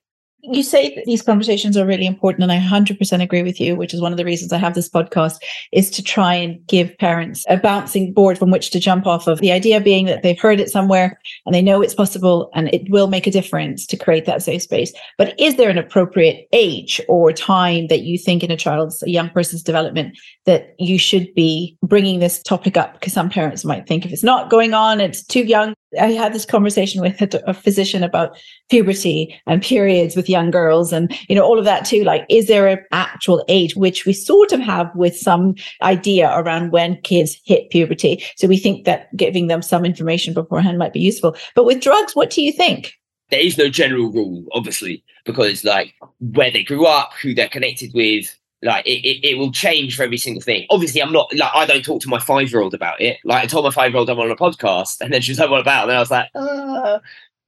you 0.53 0.63
say 0.63 0.95
that 0.95 1.05
these 1.05 1.23
conversations 1.23 1.77
are 1.77 1.87
really 1.87 2.07
important 2.07 2.43
and 2.43 2.53
i 2.53 2.59
100% 2.59 3.23
agree 3.23 3.43
with 3.43 3.61
you 3.61 3.77
which 3.77 3.95
is 3.95 4.01
one 4.01 4.13
of 4.13 4.19
the 4.19 4.25
reasons 4.25 4.53
i 4.53 4.59
have 4.59 4.75
this 4.75 4.89
podcast 4.89 5.37
is 5.73 5.91
to 5.91 6.03
try 6.03 6.35
and 6.35 6.65
give 6.67 6.97
parents 6.99 7.45
a 7.49 7.57
bouncing 7.57 8.13
board 8.13 8.39
from 8.39 8.51
which 8.51 8.71
to 8.71 8.81
jump 8.81 9.07
off 9.07 9.27
of. 9.27 9.41
The 9.41 9.53
idea 9.53 9.81
being 9.81 10.07
that 10.07 10.23
they've 10.23 10.39
heard 10.39 10.61
it 10.61 10.71
somewhere 10.71 11.19
and 11.47 11.55
they 11.55 11.63
know 11.63 11.83
it's 11.83 11.95
possible 11.95 12.51
and 12.55 12.73
it 12.73 12.89
will 12.91 13.09
make 13.09 13.27
a 13.27 13.31
difference 13.31 13.87
to 13.87 13.97
create 13.97 14.27
that 14.27 14.43
safe 14.43 14.63
space. 14.63 14.93
But 15.19 15.39
is 15.39 15.57
there 15.57 15.71
an 15.71 15.79
appropriate 15.79 16.47
age 16.53 17.01
or 17.09 17.33
time 17.33 17.89
that 17.89 18.03
you 18.03 18.19
think 18.19 18.43
in 18.43 18.51
a 18.51 18.57
child's 18.57 19.03
a 19.03 19.11
young 19.11 19.31
person's 19.31 19.63
development 19.63 20.17
that 20.47 20.75
you 20.79 20.99
should 20.99 21.35
be 21.35 21.77
bringing 21.83 22.21
this 22.21 22.43
topic 22.43 22.77
up? 22.77 22.95
Because 22.95 23.13
some 23.13 23.31
parents 23.31 23.65
might 23.65 23.87
think 23.87 24.05
if 24.05 24.13
it's 24.13 24.25
not 24.25 24.51
going 24.51 24.75
on 24.75 25.01
it's 25.01 25.25
too 25.25 25.45
young 25.45 25.75
I 26.01 26.13
had 26.13 26.33
this 26.33 26.45
conversation 26.45 27.01
with 27.01 27.21
a, 27.21 27.43
a, 27.49 27.55
physician 27.55 28.03
about 28.03 28.37
puberty 28.71 29.35
and 29.47 29.63
periods 29.63 30.17
with 30.17 30.29
young 30.29 30.51
girls 30.51 30.93
and 30.93 31.15
you 31.29 31.35
know 31.35 31.45
all 31.45 31.59
of 31.59 31.65
that 31.65 31.85
too. 31.85 32.05
Like 32.05 32.25
is 32.29 32.47
there 32.47 32.67
an 32.67 32.79
actual 32.93 33.45
age 33.49 33.77
which 33.77 34.07
we 34.07 34.13
sort 34.13 34.53
of 34.53 34.61
have 34.61 34.91
with 34.95 35.17
some 35.17 35.55
idea 35.83 36.31
around 36.37 36.73
when 36.73 37.01
kids 37.03 37.41
hit 37.45 37.71
puberty. 37.71 38.23
So 38.37 38.49
we 38.49 38.57
think 38.57 38.85
that 38.85 39.15
giving 39.17 39.47
them 39.47 39.63
some 39.63 39.85
information 39.85 40.35
beforehand 40.35 40.79
might 40.79 40.93
be 40.93 41.01
useful. 41.01 41.37
But 41.55 41.65
with 41.65 41.81
drugs 41.81 42.15
what 42.15 42.31
do 42.31 42.43
you 42.43 42.53
think? 42.53 42.95
There 43.31 43.41
is 43.41 43.59
no 43.59 43.69
general 43.69 44.11
rule 44.11 44.45
obviously 44.53 45.03
because 45.25 45.65
like 45.65 45.95
where 46.21 46.51
they 46.51 46.63
grew 46.63 46.87
up 46.87 47.13
who 47.21 47.35
they're 47.35 47.49
connected 47.49 47.93
with 47.95 48.39
like 48.65 48.87
it, 48.87 49.07
it, 49.07 49.29
it, 49.31 49.39
will 49.39 49.53
change 49.53 49.97
for 49.97 50.03
every 50.03 50.17
single 50.17 50.41
thing. 50.41 50.67
Obviously, 50.71 51.03
I'm 51.03 51.13
not 51.13 51.33
like 51.35 51.51
I 51.55 51.67
don't 51.67 51.85
talk 51.85 52.01
to 52.03 52.09
my 52.09 52.19
five 52.19 52.51
year 52.51 52.63
old 52.63 52.75
about 52.75 53.01
it. 53.01 53.19
Like 53.25 53.45
I 53.45 53.47
told 53.47 53.65
my 53.65 53.71
five 53.71 53.93
year 53.93 53.99
old 53.99 54.11
I'm 54.11 54.19
on 54.19 54.31
a 54.31 54.37
podcast, 54.37 55.01
and 55.01 55.13
then 55.13 55.21
she 55.21 55.33
was 55.33 55.39
like, 55.39 55.51
"What 55.51 55.61
about?" 55.61 55.89
And 55.89 55.97
I 55.97 56.01
was 56.01 56.11
like, 56.11 56.29
uh. 56.35 56.99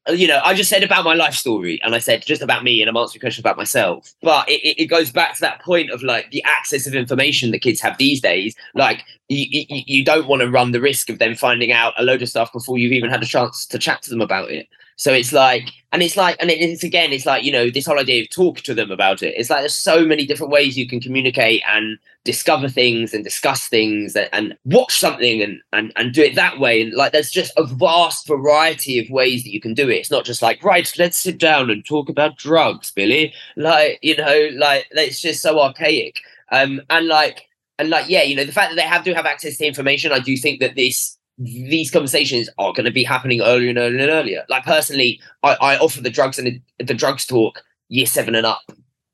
you 0.09 0.29
know, 0.29 0.40
I 0.44 0.55
just 0.55 0.70
said 0.70 0.83
about 0.83 1.05
my 1.05 1.14
life 1.14 1.35
story, 1.35 1.81
and 1.83 1.94
I 1.94 1.98
said 1.98 2.24
just 2.24 2.42
about 2.42 2.62
me, 2.62 2.81
and 2.81 2.88
I'm 2.88 2.96
answering 2.96 3.20
questions 3.20 3.42
about 3.42 3.57
myself. 3.57 4.14
But 4.22 4.48
it, 4.48 4.83
it 4.83 4.87
goes 4.87 5.11
back 5.11 5.35
to 5.37 5.40
that 5.40 5.62
point 5.62 5.90
of 5.90 6.02
like 6.02 6.31
the 6.31 6.44
access 6.44 6.87
of 6.87 6.94
information 6.94 7.50
that 7.50 7.61
kids 7.61 7.81
have 7.81 7.96
these 7.96 8.20
days. 8.20 8.55
Like 8.74 9.02
you, 9.29 9.46
you, 9.68 9.83
you 9.87 10.05
don't 10.05 10.29
want 10.29 10.42
to 10.42 10.50
run 10.50 10.72
the 10.72 10.81
risk 10.81 11.09
of 11.09 11.18
them 11.18 11.35
finding 11.35 11.72
out 11.72 11.94
a 11.98 12.05
load 12.05 12.22
of 12.22 12.29
stuff 12.29 12.52
before 12.52 12.79
you've 12.79 12.92
even 12.92 13.11
had 13.11 13.22
a 13.22 13.26
chance 13.26 13.64
to 13.66 13.79
chat 13.79 14.02
to 14.02 14.11
them 14.11 14.20
about 14.20 14.50
it. 14.50 14.68
So 14.97 15.13
it's 15.13 15.33
like, 15.33 15.69
and 15.93 16.03
it's 16.03 16.17
like, 16.17 16.37
and 16.41 16.51
it's 16.51 16.83
again, 16.83 17.13
it's 17.13 17.27
like, 17.27 17.45
you 17.45 17.53
know, 17.53 17.71
this 17.71 17.87
whole 17.87 17.99
idea 17.99 18.23
of 18.23 18.31
talk 18.31 18.61
to 18.63 18.75
them 18.75 18.91
about 18.91 19.23
it. 19.23 19.35
It's 19.37 19.51
like 19.51 19.61
there's 19.61 19.75
so 19.75 20.05
many 20.05 20.27
different 20.27 20.53
ways 20.53 20.77
you 20.77 20.89
can 20.89 21.01
communicate 21.01 21.63
and 21.69 21.99
discover 22.25 22.69
things 22.69 23.15
and 23.15 23.23
discuss 23.23 23.69
things 23.69 24.17
and, 24.17 24.29
and 24.33 24.57
watch 24.65 24.99
something 24.99 25.43
and, 25.43 25.61
and, 25.73 25.93
and 25.97 26.13
do 26.13 26.23
it 26.23 26.35
that 26.35 26.59
way. 26.59 26.83
And 26.83 26.95
like, 26.95 27.13
there's 27.13 27.31
just 27.31 27.53
a 27.57 27.65
vast 27.65 28.27
variety 28.27 28.99
of 28.99 29.11
ways 29.11 29.45
that 29.45 29.53
you 29.53 29.61
can 29.61 29.75
do 29.75 29.89
it. 29.89 29.97
It's 29.97 30.11
not 30.11 30.25
just 30.25 30.43
like, 30.43 30.65
right, 30.65 30.91
let's 30.99 31.21
sit 31.21 31.39
down 31.39 31.71
and 31.71 31.85
talk 31.85 32.09
about 32.09 32.37
drugs, 32.37 32.91
Billy. 32.91 33.33
Like, 33.55 33.99
you 34.03 34.17
know, 34.17 34.49
like, 34.57 34.87
it's 34.93 35.21
just 35.21 35.43
so 35.43 35.61
archaic. 35.61 36.21
Um, 36.51 36.81
and 36.91 37.07
like, 37.07 37.49
and 37.79 37.91
like, 37.91 38.09
yeah, 38.09 38.23
you 38.23 38.35
know, 38.35 38.45
the 38.45 38.53
fact 38.53 38.71
that 38.71 38.77
they 38.77 38.89
have 38.89 39.05
to 39.05 39.15
have 39.15 39.27
access 39.27 39.59
to 39.59 39.67
information, 39.67 40.11
I 40.11 40.21
do 40.21 40.37
think 40.37 40.61
that 40.61 40.75
this 40.75 41.15
these 41.38 41.90
conversations 41.90 42.49
are 42.59 42.72
going 42.72 42.85
to 42.85 42.90
be 42.90 43.05
happening 43.05 43.42
earlier 43.42 43.68
and 43.68 43.79
earlier 43.79 44.01
and 44.01 44.11
earlier. 44.11 44.44
Like 44.49 44.64
personally, 44.64 45.20
I, 45.42 45.55
I 45.55 45.79
offer 45.79 46.01
the 46.01 46.11
drugs 46.11 46.38
and 46.38 46.46
the, 46.46 46.85
the, 46.85 46.94
drugs 46.94 47.27
talk 47.27 47.62
year 47.88 48.07
seven 48.07 48.35
and 48.35 48.46
up. 48.46 48.62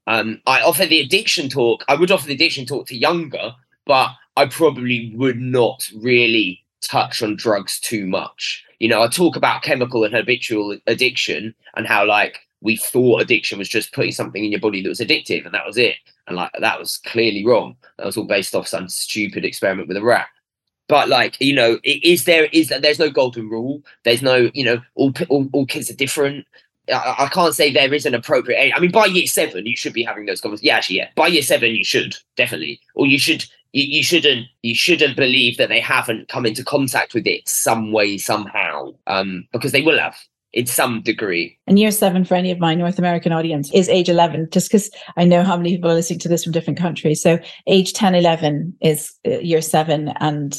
Um, 0.07 0.41
I 0.47 0.63
offer 0.63 0.87
the 0.87 1.01
addiction 1.01 1.49
talk. 1.49 1.85
I 1.89 1.95
would 1.95 2.11
offer 2.11 2.27
the 2.27 2.35
addiction 2.35 2.67
talk 2.67 2.87
to 2.89 2.97
younger, 2.97 3.53
but 3.87 4.11
I 4.37 4.47
probably 4.47 5.13
would 5.17 5.41
not 5.41 5.91
really 5.97 6.65
touch 6.81 7.23
on 7.23 7.37
drugs 7.37 7.81
too 7.81 8.07
much. 8.07 8.65
You 8.79 8.89
know, 8.89 9.03
I 9.03 9.09
talk 9.09 9.37
about 9.37 9.63
chemical 9.63 10.05
and 10.05 10.15
habitual 10.15 10.77
addiction 10.87 11.55
and 11.77 11.87
how 11.87 12.07
like 12.07 12.41
we 12.61 12.77
thought 12.77 13.21
addiction 13.21 13.59
was 13.59 13.69
just 13.69 13.93
putting 13.93 14.13
something 14.13 14.45
in 14.45 14.53
your 14.53 14.61
body 14.61 14.83
that 14.83 14.89
was 14.89 15.01
addictive 15.01 15.45
and 15.45 15.55
that 15.55 15.67
was 15.67 15.77
it. 15.77 15.97
And 16.27 16.37
like 16.37 16.53
that 16.59 16.79
was 16.79 16.99
clearly 16.99 17.45
wrong. 17.45 17.77
That 17.99 18.07
was 18.07 18.17
all 18.17 18.25
based 18.25 18.55
off 18.55 18.69
some 18.69 18.89
stupid 18.89 19.45
experiment 19.45 19.89
with 19.89 19.97
a 19.97 20.03
rat 20.03 20.29
but 20.89 21.09
like 21.09 21.41
you 21.41 21.55
know 21.55 21.79
is 21.85 22.25
there 22.25 22.47
is 22.53 22.73
there's 22.81 22.99
no 22.99 23.11
golden 23.11 23.49
rule 23.49 23.83
there's 24.05 24.23
no 24.23 24.51
you 24.55 24.65
know 24.65 24.81
all 24.95 25.13
all, 25.29 25.49
all 25.53 25.67
kids 25.67 25.91
are 25.91 25.95
different 25.95 26.47
I, 26.89 27.15
I, 27.19 27.29
can't 27.29 27.55
say 27.55 27.71
there 27.71 27.95
is 27.95 28.07
an 28.07 28.15
appropriate 28.15 28.59
age. 28.59 28.73
I 28.75 28.81
mean, 28.81 28.91
by 28.91 29.07
year 29.07 29.27
seven, 29.27 29.67
you 29.67 29.77
should 29.77 29.93
be 29.93 30.03
having 30.03 30.27
those 30.27 30.41
conversations. 30.41 30.67
Yeah, 30.67 30.77
actually, 30.77 30.97
yeah. 30.97 31.09
By 31.15 31.29
year 31.29 31.43
seven, 31.43 31.71
you 31.71 31.85
should 31.85 32.17
definitely, 32.37 32.81
or 32.97 33.07
you 33.07 33.21
should, 33.21 33.45
you, 33.73 33.85
you 33.85 34.03
shouldn't, 34.03 34.47
you 34.63 34.75
shouldn't 34.75 35.17
believe 35.17 35.59
that 35.59 35.69
they 35.69 35.79
haven't 35.79 36.29
come 36.29 36.45
into 36.45 36.65
contact 36.65 37.15
with 37.15 37.27
it 37.27 37.49
some 37.49 37.93
way, 37.93 38.19
somehow, 38.19 38.93
um, 39.07 39.47
because 39.53 39.71
they 39.71 39.83
will 39.83 39.99
have 39.99 40.17
in 40.53 40.67
some 40.67 41.03
degree. 41.03 41.59
And 41.67 41.79
year 41.79 41.91
seven 41.91 42.25
for 42.25 42.35
any 42.35 42.51
of 42.51 42.59
my 42.59 42.75
North 42.75 42.99
American 42.99 43.33
audience 43.33 43.73
is 43.73 43.89
age 43.89 44.09
11, 44.09 44.49
just 44.51 44.69
because 44.69 44.91
I 45.17 45.25
know 45.25 45.43
how 45.43 45.57
many 45.57 45.75
people 45.75 45.91
are 45.91 45.95
listening 45.95 46.19
to 46.21 46.29
this 46.29 46.45
from 46.45 46.53
different 46.53 46.79
countries. 46.79 47.23
So 47.23 47.39
age 47.67 47.93
10, 47.93 48.15
11 48.15 48.77
is 48.81 49.13
uh, 49.27 49.39
year 49.39 49.63
seven, 49.63 50.09
and 50.21 50.59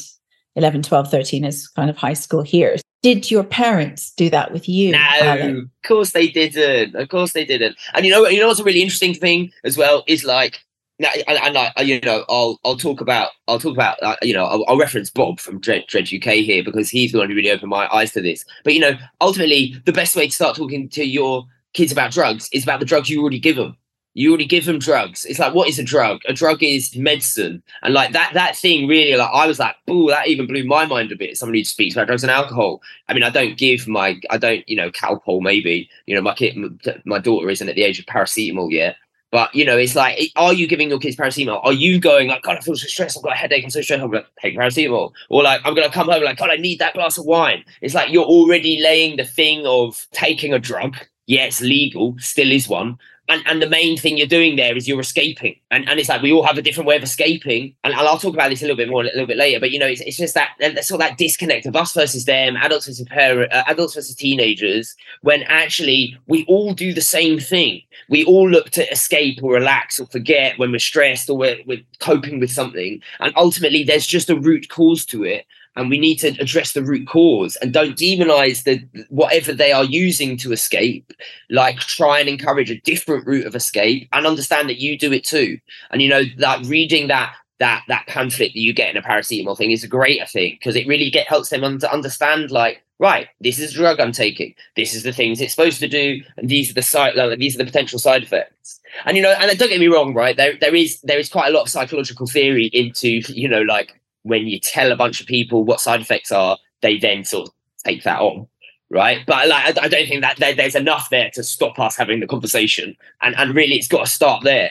11, 0.56 0.82
12, 0.82 1.10
13 1.10 1.44
is 1.44 1.68
kind 1.68 1.90
of 1.90 1.96
high 1.96 2.12
school 2.14 2.42
here. 2.42 2.76
Did 3.02 3.30
your 3.30 3.44
parents 3.44 4.12
do 4.12 4.30
that 4.30 4.52
with 4.52 4.68
you? 4.68 4.92
No, 4.92 4.98
Alan? 4.98 5.56
of 5.58 5.88
course 5.88 6.12
they 6.12 6.28
didn't. 6.28 6.94
Of 6.94 7.08
course 7.08 7.32
they 7.32 7.44
didn't. 7.44 7.76
And 7.92 8.06
you 8.06 8.10
know, 8.10 8.26
you 8.26 8.40
know 8.40 8.48
what's 8.48 8.60
a 8.60 8.64
really 8.64 8.82
interesting 8.82 9.14
thing 9.14 9.50
as 9.62 9.76
well 9.76 10.04
is 10.06 10.24
like, 10.24 10.60
and, 11.00 11.54
like 11.54 11.72
you 11.80 12.00
know, 12.00 12.24
I'll 12.28 12.60
I'll 12.64 12.76
talk 12.76 13.00
about 13.00 13.30
I'll 13.48 13.58
talk 13.58 13.72
about 13.72 14.02
uh, 14.02 14.16
you 14.22 14.32
know 14.32 14.44
I'll, 14.44 14.64
I'll, 14.68 14.78
reference 14.78 15.10
Bob 15.10 15.40
from 15.40 15.60
Dredge, 15.60 15.86
Dredge 15.88 16.14
UK 16.14 16.34
here 16.34 16.62
because 16.62 16.88
he's 16.88 17.12
the 17.12 17.18
one 17.18 17.28
who 17.28 17.34
really 17.34 17.50
opened 17.50 17.70
my 17.70 17.92
eyes 17.92 18.12
to 18.12 18.22
this. 18.22 18.44
But 18.62 18.74
you 18.74 18.80
know, 18.80 18.92
ultimately, 19.20 19.74
the 19.86 19.92
best 19.92 20.14
way 20.14 20.26
to 20.26 20.32
start 20.32 20.56
talking 20.56 20.88
to 20.90 21.04
your 21.04 21.44
kids 21.72 21.90
about 21.90 22.12
drugs 22.12 22.48
is 22.52 22.62
about 22.62 22.80
the 22.80 22.86
drugs 22.86 23.10
you 23.10 23.20
already 23.20 23.40
give 23.40 23.56
them 23.56 23.76
you 24.14 24.30
already 24.30 24.46
give 24.46 24.64
them 24.64 24.78
drugs. 24.78 25.24
It's 25.24 25.40
like, 25.40 25.54
what 25.54 25.68
is 25.68 25.78
a 25.80 25.82
drug? 25.82 26.20
A 26.26 26.32
drug 26.32 26.62
is 26.62 26.96
medicine. 26.96 27.62
And 27.82 27.92
like 27.92 28.12
that, 28.12 28.30
that 28.34 28.56
thing 28.56 28.86
really, 28.86 29.16
like, 29.16 29.30
I 29.32 29.46
was 29.46 29.58
like, 29.58 29.74
oh, 29.88 30.08
that 30.08 30.28
even 30.28 30.46
blew 30.46 30.64
my 30.64 30.86
mind 30.86 31.10
a 31.10 31.16
bit. 31.16 31.36
Somebody 31.36 31.60
who 31.60 31.64
speaks 31.64 31.96
about 31.96 32.06
drugs 32.06 32.22
and 32.22 32.30
alcohol. 32.30 32.80
I 33.08 33.14
mean, 33.14 33.24
I 33.24 33.30
don't 33.30 33.58
give 33.58 33.88
my, 33.88 34.20
I 34.30 34.38
don't, 34.38 34.66
you 34.68 34.76
know, 34.76 34.90
Calpol 34.90 35.42
maybe, 35.42 35.90
you 36.06 36.14
know, 36.14 36.22
my 36.22 36.34
kid, 36.34 36.56
my 37.04 37.18
daughter 37.18 37.50
isn't 37.50 37.68
at 37.68 37.74
the 37.74 37.82
age 37.82 37.98
of 37.98 38.06
paracetamol 38.06 38.70
yet. 38.70 38.96
But, 39.34 39.52
you 39.52 39.64
know, 39.64 39.76
it's 39.76 39.96
like, 39.96 40.30
are 40.36 40.52
you 40.52 40.68
giving 40.68 40.90
your 40.90 41.00
kids 41.00 41.16
paracetamol? 41.16 41.60
Are 41.64 41.72
you 41.72 41.98
going 41.98 42.28
like, 42.28 42.42
God, 42.42 42.56
I 42.56 42.60
feel 42.60 42.76
so 42.76 42.86
stressed. 42.86 43.16
I've 43.16 43.24
got 43.24 43.32
a 43.32 43.36
headache. 43.36 43.64
I'm 43.64 43.70
so 43.70 43.80
stressed. 43.80 44.00
I'm 44.00 44.12
to 44.12 44.24
take 44.40 44.56
paracetamol. 44.56 45.10
Or 45.28 45.42
like, 45.42 45.60
I'm 45.64 45.74
to 45.74 45.92
come 45.92 46.08
home 46.08 46.22
like, 46.22 46.36
God, 46.36 46.50
I 46.50 46.54
need 46.54 46.78
that 46.78 46.94
glass 46.94 47.18
of 47.18 47.24
wine. 47.24 47.64
It's 47.80 47.94
like 47.94 48.12
you're 48.12 48.22
already 48.22 48.80
laying 48.80 49.16
the 49.16 49.24
thing 49.24 49.66
of 49.66 50.06
taking 50.12 50.54
a 50.54 50.60
drug. 50.60 50.96
Yeah, 51.26 51.46
it's 51.46 51.60
legal, 51.60 52.14
still 52.20 52.52
is 52.52 52.68
one, 52.68 52.96
and, 53.28 53.42
and 53.46 53.62
the 53.62 53.68
main 53.68 53.96
thing 53.96 54.18
you're 54.18 54.26
doing 54.26 54.56
there 54.56 54.76
is 54.76 54.86
you're 54.86 55.00
escaping. 55.00 55.56
And, 55.70 55.88
and 55.88 55.98
it's 55.98 56.08
like 56.08 56.20
we 56.20 56.32
all 56.32 56.42
have 56.44 56.58
a 56.58 56.62
different 56.62 56.86
way 56.86 56.96
of 56.96 57.02
escaping. 57.02 57.74
And, 57.82 57.94
i'll 57.94 58.18
talk 58.18 58.34
about 58.34 58.50
this 58.50 58.60
a 58.60 58.64
little 58.64 58.76
bit 58.76 58.88
more 58.88 59.02
a 59.02 59.04
little 59.04 59.26
bit 59.26 59.36
later 59.36 59.58
but 59.58 59.70
you 59.70 59.78
know 59.78 59.86
it's, 59.86 60.00
it's 60.02 60.16
just 60.16 60.34
that 60.34 60.56
sort 60.84 61.00
of 61.00 61.08
that 61.08 61.16
disconnect 61.16 61.64
of 61.64 61.74
us 61.74 61.94
versus 61.94 62.24
them 62.24 62.56
adults 62.56 62.86
versus 62.86 63.06
parent, 63.08 63.52
uh, 63.52 63.64
adults 63.66 63.94
versus 63.94 64.14
teenagers 64.14 64.94
when 65.22 65.42
actually 65.44 66.16
we 66.26 66.44
all 66.46 66.74
do 66.74 66.92
the 66.92 67.00
same 67.00 67.38
thing. 67.38 67.80
We 68.08 68.24
all 68.24 68.48
look 68.48 68.70
to 68.70 68.90
escape 68.90 69.42
or 69.42 69.54
relax 69.54 69.98
or 69.98 70.06
forget 70.06 70.58
when 70.58 70.70
we're 70.70 70.78
stressed 70.78 71.30
or 71.30 71.36
we're, 71.36 71.58
we're 71.66 71.82
coping 72.00 72.40
with 72.40 72.50
something. 72.50 73.00
And 73.20 73.32
ultimately 73.36 73.84
there's 73.84 74.06
just 74.06 74.30
a 74.30 74.36
root 74.36 74.68
cause 74.68 75.06
to 75.06 75.24
it 75.24 75.46
and 75.76 75.90
we 75.90 75.98
need 75.98 76.16
to 76.16 76.28
address 76.40 76.72
the 76.72 76.82
root 76.82 77.06
cause 77.06 77.56
and 77.56 77.72
don't 77.72 77.96
demonize 77.96 78.64
the 78.64 78.82
whatever 79.08 79.52
they 79.52 79.72
are 79.72 79.84
using 79.84 80.36
to 80.36 80.52
escape 80.52 81.12
like 81.50 81.78
try 81.78 82.18
and 82.20 82.28
encourage 82.28 82.70
a 82.70 82.80
different 82.80 83.26
route 83.26 83.46
of 83.46 83.54
escape 83.54 84.08
and 84.12 84.26
understand 84.26 84.68
that 84.68 84.78
you 84.78 84.98
do 84.98 85.12
it 85.12 85.24
too. 85.24 85.58
And 85.90 86.02
you 86.02 86.08
know 86.08 86.24
that 86.38 86.64
reading 86.66 87.08
that 87.08 87.34
that 87.60 87.82
that 87.88 88.06
pamphlet 88.06 88.52
that 88.52 88.60
you 88.60 88.72
get 88.72 88.90
in 88.90 88.96
a 88.96 89.02
paracetamol 89.02 89.56
thing 89.56 89.70
is 89.70 89.84
a 89.84 89.88
great 89.88 90.28
thing 90.28 90.56
because 90.58 90.76
it 90.76 90.86
really 90.86 91.10
get 91.10 91.28
helps 91.28 91.50
them 91.50 91.78
to 91.78 91.92
understand 91.92 92.50
like 92.50 92.82
right 92.98 93.28
this 93.40 93.58
is 93.58 93.72
drug 93.72 94.00
i'm 94.00 94.12
taking. 94.12 94.54
This 94.76 94.94
is 94.94 95.02
the 95.02 95.12
things 95.12 95.40
it's 95.40 95.54
supposed 95.54 95.78
to 95.80 95.88
do 95.88 96.20
and 96.36 96.48
these 96.48 96.70
are 96.70 96.74
the 96.74 96.82
side 96.82 97.14
like, 97.14 97.38
these 97.38 97.54
are 97.54 97.58
the 97.58 97.64
potential 97.64 97.98
side 97.98 98.22
effects. 98.22 98.80
And 99.04 99.16
you 99.16 99.22
know 99.22 99.34
and 99.38 99.50
uh, 99.50 99.54
don't 99.54 99.68
get 99.68 99.80
me 99.80 99.88
wrong 99.88 100.14
right 100.14 100.36
there 100.36 100.56
there 100.60 100.74
is 100.74 101.00
there 101.02 101.18
is 101.18 101.28
quite 101.28 101.48
a 101.48 101.52
lot 101.52 101.62
of 101.62 101.68
psychological 101.68 102.26
theory 102.26 102.66
into 102.66 103.20
you 103.32 103.48
know 103.48 103.62
like 103.62 104.00
when 104.24 104.46
you 104.46 104.58
tell 104.58 104.92
a 104.92 104.96
bunch 104.96 105.20
of 105.20 105.26
people 105.26 105.64
what 105.64 105.80
side 105.80 106.00
effects 106.00 106.32
are, 106.32 106.58
they 106.82 106.98
then 106.98 107.24
sort 107.24 107.48
of 107.48 107.54
take 107.84 108.02
that 108.02 108.20
on. 108.20 108.48
Right. 108.90 109.24
But 109.26 109.48
like, 109.48 109.78
I, 109.78 109.88
don't 109.88 110.06
think 110.06 110.20
that 110.20 110.36
there, 110.36 110.54
there's 110.54 110.74
enough 110.74 111.08
there 111.10 111.30
to 111.34 111.42
stop 111.42 111.78
us 111.78 111.96
having 111.96 112.20
the 112.20 112.26
conversation. 112.26 112.96
And, 113.22 113.34
and 113.36 113.54
really, 113.54 113.74
it's 113.74 113.88
got 113.88 114.04
to 114.04 114.10
start 114.10 114.44
there. 114.44 114.70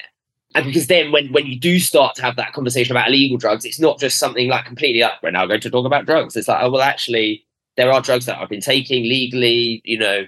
And 0.56 0.66
because 0.66 0.88
then 0.88 1.12
when, 1.12 1.32
when 1.34 1.47
you 1.47 1.60
do 1.60 1.80
start 1.80 2.16
to 2.16 2.22
have 2.22 2.36
that 2.36 2.54
conversation 2.54 2.95
about 2.95 3.08
illegal 3.08 3.38
drugs, 3.38 3.66
it's 3.66 3.80
not 3.80 3.99
just 3.99 4.20
something 4.20 4.47
like 4.49 4.66
completely 4.66 5.01
like, 5.01 5.22
we're 5.24 5.32
now 5.32 5.47
going 5.47 5.62
to 5.62 5.70
talk 5.70 5.86
about 5.86 6.06
drugs. 6.06 6.36
It's 6.36 6.47
like, 6.47 6.62
oh, 6.62 6.70
well, 6.70 6.82
actually, 6.82 7.43
there 7.76 7.91
are 7.91 8.01
drugs 8.01 8.28
that 8.28 8.38
I've 8.38 8.49
been 8.49 8.62
taking 8.62 9.04
legally, 9.04 9.82
you 9.84 9.97
know, 9.97 10.28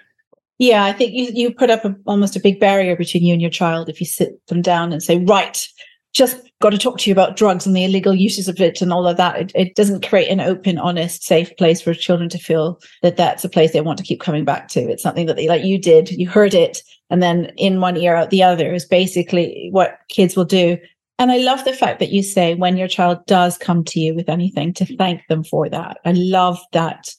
Yeah, 0.57 0.85
I 0.85 0.93
think 0.93 1.13
you, 1.13 1.29
you 1.33 1.53
put 1.53 1.69
up 1.69 1.85
a, 1.85 1.95
almost 2.05 2.35
a 2.35 2.39
big 2.39 2.59
barrier 2.59 2.95
between 2.95 3.23
you 3.23 3.33
and 3.33 3.41
your 3.41 3.51
child 3.51 3.87
if 3.87 3.99
you 3.99 4.05
sit 4.05 4.45
them 4.47 4.61
down 4.61 4.91
and 4.91 5.03
say, 5.03 5.19
right, 5.19 5.67
just 6.15 6.37
got 6.61 6.69
to 6.69 6.77
talk 6.77 6.97
to 6.97 7.09
you 7.09 7.13
about 7.13 7.35
drugs 7.35 7.67
and 7.67 7.75
the 7.75 7.83
illegal 7.83 8.15
uses 8.15 8.47
of 8.47 8.59
it 8.61 8.81
and 8.81 8.93
all 8.93 9.05
of 9.05 9.17
that. 9.17 9.39
It, 9.39 9.51
it 9.53 9.75
doesn't 9.75 10.07
create 10.07 10.29
an 10.29 10.39
open, 10.39 10.77
honest, 10.77 11.23
safe 11.23 11.55
place 11.57 11.81
for 11.81 11.93
children 11.93 12.29
to 12.29 12.37
feel 12.37 12.79
that 13.01 13.17
that's 13.17 13.43
a 13.43 13.49
place 13.49 13.73
they 13.73 13.81
want 13.81 13.97
to 13.97 14.05
keep 14.05 14.21
coming 14.21 14.45
back 14.45 14.69
to. 14.69 14.79
It's 14.79 15.03
something 15.03 15.25
that 15.25 15.35
they, 15.35 15.49
like 15.49 15.65
you 15.65 15.77
did, 15.77 16.09
you 16.09 16.29
heard 16.29 16.53
it, 16.53 16.81
and 17.09 17.21
then 17.21 17.51
in 17.57 17.81
one 17.81 17.97
ear, 17.97 18.15
out 18.15 18.29
the 18.29 18.43
other 18.43 18.73
is 18.73 18.85
basically 18.85 19.67
what 19.71 19.99
kids 20.09 20.37
will 20.37 20.45
do. 20.45 20.77
And 21.19 21.31
I 21.31 21.37
love 21.37 21.65
the 21.65 21.73
fact 21.73 21.99
that 21.99 22.11
you 22.11 22.23
say 22.23 22.55
when 22.55 22.77
your 22.77 22.87
child 22.87 23.25
does 23.25 23.57
come 23.57 23.83
to 23.85 23.99
you 23.99 24.15
with 24.15 24.29
anything 24.29 24.73
to 24.75 24.97
thank 24.97 25.21
them 25.27 25.43
for 25.43 25.69
that. 25.69 25.97
I 26.05 26.13
love 26.13 26.59
that 26.71 27.13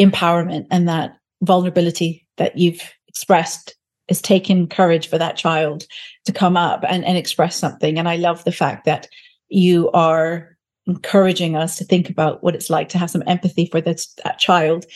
empowerment 0.00 0.66
and 0.70 0.88
that 0.88 1.16
vulnerability 1.42 2.26
that 2.36 2.56
you've 2.56 2.82
expressed 3.08 3.74
has 4.08 4.20
taken 4.20 4.66
courage 4.66 5.08
for 5.08 5.18
that 5.18 5.36
child 5.36 5.86
to 6.24 6.32
come 6.32 6.56
up 6.56 6.84
and, 6.88 7.04
and 7.04 7.16
express 7.16 7.56
something. 7.56 7.98
And 7.98 8.08
I 8.08 8.16
love 8.16 8.44
the 8.44 8.52
fact 8.52 8.84
that 8.86 9.08
you 9.48 9.90
are 9.92 10.56
encouraging 10.86 11.56
us 11.56 11.76
to 11.76 11.84
think 11.84 12.08
about 12.08 12.42
what 12.42 12.54
it's 12.54 12.70
like 12.70 12.88
to 12.90 12.98
have 12.98 13.10
some 13.10 13.22
empathy 13.26 13.66
for 13.66 13.80
this, 13.80 14.14
that 14.24 14.38
child 14.38 14.86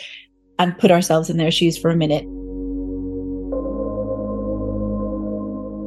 and 0.58 0.78
put 0.78 0.90
ourselves 0.90 1.28
in 1.28 1.36
their 1.36 1.50
shoes 1.50 1.76
for 1.76 1.90
a 1.90 1.96
minute. 1.96 2.24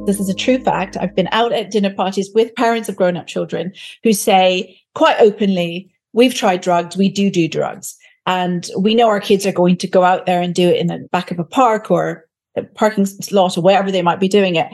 This 0.06 0.20
is 0.20 0.28
a 0.28 0.34
true 0.34 0.58
fact. 0.58 0.96
I've 0.96 1.16
been 1.16 1.28
out 1.32 1.52
at 1.52 1.72
dinner 1.72 1.92
parties 1.92 2.30
with 2.32 2.54
parents 2.54 2.88
of 2.88 2.94
grown 2.94 3.16
up 3.16 3.26
children 3.26 3.72
who 4.04 4.12
say 4.12 4.78
quite 4.94 5.16
openly, 5.18 5.90
We've 6.16 6.34
tried 6.34 6.62
drugs, 6.62 6.96
we 6.96 7.10
do 7.10 7.30
do 7.30 7.46
drugs. 7.46 7.94
And 8.24 8.70
we 8.78 8.94
know 8.94 9.08
our 9.08 9.20
kids 9.20 9.44
are 9.44 9.52
going 9.52 9.76
to 9.76 9.86
go 9.86 10.02
out 10.02 10.24
there 10.24 10.40
and 10.40 10.54
do 10.54 10.66
it 10.66 10.78
in 10.78 10.86
the 10.86 11.06
back 11.12 11.30
of 11.30 11.38
a 11.38 11.44
park 11.44 11.90
or 11.90 12.24
parking 12.62 13.06
lot 13.30 13.56
or 13.56 13.62
wherever 13.62 13.90
they 13.90 14.02
might 14.02 14.20
be 14.20 14.28
doing 14.28 14.56
it 14.56 14.66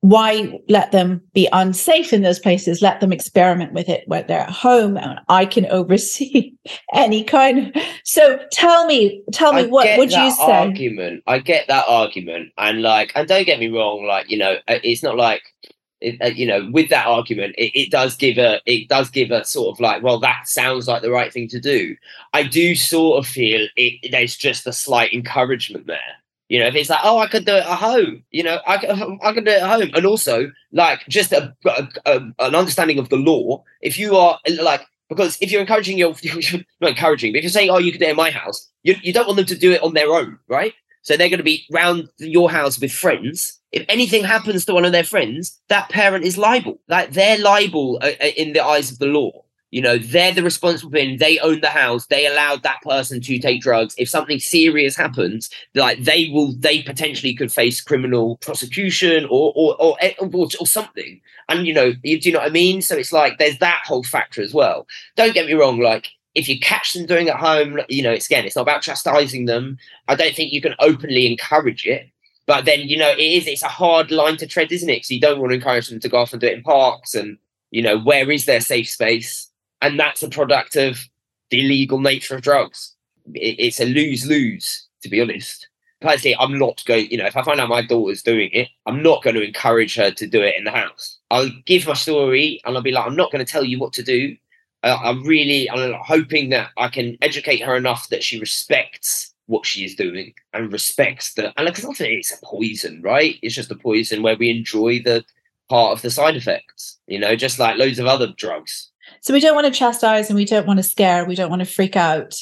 why 0.00 0.60
let 0.68 0.92
them 0.92 1.20
be 1.34 1.48
unsafe 1.52 2.12
in 2.12 2.22
those 2.22 2.38
places? 2.38 2.80
Let 2.80 3.00
them 3.00 3.12
experiment 3.12 3.72
with 3.72 3.88
it 3.88 4.04
when 4.06 4.26
they're 4.26 4.40
at 4.40 4.50
home 4.50 4.96
and 4.96 5.18
i 5.28 5.44
can 5.44 5.66
oversee 5.66 6.54
any 6.94 7.24
kind 7.24 7.74
of 7.74 7.82
so 8.04 8.38
tell 8.52 8.86
me 8.86 9.22
tell 9.32 9.52
me 9.52 9.62
I 9.62 9.66
what 9.66 9.98
would 9.98 10.12
you 10.12 10.30
say? 10.30 10.42
argument. 10.42 11.22
I 11.26 11.38
get 11.40 11.66
that 11.68 11.84
argument 11.88 12.52
and 12.58 12.82
like 12.82 13.12
and 13.14 13.26
don't 13.26 13.46
get 13.46 13.58
me 13.58 13.68
wrong 13.68 14.04
like 14.04 14.30
you 14.30 14.38
know 14.38 14.54
uh, 14.68 14.78
it's 14.82 15.02
not 15.02 15.16
like 15.16 15.42
it, 16.00 16.16
uh, 16.22 16.26
you 16.26 16.46
know 16.46 16.70
with 16.70 16.90
that 16.90 17.08
argument 17.08 17.56
it, 17.58 17.72
it 17.74 17.90
does 17.90 18.16
give 18.16 18.38
a 18.38 18.60
it 18.66 18.88
does 18.88 19.10
give 19.10 19.32
a 19.32 19.44
sort 19.44 19.74
of 19.74 19.80
like 19.80 20.00
well 20.02 20.20
that 20.20 20.46
sounds 20.46 20.86
like 20.86 21.02
the 21.02 21.10
right 21.10 21.32
thing 21.32 21.48
to 21.48 21.58
do. 21.58 21.96
I 22.32 22.44
do 22.44 22.76
sort 22.76 23.18
of 23.18 23.26
feel 23.28 23.66
it 23.74 24.10
there's 24.12 24.36
just 24.36 24.66
a 24.66 24.72
slight 24.72 25.12
encouragement 25.12 25.88
there 25.88 25.98
you 26.48 26.58
know, 26.58 26.66
if 26.66 26.74
it's 26.74 26.90
like, 26.90 27.00
oh, 27.02 27.18
I 27.18 27.26
could 27.26 27.44
do 27.44 27.54
it 27.54 27.64
at 27.64 27.78
home, 27.78 28.24
you 28.30 28.42
know, 28.42 28.58
I, 28.66 28.76
I 29.22 29.32
can 29.32 29.44
do 29.44 29.50
it 29.50 29.62
at 29.62 29.68
home. 29.68 29.90
And 29.94 30.06
also, 30.06 30.50
like, 30.72 31.06
just 31.08 31.32
a, 31.32 31.54
a, 31.66 31.88
a, 32.06 32.16
an 32.38 32.54
understanding 32.54 32.98
of 32.98 33.10
the 33.10 33.16
law. 33.16 33.62
If 33.82 33.98
you 33.98 34.16
are 34.16 34.38
like, 34.62 34.86
because 35.08 35.38
if 35.40 35.50
you're 35.50 35.60
encouraging 35.60 35.98
your, 35.98 36.14
not 36.80 36.90
encouraging, 36.90 37.32
but 37.32 37.38
if 37.38 37.44
you're 37.44 37.50
saying, 37.50 37.70
oh, 37.70 37.78
you 37.78 37.92
could 37.92 38.00
do 38.00 38.06
it 38.06 38.10
in 38.10 38.16
my 38.16 38.30
house, 38.30 38.68
you, 38.82 38.94
you 39.02 39.12
don't 39.12 39.26
want 39.26 39.36
them 39.36 39.46
to 39.46 39.58
do 39.58 39.72
it 39.72 39.82
on 39.82 39.94
their 39.94 40.10
own, 40.10 40.38
right? 40.48 40.72
So 41.02 41.16
they're 41.16 41.28
going 41.28 41.38
to 41.38 41.44
be 41.44 41.64
round 41.70 42.08
your 42.18 42.50
house 42.50 42.78
with 42.80 42.92
friends. 42.92 43.58
If 43.72 43.84
anything 43.88 44.24
happens 44.24 44.64
to 44.64 44.74
one 44.74 44.84
of 44.84 44.92
their 44.92 45.04
friends, 45.04 45.60
that 45.68 45.90
parent 45.90 46.24
is 46.24 46.38
liable. 46.38 46.80
Like 46.88 47.12
they're 47.12 47.38
liable 47.38 47.98
uh, 48.02 48.10
uh 48.20 48.26
in 48.36 48.52
the 48.52 48.64
eyes 48.64 48.90
of 48.90 48.98
the 48.98 49.06
law. 49.06 49.44
You 49.70 49.82
know, 49.82 49.98
they're 49.98 50.32
the 50.32 50.42
responsible 50.42 50.90
being. 50.90 51.18
They 51.18 51.38
own 51.40 51.60
the 51.60 51.68
house. 51.68 52.06
They 52.06 52.26
allowed 52.26 52.62
that 52.62 52.80
person 52.82 53.20
to 53.20 53.38
take 53.38 53.60
drugs. 53.60 53.94
If 53.98 54.08
something 54.08 54.38
serious 54.38 54.96
happens, 54.96 55.50
like 55.74 56.02
they 56.02 56.30
will, 56.32 56.54
they 56.54 56.82
potentially 56.82 57.34
could 57.34 57.52
face 57.52 57.80
criminal 57.80 58.36
prosecution 58.38 59.26
or 59.26 59.52
or 59.54 59.76
or, 59.78 59.96
eh, 60.00 60.14
or, 60.18 60.30
or 60.32 60.66
something. 60.66 61.20
And 61.50 61.66
you 61.66 61.74
know, 61.74 61.92
you, 62.02 62.20
do 62.20 62.30
you 62.30 62.32
know 62.32 62.40
what 62.40 62.48
I 62.48 62.52
mean? 62.52 62.80
So 62.80 62.96
it's 62.96 63.12
like 63.12 63.38
there's 63.38 63.58
that 63.58 63.82
whole 63.84 64.04
factor 64.04 64.42
as 64.42 64.54
well. 64.54 64.86
Don't 65.16 65.34
get 65.34 65.46
me 65.46 65.52
wrong. 65.52 65.80
Like 65.80 66.08
if 66.34 66.48
you 66.48 66.58
catch 66.60 66.94
them 66.94 67.06
doing 67.06 67.28
at 67.28 67.36
home, 67.36 67.80
you 67.88 68.02
know, 68.02 68.12
it's 68.12 68.26
again, 68.26 68.44
it's 68.44 68.56
not 68.56 68.62
about 68.62 68.82
chastising 68.82 69.46
them. 69.46 69.76
I 70.06 70.14
don't 70.14 70.34
think 70.34 70.52
you 70.52 70.62
can 70.62 70.74
openly 70.78 71.26
encourage 71.26 71.86
it. 71.86 72.08
But 72.46 72.64
then, 72.64 72.80
you 72.80 72.96
know, 72.96 73.10
it 73.10 73.20
is, 73.20 73.46
it's 73.46 73.62
a 73.62 73.68
hard 73.68 74.10
line 74.10 74.38
to 74.38 74.46
tread, 74.46 74.72
isn't 74.72 74.88
it? 74.88 75.04
So 75.04 75.12
you 75.12 75.20
don't 75.20 75.38
want 75.38 75.50
to 75.50 75.56
encourage 75.56 75.88
them 75.88 76.00
to 76.00 76.08
go 76.08 76.16
off 76.16 76.32
and 76.32 76.40
do 76.40 76.46
it 76.46 76.54
in 76.54 76.62
parks 76.62 77.14
and, 77.14 77.36
you 77.70 77.82
know, 77.82 77.98
where 77.98 78.30
is 78.30 78.46
their 78.46 78.62
safe 78.62 78.88
space? 78.88 79.47
And 79.82 79.98
that's 79.98 80.22
a 80.22 80.28
product 80.28 80.76
of 80.76 80.98
the 81.50 81.64
illegal 81.64 82.00
nature 82.00 82.36
of 82.36 82.42
drugs. 82.42 82.94
it's 83.34 83.80
a 83.80 83.84
lose 83.84 84.26
lose, 84.26 84.86
to 85.02 85.08
be 85.08 85.20
honest. 85.20 85.68
Personally, 86.00 86.36
I'm 86.38 86.58
not 86.58 86.84
going. 86.86 87.10
You 87.10 87.18
know, 87.18 87.26
if 87.26 87.36
I 87.36 87.42
find 87.42 87.60
out 87.60 87.68
my 87.68 87.82
daughter's 87.82 88.22
doing 88.22 88.50
it, 88.52 88.68
I'm 88.86 89.02
not 89.02 89.22
going 89.22 89.34
to 89.34 89.42
encourage 89.42 89.96
her 89.96 90.10
to 90.12 90.26
do 90.26 90.40
it 90.40 90.54
in 90.56 90.64
the 90.64 90.70
house. 90.70 91.18
I'll 91.30 91.50
give 91.66 91.86
my 91.86 91.94
story, 91.94 92.60
and 92.64 92.76
I'll 92.76 92.82
be 92.82 92.92
like, 92.92 93.06
I'm 93.06 93.16
not 93.16 93.32
going 93.32 93.44
to 93.44 93.50
tell 93.50 93.64
you 93.64 93.78
what 93.78 93.92
to 93.94 94.02
do. 94.02 94.36
Uh, 94.84 94.96
I'm 95.02 95.24
really, 95.24 95.68
I'm 95.68 95.94
hoping 96.00 96.50
that 96.50 96.70
I 96.76 96.88
can 96.88 97.18
educate 97.20 97.62
her 97.62 97.74
enough 97.74 98.08
that 98.10 98.22
she 98.22 98.38
respects 98.38 99.34
what 99.46 99.66
she 99.66 99.84
is 99.84 99.96
doing 99.96 100.34
and 100.52 100.72
respects 100.72 101.34
that. 101.34 101.52
And 101.56 101.66
because 101.66 101.84
often 101.84 102.06
it's 102.06 102.32
a 102.32 102.46
poison, 102.46 103.02
right? 103.02 103.36
It's 103.42 103.54
just 103.54 103.72
a 103.72 103.76
poison 103.76 104.22
where 104.22 104.36
we 104.36 104.50
enjoy 104.50 105.02
the 105.02 105.24
part 105.68 105.92
of 105.92 106.02
the 106.02 106.10
side 106.10 106.36
effects. 106.36 106.98
You 107.08 107.18
know, 107.18 107.34
just 107.34 107.58
like 107.58 107.76
loads 107.76 107.98
of 107.98 108.06
other 108.06 108.28
drugs. 108.36 108.90
So 109.22 109.32
we 109.32 109.40
don't 109.40 109.54
want 109.54 109.66
to 109.66 109.78
chastise 109.78 110.28
and 110.28 110.36
we 110.36 110.44
don't 110.44 110.66
want 110.66 110.78
to 110.78 110.82
scare, 110.82 111.24
we 111.24 111.34
don't 111.34 111.50
want 111.50 111.60
to 111.60 111.66
freak 111.66 111.96
out. 111.96 112.34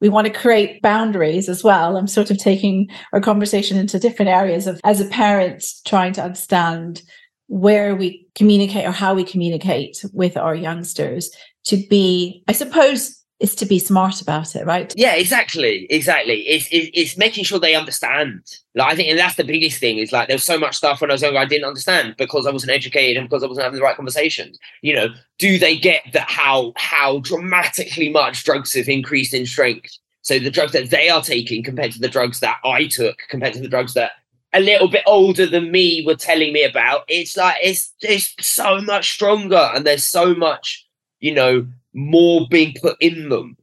We 0.00 0.08
want 0.08 0.28
to 0.28 0.32
create 0.32 0.80
boundaries 0.80 1.48
as 1.48 1.64
well. 1.64 1.96
I'm 1.96 2.06
sort 2.06 2.30
of 2.30 2.38
taking 2.38 2.88
our 3.12 3.20
conversation 3.20 3.76
into 3.76 3.98
different 3.98 4.28
areas 4.28 4.68
of 4.68 4.80
as 4.84 5.00
a 5.00 5.06
parent 5.06 5.64
trying 5.84 6.12
to 6.14 6.22
understand 6.22 7.02
where 7.48 7.96
we 7.96 8.26
communicate 8.34 8.86
or 8.86 8.92
how 8.92 9.14
we 9.14 9.24
communicate 9.24 10.04
with 10.12 10.36
our 10.36 10.54
youngsters 10.54 11.30
to 11.64 11.76
be, 11.88 12.44
I 12.46 12.52
suppose, 12.52 13.17
is 13.40 13.54
to 13.54 13.66
be 13.66 13.78
smart 13.78 14.20
about 14.20 14.56
it, 14.56 14.66
right? 14.66 14.92
Yeah, 14.96 15.14
exactly, 15.14 15.86
exactly. 15.90 16.40
It's, 16.40 16.66
it's, 16.72 16.90
it's 16.92 17.16
making 17.16 17.44
sure 17.44 17.60
they 17.60 17.76
understand. 17.76 18.42
Like 18.74 18.92
I 18.92 18.96
think, 18.96 19.08
and 19.08 19.18
that's 19.18 19.36
the 19.36 19.44
biggest 19.44 19.78
thing. 19.78 19.98
Is 19.98 20.12
like 20.12 20.28
there's 20.28 20.42
so 20.42 20.58
much 20.58 20.76
stuff 20.76 21.00
when 21.00 21.10
I 21.10 21.14
was 21.14 21.22
younger 21.22 21.38
I 21.38 21.44
didn't 21.44 21.68
understand 21.68 22.16
because 22.18 22.46
I 22.46 22.50
wasn't 22.50 22.72
educated 22.72 23.16
and 23.16 23.28
because 23.28 23.44
I 23.44 23.46
wasn't 23.46 23.64
having 23.64 23.78
the 23.78 23.84
right 23.84 23.96
conversations. 23.96 24.58
You 24.82 24.94
know, 24.94 25.08
do 25.38 25.58
they 25.58 25.76
get 25.76 26.02
that 26.12 26.28
how 26.28 26.72
how 26.76 27.20
dramatically 27.20 28.08
much 28.08 28.44
drugs 28.44 28.74
have 28.74 28.88
increased 28.88 29.34
in 29.34 29.46
strength? 29.46 29.96
So 30.22 30.38
the 30.38 30.50
drugs 30.50 30.72
that 30.72 30.90
they 30.90 31.08
are 31.08 31.22
taking 31.22 31.62
compared 31.62 31.92
to 31.92 32.00
the 32.00 32.08
drugs 32.08 32.40
that 32.40 32.58
I 32.64 32.86
took, 32.86 33.18
compared 33.28 33.54
to 33.54 33.60
the 33.60 33.68
drugs 33.68 33.94
that 33.94 34.12
a 34.52 34.60
little 34.60 34.88
bit 34.88 35.02
older 35.06 35.46
than 35.46 35.70
me 35.70 36.02
were 36.04 36.16
telling 36.16 36.52
me 36.52 36.64
about, 36.64 37.04
it's 37.08 37.36
like 37.36 37.56
it's 37.62 37.94
it's 38.00 38.34
so 38.40 38.80
much 38.80 39.12
stronger 39.12 39.70
and 39.74 39.86
there's 39.86 40.04
so 40.04 40.34
much, 40.34 40.86
you 41.20 41.32
know, 41.32 41.66
more 41.94 42.46
being 42.50 42.74
put 42.80 42.96
in 43.00 43.28
them. 43.28 43.56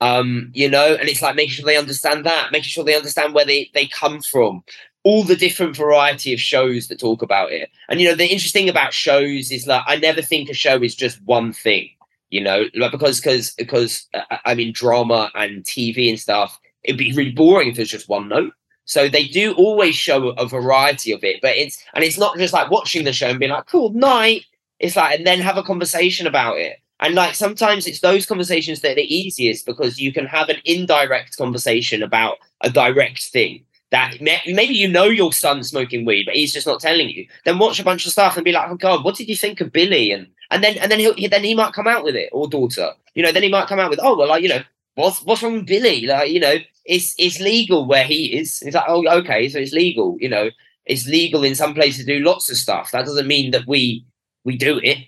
Um, 0.00 0.50
you 0.52 0.68
know, 0.68 0.96
and 0.98 1.08
it's 1.08 1.22
like 1.22 1.36
making 1.36 1.52
sure 1.52 1.64
they 1.64 1.76
understand 1.76 2.26
that, 2.26 2.50
making 2.50 2.68
sure 2.68 2.82
they 2.82 2.96
understand 2.96 3.34
where 3.34 3.44
they, 3.44 3.70
they 3.72 3.86
come 3.86 4.20
from, 4.20 4.64
all 5.04 5.24
the 5.24 5.36
different 5.36 5.76
variety 5.76 6.32
of 6.32 6.40
shows 6.40 6.88
that 6.88 6.98
talk 6.98 7.22
about 7.22 7.52
it. 7.52 7.70
And 7.88 8.00
you 8.00 8.08
know, 8.08 8.14
the 8.14 8.26
interesting 8.26 8.68
about 8.68 8.92
shows 8.92 9.50
is 9.50 9.66
like 9.66 9.82
I 9.86 9.96
never 9.96 10.22
think 10.22 10.48
a 10.48 10.54
show 10.54 10.82
is 10.82 10.94
just 10.94 11.22
one 11.24 11.52
thing, 11.52 11.88
you 12.30 12.40
know, 12.40 12.64
like 12.74 12.92
because 12.92 13.20
because 13.20 13.52
because 13.54 14.08
uh, 14.14 14.38
I 14.44 14.54
mean 14.54 14.72
drama 14.72 15.30
and 15.34 15.64
TV 15.64 16.08
and 16.08 16.18
stuff, 16.18 16.58
it'd 16.84 16.98
be 16.98 17.12
really 17.12 17.32
boring 17.32 17.70
if 17.70 17.78
it's 17.78 17.90
just 17.90 18.08
one 18.08 18.28
note. 18.28 18.52
So 18.84 19.08
they 19.08 19.26
do 19.26 19.52
always 19.54 19.94
show 19.94 20.30
a 20.30 20.46
variety 20.46 21.12
of 21.12 21.22
it, 21.24 21.40
but 21.40 21.56
it's 21.56 21.82
and 21.94 22.04
it's 22.04 22.18
not 22.18 22.36
just 22.38 22.52
like 22.52 22.70
watching 22.70 23.04
the 23.04 23.12
show 23.12 23.28
and 23.28 23.38
being 23.38 23.52
like, 23.52 23.66
cool 23.66 23.92
night. 23.92 24.44
It's 24.78 24.96
like 24.96 25.18
and 25.18 25.26
then 25.26 25.40
have 25.40 25.56
a 25.56 25.62
conversation 25.62 26.26
about 26.26 26.58
it. 26.58 26.78
And 27.02 27.14
like 27.14 27.34
sometimes 27.34 27.86
it's 27.86 28.00
those 28.00 28.26
conversations 28.26 28.80
that 28.80 28.92
are 28.92 28.96
the 28.96 29.14
easiest 29.14 29.66
because 29.66 29.98
you 29.98 30.12
can 30.12 30.24
have 30.26 30.48
an 30.48 30.56
indirect 30.64 31.36
conversation 31.36 32.02
about 32.02 32.38
a 32.62 32.70
direct 32.70 33.24
thing 33.24 33.64
that 33.90 34.14
maybe 34.20 34.72
you 34.74 34.88
know 34.88 35.04
your 35.04 35.32
son's 35.34 35.68
smoking 35.68 36.06
weed, 36.06 36.24
but 36.24 36.34
he's 36.34 36.52
just 36.52 36.66
not 36.66 36.80
telling 36.80 37.10
you. 37.10 37.26
Then 37.44 37.58
watch 37.58 37.78
a 37.78 37.84
bunch 37.84 38.06
of 38.06 38.12
stuff 38.12 38.36
and 38.36 38.44
be 38.44 38.52
like, 38.52 38.70
"Oh 38.70 38.76
God, 38.76 39.04
what 39.04 39.16
did 39.16 39.28
you 39.28 39.36
think 39.36 39.60
of 39.60 39.70
Billy?" 39.70 40.12
And 40.12 40.26
and 40.50 40.64
then 40.64 40.78
and 40.78 40.90
then 40.90 40.98
he'll 40.98 41.14
then 41.28 41.44
he 41.44 41.54
might 41.54 41.74
come 41.74 41.86
out 41.86 42.02
with 42.02 42.16
it 42.16 42.30
or 42.32 42.48
daughter. 42.48 42.92
You 43.14 43.22
know, 43.22 43.32
then 43.32 43.42
he 43.42 43.50
might 43.50 43.68
come 43.68 43.78
out 43.78 43.90
with, 43.90 44.00
"Oh 44.02 44.16
well, 44.16 44.28
like 44.28 44.42
you 44.42 44.48
know, 44.48 44.62
what's 44.94 45.22
what's 45.22 45.42
wrong 45.42 45.54
with 45.54 45.66
Billy?" 45.66 46.06
Like 46.06 46.30
you 46.30 46.40
know, 46.40 46.56
it's 46.86 47.14
it's 47.18 47.38
legal 47.40 47.86
where 47.86 48.04
he 48.04 48.38
is. 48.38 48.62
It's 48.62 48.74
like, 48.74 48.86
oh 48.88 49.06
okay, 49.18 49.48
so 49.50 49.58
it's 49.58 49.72
legal. 49.72 50.16
You 50.20 50.30
know, 50.30 50.50
it's 50.86 51.06
legal 51.06 51.44
in 51.44 51.54
some 51.54 51.74
places 51.74 52.06
to 52.06 52.18
do 52.18 52.24
lots 52.24 52.50
of 52.50 52.56
stuff. 52.56 52.92
That 52.92 53.04
doesn't 53.04 53.26
mean 53.26 53.50
that 53.50 53.66
we 53.66 54.06
we 54.44 54.56
do 54.56 54.78
it. 54.82 54.98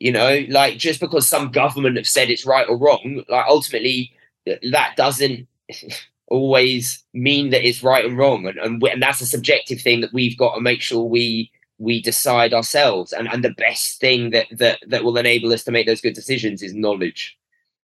You 0.00 0.12
know, 0.12 0.44
like 0.48 0.78
just 0.78 1.00
because 1.00 1.26
some 1.26 1.50
government 1.50 1.96
have 1.96 2.06
said 2.06 2.30
it's 2.30 2.46
right 2.46 2.68
or 2.68 2.76
wrong, 2.76 3.24
like 3.28 3.46
ultimately 3.48 4.12
that 4.70 4.94
doesn't 4.96 5.48
always 6.28 7.04
mean 7.12 7.50
that 7.50 7.66
it's 7.66 7.82
right 7.82 8.04
and 8.04 8.16
wrong, 8.16 8.46
and 8.46 8.58
and, 8.58 8.82
and 8.82 9.02
that's 9.02 9.20
a 9.20 9.26
subjective 9.26 9.80
thing 9.80 10.00
that 10.00 10.12
we've 10.12 10.38
got 10.38 10.54
to 10.54 10.60
make 10.60 10.80
sure 10.82 11.04
we 11.04 11.50
we 11.78 12.02
decide 12.02 12.52
ourselves. 12.54 13.12
And 13.12 13.28
and 13.28 13.42
the 13.42 13.50
best 13.50 14.00
thing 14.00 14.30
that 14.30 14.46
that 14.52 14.78
that 14.86 15.04
will 15.04 15.16
enable 15.16 15.52
us 15.52 15.64
to 15.64 15.72
make 15.72 15.86
those 15.86 16.00
good 16.00 16.14
decisions 16.14 16.62
is 16.62 16.74
knowledge. 16.74 17.36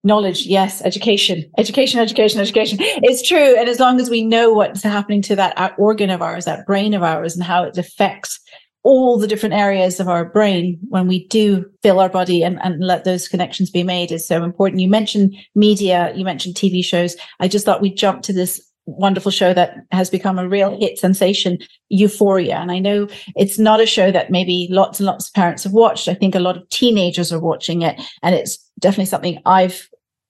knowledge 0.03 0.47
yes. 0.47 0.81
Education. 0.81 1.49
Education 1.57 1.99
education 1.99 2.39
education. 2.41 2.77
It's 2.81 3.27
true. 3.27 3.55
And 3.59 3.69
as 3.69 3.79
long 3.79 3.99
as 4.01 4.09
we 4.09 4.23
know 4.23 4.51
what's 4.51 4.81
happening 4.83 5.21
to 5.23 5.35
that 5.35 5.57
uh, 5.57 5.69
organ 5.77 6.09
of 6.09 6.21
ours 6.21 6.45
that 6.45 6.65
brain 6.65 6.93
of 6.95 7.03
ours 7.03 7.35
and 7.35 7.43
how 7.43 7.63
it 7.63 7.77
affects 7.77 8.39
all 8.83 9.17
the 9.17 9.27
different 9.27 9.53
areas 9.53 9.99
of 9.99 10.07
our 10.07 10.25
brain 10.25 10.79
when 10.89 11.07
we 11.07 11.27
do 11.27 11.65
fill 11.83 11.99
our 11.99 12.09
body 12.09 12.43
and, 12.43 12.59
and 12.63 12.83
let 12.83 13.03
those 13.03 13.27
connections 13.27 13.69
be 13.69 13.83
made 13.83 14.11
is 14.11 14.27
so 14.27 14.43
important 14.43 14.81
you 14.81 14.89
mentioned 14.89 15.35
media 15.55 16.11
you 16.15 16.25
mentioned 16.25 16.55
tv 16.55 16.83
shows 16.83 17.15
i 17.39 17.47
just 17.47 17.65
thought 17.65 17.81
we'd 17.81 17.97
jump 17.97 18.21
to 18.23 18.33
this 18.33 18.71
wonderful 18.85 19.31
show 19.31 19.53
that 19.53 19.77
has 19.91 20.09
become 20.09 20.39
a 20.39 20.47
real 20.47 20.77
hit 20.79 20.97
sensation, 20.97 21.57
Euphoria. 21.89 22.55
And 22.55 22.71
I 22.71 22.79
know 22.79 23.07
it's 23.35 23.59
not 23.59 23.79
a 23.79 23.85
show 23.85 24.11
that 24.11 24.31
maybe 24.31 24.67
lots 24.71 24.99
and 24.99 25.07
lots 25.07 25.27
of 25.27 25.33
parents 25.33 25.63
have 25.63 25.73
watched. 25.73 26.07
I 26.07 26.13
think 26.13 26.35
a 26.35 26.39
lot 26.39 26.57
of 26.57 26.67
teenagers 26.69 27.31
are 27.31 27.39
watching 27.39 27.81
it. 27.81 28.01
And 28.23 28.35
it's 28.35 28.57
definitely 28.79 29.05
something 29.05 29.39
I've 29.45 29.87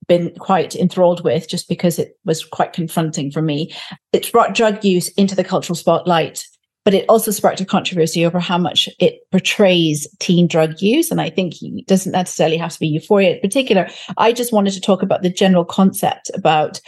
been 0.08 0.34
quite 0.40 0.76
enthralled 0.76 1.24
with 1.24 1.48
just 1.48 1.70
because 1.70 1.98
it 1.98 2.18
was 2.26 2.44
quite 2.44 2.74
confronting 2.74 3.32
for 3.32 3.42
me. 3.42 3.74
It's 4.12 4.30
brought 4.30 4.56
drug 4.56 4.84
use 4.84 5.10
into 5.10 5.36
the 5.36 5.44
cultural 5.44 5.76
spotlight. 5.76 6.46
But 6.84 6.94
it 6.94 7.06
also 7.08 7.32
sparked 7.32 7.62
a 7.62 7.66
controversy 7.66 8.26
over 8.26 8.40
how 8.40 8.58
much 8.58 8.90
it 9.00 9.20
portrays 9.32 10.08
teen 10.20 10.48
drug 10.48 10.82
use. 10.82 11.12
And 11.12 11.22
I 11.22 11.30
think 11.30 11.62
it 11.62 11.88
doesn't 11.88 12.12
necessarily 12.12 12.58
have 12.58 12.74
to 12.74 12.80
be 12.80 12.88
euphoria 12.88 13.36
in 13.36 13.40
particular. 13.40 13.88
I 14.18 14.34
just 14.34 14.52
wanted 14.52 14.74
to 14.74 14.82
talk 14.82 15.04
about 15.04 15.22
the 15.22 15.30
general 15.30 15.66
concept 15.66 16.32
about 16.34 16.82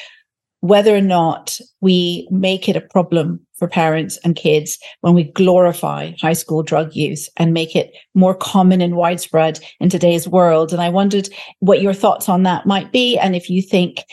whether 0.61 0.95
or 0.95 1.01
not 1.01 1.59
we 1.81 2.25
make 2.31 2.69
it 2.69 2.77
a 2.77 2.81
problem 2.81 3.45
for 3.57 3.67
parents 3.67 4.17
and 4.23 4.37
kids 4.37 4.79
when 5.01 5.13
we 5.13 5.25
glorify 5.25 6.13
high 6.21 6.33
school 6.33 6.63
drug 6.63 6.95
use 6.95 7.29
and 7.35 7.53
make 7.53 7.75
it 7.75 7.93
more 8.15 8.33
common 8.33 8.79
and 8.79 8.95
widespread 8.95 9.59
in 9.81 9.89
today's 9.89 10.25
world. 10.25 10.71
And 10.71 10.81
I 10.81 10.87
wondered 10.87 11.27
what 11.59 11.81
your 11.81 11.93
thoughts 11.93 12.29
on 12.29 12.43
that 12.43 12.65
might 12.65 12.93
be. 12.93 13.17
And 13.17 13.35
if 13.35 13.49
you 13.49 13.61
think 13.61 14.05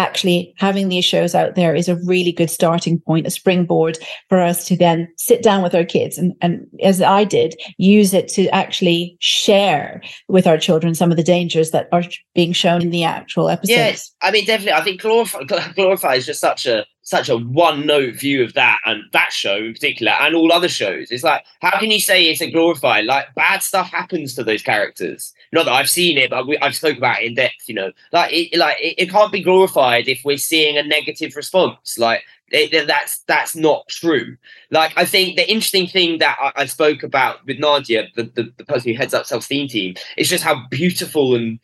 actually 0.00 0.54
having 0.56 0.88
these 0.88 1.04
shows 1.04 1.34
out 1.34 1.54
there 1.54 1.74
is 1.74 1.88
a 1.88 1.96
really 2.06 2.32
good 2.32 2.50
starting 2.50 2.98
point, 3.00 3.26
a 3.26 3.30
springboard 3.30 3.98
for 4.28 4.40
us 4.40 4.64
to 4.66 4.76
then 4.76 5.06
sit 5.16 5.42
down 5.42 5.62
with 5.62 5.74
our 5.74 5.84
kids 5.84 6.16
and, 6.16 6.34
and 6.40 6.66
as 6.82 7.02
I 7.02 7.24
did, 7.24 7.54
use 7.76 8.14
it 8.14 8.28
to 8.28 8.48
actually 8.48 9.16
share 9.20 10.00
with 10.28 10.46
our 10.46 10.58
children 10.58 10.94
some 10.94 11.10
of 11.10 11.16
the 11.16 11.22
dangers 11.22 11.70
that 11.70 11.88
are 11.92 12.04
being 12.34 12.52
shown 12.52 12.80
in 12.80 12.90
the 12.90 13.04
actual 13.04 13.48
episodes. 13.48 13.76
Yes, 13.76 14.14
I 14.22 14.30
mean, 14.30 14.46
definitely. 14.46 14.72
I 14.72 14.82
think 14.82 15.02
Glorify, 15.02 15.42
Glorify 15.74 16.14
is 16.14 16.26
just 16.26 16.40
such 16.40 16.66
a 16.66 16.86
such 17.02 17.28
a 17.28 17.36
one 17.36 17.86
note 17.86 18.14
view 18.14 18.44
of 18.44 18.52
that 18.54 18.78
and 18.84 19.02
that 19.12 19.32
show 19.32 19.56
in 19.56 19.72
particular 19.72 20.12
and 20.12 20.34
all 20.34 20.52
other 20.52 20.68
shows. 20.68 21.10
It's 21.10 21.24
like, 21.24 21.44
how 21.60 21.78
can 21.78 21.90
you 21.90 22.00
say 22.00 22.24
it's 22.24 22.40
a 22.40 22.50
glorified? 22.50 23.06
Like, 23.06 23.34
bad 23.34 23.62
stuff 23.62 23.90
happens 23.90 24.34
to 24.34 24.44
those 24.44 24.62
characters. 24.62 25.32
Not 25.52 25.64
that 25.64 25.72
I've 25.72 25.90
seen 25.90 26.18
it, 26.18 26.30
but 26.30 26.46
we, 26.46 26.58
I've 26.58 26.76
spoken 26.76 26.98
about 26.98 27.22
it 27.22 27.26
in 27.26 27.34
depth. 27.34 27.68
You 27.68 27.74
know, 27.74 27.92
like 28.12 28.32
it, 28.32 28.56
like 28.56 28.76
it, 28.80 28.94
it 28.98 29.10
can't 29.10 29.32
be 29.32 29.42
glorified 29.42 30.08
if 30.08 30.22
we're 30.24 30.36
seeing 30.36 30.76
a 30.76 30.82
negative 30.82 31.34
response. 31.36 31.98
Like 31.98 32.22
it, 32.50 32.86
that's 32.86 33.20
that's 33.26 33.56
not 33.56 33.88
true. 33.88 34.36
Like 34.70 34.92
I 34.96 35.04
think 35.04 35.36
the 35.36 35.50
interesting 35.50 35.86
thing 35.86 36.18
that 36.18 36.36
I, 36.40 36.62
I 36.62 36.66
spoke 36.66 37.02
about 37.02 37.44
with 37.46 37.58
Nadia, 37.58 38.08
the, 38.14 38.24
the, 38.24 38.52
the 38.56 38.64
person 38.64 38.90
who 38.90 38.96
heads 38.96 39.14
up 39.14 39.26
self 39.26 39.42
esteem 39.42 39.68
team, 39.68 39.94
is 40.16 40.28
just 40.28 40.44
how 40.44 40.66
beautiful 40.68 41.34
and 41.34 41.58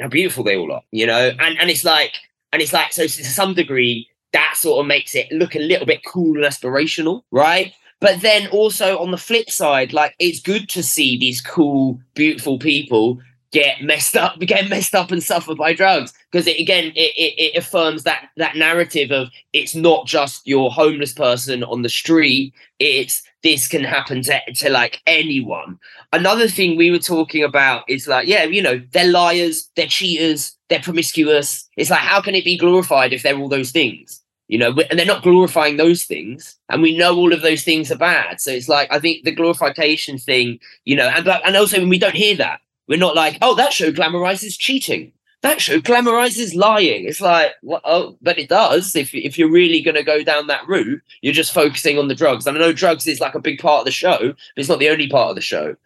how 0.00 0.08
beautiful 0.08 0.44
they 0.44 0.56
all 0.56 0.72
are. 0.72 0.82
You 0.90 1.06
know, 1.06 1.30
and 1.38 1.58
and 1.58 1.70
it's 1.70 1.84
like 1.84 2.16
and 2.52 2.62
it's 2.62 2.72
like 2.72 2.92
so 2.92 3.02
to 3.02 3.08
some 3.08 3.54
degree 3.54 4.08
that 4.32 4.54
sort 4.56 4.80
of 4.80 4.86
makes 4.86 5.14
it 5.14 5.30
look 5.30 5.54
a 5.54 5.60
little 5.60 5.86
bit 5.86 6.04
cool 6.04 6.36
and 6.36 6.44
aspirational, 6.44 7.22
right? 7.30 7.72
But 8.00 8.20
then 8.20 8.48
also 8.48 8.98
on 8.98 9.12
the 9.12 9.16
flip 9.16 9.50
side, 9.50 9.92
like 9.92 10.14
it's 10.18 10.40
good 10.40 10.68
to 10.70 10.82
see 10.82 11.16
these 11.16 11.40
cool, 11.40 12.00
beautiful 12.14 12.58
people 12.58 13.20
get 13.52 13.82
messed 13.82 14.16
up, 14.16 14.38
get 14.40 14.68
messed 14.68 14.94
up 14.94 15.12
and 15.12 15.22
suffer 15.22 15.54
by 15.54 15.72
drugs 15.72 16.12
because 16.30 16.46
it, 16.46 16.58
again, 16.58 16.86
it, 16.96 17.12
it, 17.16 17.34
it, 17.38 17.56
affirms 17.56 18.02
that 18.02 18.30
that 18.38 18.56
narrative 18.56 19.12
of 19.12 19.28
it's 19.52 19.74
not 19.74 20.06
just 20.06 20.46
your 20.46 20.70
homeless 20.70 21.12
person 21.12 21.62
on 21.62 21.82
the 21.82 21.88
street. 21.88 22.52
It's 22.80 23.22
this 23.42 23.68
can 23.68 23.84
happen 23.84 24.22
to, 24.22 24.40
to 24.54 24.70
like 24.70 25.00
anyone. 25.06 25.78
Another 26.12 26.48
thing 26.48 26.76
we 26.76 26.90
were 26.90 26.98
talking 26.98 27.44
about 27.44 27.84
is 27.88 28.08
like, 28.08 28.26
yeah, 28.26 28.44
you 28.44 28.62
know, 28.62 28.80
they're 28.92 29.10
liars, 29.10 29.70
they're 29.76 29.86
cheaters, 29.86 30.56
they're 30.68 30.80
promiscuous. 30.80 31.68
It's 31.76 31.90
like, 31.90 32.00
how 32.00 32.20
can 32.20 32.34
it 32.34 32.44
be 32.44 32.56
glorified 32.56 33.12
if 33.12 33.22
they're 33.22 33.38
all 33.38 33.48
those 33.48 33.70
things? 33.70 34.21
You 34.52 34.58
know 34.58 34.74
and 34.90 34.98
they're 34.98 35.06
not 35.06 35.22
glorifying 35.22 35.78
those 35.78 36.04
things 36.04 36.56
and 36.68 36.82
we 36.82 36.94
know 36.94 37.16
all 37.16 37.32
of 37.32 37.40
those 37.40 37.64
things 37.64 37.90
are 37.90 37.96
bad. 37.96 38.38
So 38.38 38.50
it's 38.50 38.68
like 38.68 38.92
i 38.92 38.98
think 38.98 39.24
the 39.24 39.34
glorification 39.34 40.18
thing 40.18 40.60
you 40.84 40.94
know 40.94 41.08
and 41.08 41.26
and 41.26 41.56
also 41.56 41.78
when 41.78 41.88
we 41.88 41.98
don't 41.98 42.14
hear 42.14 42.36
that 42.36 42.60
we're 42.86 42.98
not 42.98 43.16
like 43.16 43.38
oh 43.40 43.54
that 43.54 43.72
show 43.72 43.90
glamorizes 43.90 44.58
cheating. 44.58 45.12
That 45.40 45.60
show 45.60 45.80
glamorizes 45.80 46.54
lying. 46.54 47.06
It's 47.06 47.22
like 47.22 47.52
well, 47.62 47.80
oh 47.84 48.18
but 48.20 48.38
it 48.38 48.50
does 48.50 48.94
if 48.94 49.14
if 49.14 49.38
you're 49.38 49.50
really 49.50 49.80
going 49.80 49.96
to 49.96 50.02
go 50.02 50.22
down 50.22 50.48
that 50.48 50.68
route 50.68 51.00
you're 51.22 51.32
just 51.32 51.54
focusing 51.54 51.98
on 51.98 52.08
the 52.08 52.14
drugs. 52.14 52.46
And 52.46 52.54
i 52.54 52.60
know 52.60 52.74
drugs 52.74 53.06
is 53.06 53.20
like 53.20 53.34
a 53.34 53.46
big 53.48 53.58
part 53.58 53.80
of 53.80 53.84
the 53.86 53.90
show 53.90 54.18
but 54.18 54.58
it's 54.60 54.68
not 54.68 54.80
the 54.80 54.90
only 54.90 55.08
part 55.08 55.30
of 55.30 55.36
the 55.36 55.40
show. 55.40 55.76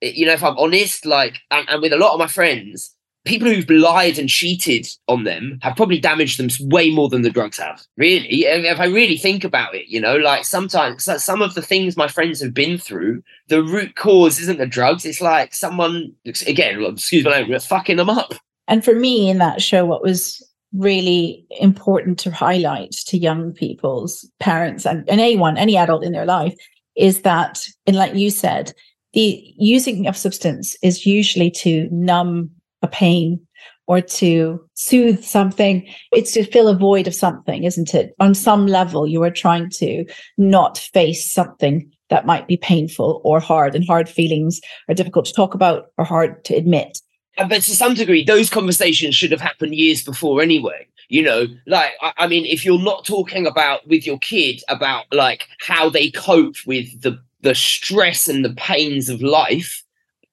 It, 0.00 0.14
you 0.14 0.24
know 0.24 0.32
if 0.32 0.42
i'm 0.42 0.56
honest 0.56 1.04
like 1.04 1.42
and, 1.50 1.68
and 1.68 1.82
with 1.82 1.92
a 1.92 1.98
lot 1.98 2.14
of 2.14 2.18
my 2.18 2.26
friends 2.38 2.94
people 3.24 3.48
who've 3.48 3.68
lied 3.70 4.18
and 4.18 4.28
cheated 4.28 4.86
on 5.08 5.24
them 5.24 5.58
have 5.62 5.76
probably 5.76 5.98
damaged 5.98 6.38
them 6.38 6.48
way 6.68 6.90
more 6.90 7.08
than 7.08 7.22
the 7.22 7.30
drugs 7.30 7.58
have. 7.58 7.82
Really, 7.96 8.44
if 8.44 8.78
I 8.78 8.84
really 8.86 9.16
think 9.16 9.44
about 9.44 9.74
it, 9.74 9.86
you 9.88 10.00
know, 10.00 10.16
like 10.16 10.44
sometimes 10.44 11.08
some 11.22 11.40
of 11.40 11.54
the 11.54 11.62
things 11.62 11.96
my 11.96 12.08
friends 12.08 12.40
have 12.42 12.52
been 12.52 12.76
through, 12.76 13.22
the 13.48 13.62
root 13.62 13.96
cause 13.96 14.38
isn't 14.40 14.58
the 14.58 14.66
drugs. 14.66 15.06
It's 15.06 15.20
like 15.20 15.54
someone, 15.54 16.12
again, 16.46 16.82
excuse 16.82 17.24
language, 17.24 17.66
fucking 17.66 17.96
them 17.96 18.10
up. 18.10 18.34
And 18.68 18.84
for 18.84 18.94
me 18.94 19.30
in 19.30 19.38
that 19.38 19.62
show, 19.62 19.84
what 19.84 20.02
was 20.02 20.46
really 20.72 21.46
important 21.60 22.18
to 22.18 22.30
highlight 22.30 22.92
to 23.06 23.16
young 23.16 23.52
people's 23.52 24.28
parents 24.40 24.84
and, 24.84 25.08
and 25.08 25.20
anyone, 25.20 25.56
any 25.56 25.76
adult 25.76 26.04
in 26.04 26.12
their 26.12 26.26
life, 26.26 26.54
is 26.96 27.22
that, 27.22 27.66
and 27.86 27.96
like 27.96 28.14
you 28.14 28.30
said, 28.30 28.72
the 29.12 29.54
using 29.56 30.06
of 30.08 30.16
substance 30.16 30.76
is 30.82 31.06
usually 31.06 31.50
to 31.50 31.88
numb 31.90 32.50
a 32.84 32.88
pain 32.88 33.40
or 33.86 34.00
to 34.00 34.64
soothe 34.74 35.22
something. 35.24 35.86
It's 36.12 36.32
to 36.32 36.44
fill 36.44 36.68
a 36.68 36.76
void 36.76 37.06
of 37.06 37.14
something, 37.14 37.64
isn't 37.64 37.94
it? 37.94 38.14
On 38.20 38.34
some 38.34 38.66
level, 38.66 39.06
you 39.06 39.22
are 39.22 39.30
trying 39.30 39.70
to 39.70 40.04
not 40.38 40.78
face 40.78 41.30
something 41.30 41.90
that 42.10 42.26
might 42.26 42.46
be 42.46 42.56
painful 42.56 43.20
or 43.24 43.40
hard, 43.40 43.74
and 43.74 43.84
hard 43.84 44.08
feelings 44.08 44.60
are 44.88 44.94
difficult 44.94 45.24
to 45.26 45.32
talk 45.32 45.54
about 45.54 45.86
or 45.98 46.04
hard 46.04 46.44
to 46.44 46.54
admit. 46.54 46.98
Uh, 47.36 47.48
but 47.48 47.62
to 47.62 47.74
some 47.74 47.94
degree, 47.94 48.22
those 48.22 48.50
conversations 48.50 49.14
should 49.14 49.32
have 49.32 49.40
happened 49.40 49.74
years 49.74 50.04
before 50.04 50.40
anyway. 50.40 50.86
You 51.08 51.22
know, 51.22 51.46
like, 51.66 51.92
I, 52.00 52.12
I 52.18 52.26
mean, 52.26 52.46
if 52.46 52.64
you're 52.64 52.78
not 52.78 53.04
talking 53.04 53.46
about 53.46 53.86
with 53.88 54.06
your 54.06 54.18
kid 54.18 54.62
about 54.68 55.06
like 55.12 55.46
how 55.60 55.90
they 55.90 56.10
cope 56.10 56.56
with 56.66 57.02
the 57.02 57.18
the 57.40 57.54
stress 57.54 58.26
and 58.26 58.42
the 58.42 58.54
pains 58.54 59.10
of 59.10 59.20
life, 59.20 59.83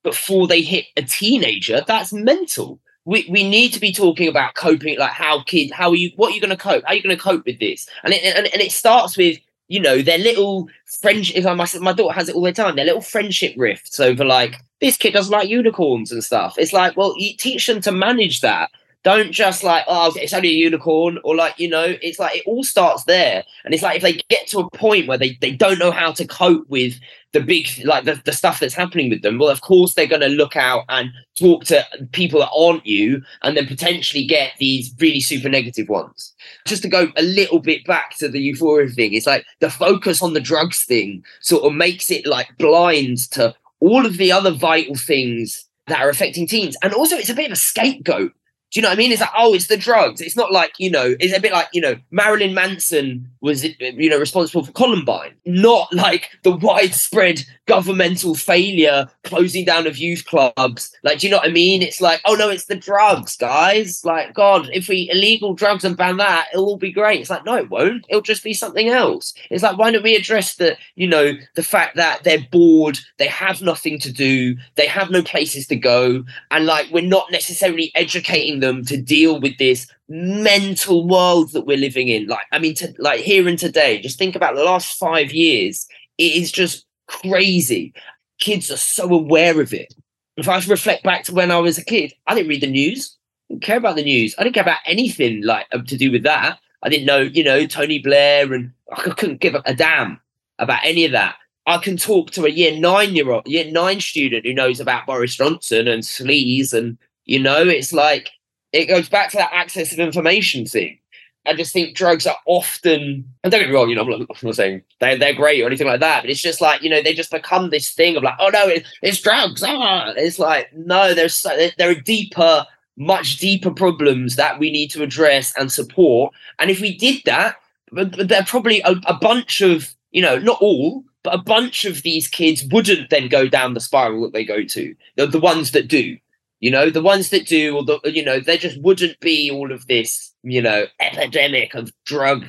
before 0.04 0.48
they 0.48 0.62
hit 0.62 0.86
a 0.98 1.02
teenager, 1.02 1.82
that's 1.86 2.14
mental. 2.14 2.80
We, 3.06 3.28
we 3.30 3.48
need 3.48 3.74
to 3.74 3.80
be 3.80 3.92
talking 3.92 4.28
about 4.28 4.56
coping, 4.56 5.00
like 5.00 5.12
how 5.12 5.42
kids, 5.44 5.72
how 5.74 5.90
are 5.90 5.96
you, 5.96 6.12
what 6.16 6.32
are 6.32 6.36
you 6.36 6.42
going 6.42 6.52
to 6.52 6.58
cope? 6.58 6.84
How 6.84 6.92
are 6.92 6.96
you 6.96 7.02
going 7.02 7.16
to 7.16 7.22
cope 7.22 7.46
with 7.46 7.60
this? 7.60 7.88
And 8.04 8.14
it, 8.14 8.24
and, 8.24 8.48
and 8.48 8.62
it 8.62 8.72
starts 8.72 9.18
with, 9.18 9.40
you 9.68 9.80
know, 9.80 10.02
their 10.02 10.20
little 10.20 10.70
friendship. 10.86 11.44
My, 11.44 11.68
my 11.80 11.94
daughter 11.94 12.14
has 12.14 12.30
it 12.30 12.36
all 12.36 12.44
the 12.44 12.52
time. 12.52 12.76
Their 12.76 12.86
little 12.86 13.02
friendship 13.02 13.54
rifts 13.58 14.00
over 14.00 14.24
like, 14.24 14.58
this 14.82 14.98
kid 14.98 15.14
doesn't 15.14 15.32
like 15.32 15.50
unicorns 15.50 16.12
and 16.12 16.24
stuff. 16.24 16.56
It's 16.58 16.74
like, 16.74 16.96
well, 16.98 17.16
you 17.18 17.36
teach 17.38 17.66
them 17.68 17.82
to 17.82 17.92
manage 17.92 18.42
that 18.42 18.70
don't 19.04 19.32
just 19.32 19.64
like, 19.64 19.84
oh, 19.88 20.14
it's 20.16 20.34
only 20.34 20.50
a 20.50 20.54
unicorn, 20.54 21.18
or 21.24 21.36
like, 21.36 21.58
you 21.60 21.68
know, 21.68 21.96
it's 22.02 22.20
like 22.20 22.38
it 22.38 22.44
all 22.46 22.64
starts 22.64 23.06
there. 23.06 23.44
And 23.66 23.74
it's 23.74 23.84
like 23.84 23.98
if 23.98 24.04
they 24.04 24.14
get 24.30 24.48
to 24.48 24.60
a 24.60 24.70
point 24.72 25.08
where 25.08 25.18
they, 25.18 25.38
they 25.42 25.52
don't 25.52 25.80
know 25.80 25.92
how 25.92 26.12
to 26.12 26.28
cope 26.28 26.70
with 26.70 27.00
the 27.34 27.40
big, 27.40 27.68
like 27.84 28.06
the, 28.06 28.22
the 28.26 28.34
stuff 28.34 28.60
that's 28.60 28.76
happening 28.76 29.10
with 29.10 29.24
them, 29.24 29.40
well, 29.40 29.50
of 29.50 29.62
course 29.62 29.94
they're 29.94 30.06
going 30.06 30.22
to 30.22 30.28
look 30.28 30.56
out 30.56 30.86
and 30.90 31.10
talk 31.40 31.64
to 31.66 31.84
people 32.12 32.42
that 32.42 32.52
aren't 32.56 32.86
you 32.86 33.24
and 33.42 33.58
then 33.58 33.66
potentially 33.66 34.26
get 34.26 34.52
these 34.60 34.94
really 35.00 35.20
super 35.20 35.50
negative 35.50 35.90
ones. 35.90 36.34
Just 36.68 36.84
to 36.84 36.90
go 36.90 37.12
a 37.18 37.24
little 37.24 37.60
bit 37.60 37.84
back 37.86 38.18
to 38.18 38.30
the 38.30 38.40
euphoria 38.40 38.90
thing, 38.90 39.14
it's 39.14 39.28
like 39.28 39.46
the 39.62 39.70
focus 39.70 40.22
on 40.22 40.34
the 40.34 40.40
drugs 40.40 40.86
thing 40.86 41.24
sort 41.40 41.64
of 41.64 41.74
makes 41.74 42.12
it 42.12 42.28
like 42.28 42.50
blind 42.60 43.18
to 43.32 43.56
all 43.80 44.06
of 44.06 44.18
the 44.18 44.32
other 44.32 44.52
vital 44.52 44.96
things 44.96 45.66
that 45.88 46.00
are 46.00 46.10
affecting 46.10 46.46
teens. 46.46 46.78
And 46.84 46.94
also, 46.94 47.16
it's 47.16 47.30
a 47.30 47.34
bit 47.34 47.48
of 47.48 47.54
a 47.54 47.56
scapegoat 47.56 48.32
do 48.72 48.80
you 48.80 48.82
know 48.82 48.88
what 48.88 48.96
I 48.96 48.98
mean? 48.98 49.12
It's 49.12 49.20
like, 49.20 49.30
oh, 49.38 49.54
it's 49.54 49.68
the 49.68 49.76
drugs. 49.76 50.22
It's 50.22 50.38
not 50.38 50.54
like, 50.54 50.74
you 50.78 50.90
know, 50.90 51.14
it's 51.20 51.36
a 51.36 51.42
bit 51.42 51.52
like, 51.52 51.68
you 51.74 51.82
know, 51.82 51.96
Marilyn 52.10 52.54
Manson 52.54 53.30
was, 53.42 53.66
you 53.66 54.10
know, 54.10 54.18
responsible 54.18 54.66
for 54.66 54.72
Columbine, 54.72 55.34
not 55.46 55.94
like 55.94 56.30
the 56.44 56.52
widespread 56.52 57.44
governmental 57.66 58.34
failure, 58.34 59.10
closing 59.26 59.66
down 59.66 59.88
of 59.88 59.98
youth 59.98 60.26
clubs. 60.26 60.96
Like, 61.04 61.20
do 61.20 61.28
you 61.28 61.32
know 61.32 61.38
what 61.38 61.50
I 61.50 61.52
mean? 61.52 61.82
It's 61.82 62.00
like, 62.00 62.22
oh 62.26 62.36
no, 62.36 62.50
it's 62.50 62.66
the 62.66 62.78
drugs, 62.78 63.36
guys. 63.36 64.06
Like, 64.06 64.34
God, 64.34 64.70
if 64.72 64.88
we 64.88 65.10
illegal 65.12 65.54
drugs 65.54 65.84
and 65.84 65.98
ban 65.98 66.16
that, 66.18 66.48
it'll 66.54 66.66
all 66.66 66.78
be 66.78 66.94
great. 66.94 67.20
It's 67.20 67.30
like, 67.30 67.46
no, 67.46 67.58
it 67.58 67.70
won't. 67.70 68.06
It'll 68.08 68.22
just 68.22 68.44
be 68.44 68.54
something 68.54 68.88
else. 68.88 69.34
It's 69.50 69.64
like, 69.64 69.78
why 69.78 69.92
don't 69.92 70.04
we 70.04 70.16
address 70.16 70.56
the, 70.56 70.78
you 70.96 71.08
know, 71.08 71.34
the 71.56 71.64
fact 71.64 71.98
that 71.98 72.24
they're 72.24 72.48
bored, 72.52 73.00
they 73.18 73.28
have 73.28 73.62
nothing 73.62 74.00
to 74.00 74.14
do, 74.14 74.56
they 74.76 74.88
have 74.88 75.10
no 75.10 75.22
places 75.22 75.68
to 75.68 75.76
go, 75.76 76.24
and 76.52 76.66
like 76.66 76.88
we're 76.90 77.02
not 77.02 77.32
necessarily 77.32 77.92
educating 77.96 78.61
them 78.62 78.86
to 78.86 78.98
deal 79.00 79.40
with 79.40 79.58
this 79.58 79.88
mental 80.08 81.08
world 81.08 81.52
that 81.52 81.66
we're 81.66 81.78
living 81.78 82.08
in. 82.08 82.28
Like, 82.28 82.46
I 82.52 82.60
mean, 82.60 82.76
to, 82.76 82.94
like 82.98 83.20
here 83.20 83.48
and 83.48 83.60
today, 83.60 84.02
just 84.02 84.18
think 84.18 84.36
about 84.36 84.56
the 84.56 84.64
last 84.64 84.98
five 84.98 85.32
years. 85.32 85.88
It 86.18 86.34
is 86.34 86.52
just 86.52 86.86
crazy. 87.08 87.94
Kids 88.40 88.72
are 88.72 88.78
so 88.78 89.10
aware 89.10 89.60
of 89.62 89.74
it. 89.74 89.94
If 90.38 90.48
I 90.48 90.60
reflect 90.60 91.04
back 91.04 91.24
to 91.26 91.34
when 91.34 91.52
I 91.52 91.60
was 91.60 91.78
a 91.78 91.86
kid, 91.86 92.14
I 92.28 92.36
didn't 92.36 92.50
read 92.50 92.62
the 92.62 92.68
news. 92.68 93.18
I 93.50 93.54
didn't 93.54 93.64
care 93.64 93.78
about 93.78 93.96
the 93.96 94.04
news. 94.04 94.34
I 94.38 94.44
didn't 94.44 94.56
care 94.56 94.64
about 94.64 94.80
anything 94.86 95.44
like 95.44 95.70
to 95.70 95.98
do 95.98 96.12
with 96.12 96.24
that. 96.24 96.58
I 96.84 96.90
didn't 96.90 97.06
know, 97.06 97.20
you 97.20 97.44
know, 97.44 97.68
Tony 97.68 98.00
Blair, 98.00 98.54
and 98.54 98.72
I 98.92 99.02
couldn't 99.02 99.42
give 99.42 99.56
a 99.56 99.74
damn 99.74 100.20
about 100.58 100.80
any 100.84 101.06
of 101.06 101.12
that. 101.12 101.36
I 101.68 101.78
can 101.78 101.96
talk 101.96 102.32
to 102.32 102.46
a 102.46 102.50
year 102.50 102.78
nine 102.80 103.14
year 103.14 103.30
old, 103.30 103.48
year 103.48 103.70
nine 103.72 104.00
student 104.00 104.46
who 104.46 104.54
knows 104.54 104.80
about 104.80 105.06
Boris 105.06 105.36
Johnson 105.36 105.88
and 105.88 106.02
sleaze, 106.02 106.74
and 106.74 106.98
you 107.26 107.40
know, 107.40 107.68
it's 107.68 107.94
like 107.94 108.32
it 108.74 108.86
goes 108.86 109.10
back 109.10 109.32
to 109.32 109.38
that 109.38 109.52
access 109.54 109.92
of 109.92 110.00
information 110.00 110.66
thing. 110.66 110.98
I 111.46 111.56
just 111.56 111.74
think 111.74 111.96
drugs 111.96 112.28
are 112.28 112.38
often, 112.46 113.26
and 113.44 113.52
don't 113.52 113.62
get 113.62 113.70
me 113.70 113.76
wrong, 113.76 113.90
you 113.90 113.96
know, 113.96 114.04
I'm 114.04 114.10
not, 114.10 114.22
I'm 114.22 114.28
not, 114.44 114.56
saying 114.56 114.84
they're, 115.00 115.18
they're 115.18 115.34
great 115.34 115.62
or 115.62 115.66
anything 115.66 115.88
like 115.88 116.00
that, 116.00 116.22
but 116.22 116.30
it's 116.30 116.42
just 116.42 116.62
like, 116.62 116.84
you 116.84 116.90
know, 116.90 117.02
they 117.02 117.16
just 117.16 117.32
become 117.32 117.72
this 117.72 117.90
thing 117.92 118.16
of 118.16 118.22
like, 118.22 118.36
oh 118.40 118.50
no, 118.50 118.68
it, 118.68 118.86
it's 119.02 119.20
drugs. 119.20 119.64
Ah. 119.66 120.14
It's 120.16 120.38
like, 120.38 120.72
no, 120.74 121.16
there's 121.16 121.36
so, 121.36 121.70
there 121.80 121.90
are 121.90 121.96
deeper, 121.96 122.66
much 122.96 123.38
deeper 123.38 123.72
problems 123.72 124.36
that 124.36 124.60
we 124.60 124.72
need 124.72 124.90
to 124.90 125.02
address 125.02 125.54
and 125.58 125.72
support. 125.72 126.32
And 126.60 126.70
if 126.70 126.80
we 126.80 126.96
did 126.96 127.24
that, 127.26 127.56
there 127.92 128.42
are 128.42 128.46
probably 128.46 128.82
a, 128.82 128.96
a 129.08 129.16
bunch 129.16 129.62
of, 129.62 129.96
you 130.12 130.22
know, 130.22 130.38
not 130.38 130.62
all, 130.62 131.04
but 131.24 131.34
a 131.34 131.40
bunch 131.40 131.86
of 131.86 132.04
these 132.04 132.28
kids 132.28 132.64
wouldn't 132.66 133.10
then 133.10 133.28
go 133.28 133.48
down 133.48 133.74
the 133.74 133.80
spiral 133.80 134.22
that 134.24 134.34
they 134.34 134.46
go 134.46 134.64
to. 134.64 134.96
The, 135.16 135.26
the 135.26 135.40
ones 135.40 135.72
that 135.72 135.88
do, 135.88 136.18
you 136.62 136.72
know, 136.72 136.90
the 136.90 137.02
ones 137.02 137.30
that 137.32 137.48
do, 137.48 137.76
or 137.76 137.84
the, 137.84 138.00
you 138.06 138.24
know, 138.24 138.40
there 138.40 138.58
just 138.58 138.82
wouldn't 138.82 139.20
be 139.20 139.52
all 139.52 139.72
of 139.72 139.88
this, 139.88 140.34
you 140.44 140.62
know, 140.62 140.86
epidemic 141.00 141.74
of 141.74 141.92
drug, 142.06 142.46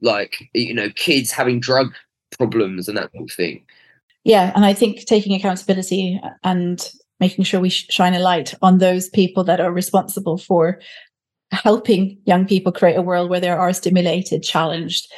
like, 0.00 0.48
you 0.54 0.72
know, 0.72 0.88
kids 0.94 1.30
having 1.32 1.60
drug 1.60 1.92
problems 2.38 2.88
and 2.88 2.96
that 2.96 3.10
sort 3.12 3.28
of 3.28 3.36
thing. 3.36 3.64
Yeah. 4.24 4.52
And 4.54 4.64
I 4.64 4.72
think 4.72 5.04
taking 5.04 5.34
accountability 5.34 6.20
and 6.42 6.88
making 7.20 7.44
sure 7.44 7.60
we 7.60 7.68
shine 7.70 8.14
a 8.14 8.20
light 8.20 8.54
on 8.62 8.78
those 8.78 9.08
people 9.08 9.44
that 9.44 9.60
are 9.60 9.72
responsible 9.72 10.38
for 10.38 10.80
helping 11.50 12.18
young 12.24 12.46
people 12.46 12.72
create 12.72 12.96
a 12.96 13.02
world 13.02 13.30
where 13.30 13.40
they 13.40 13.48
are 13.48 13.72
stimulated, 13.72 14.42
challenged, 14.42 15.12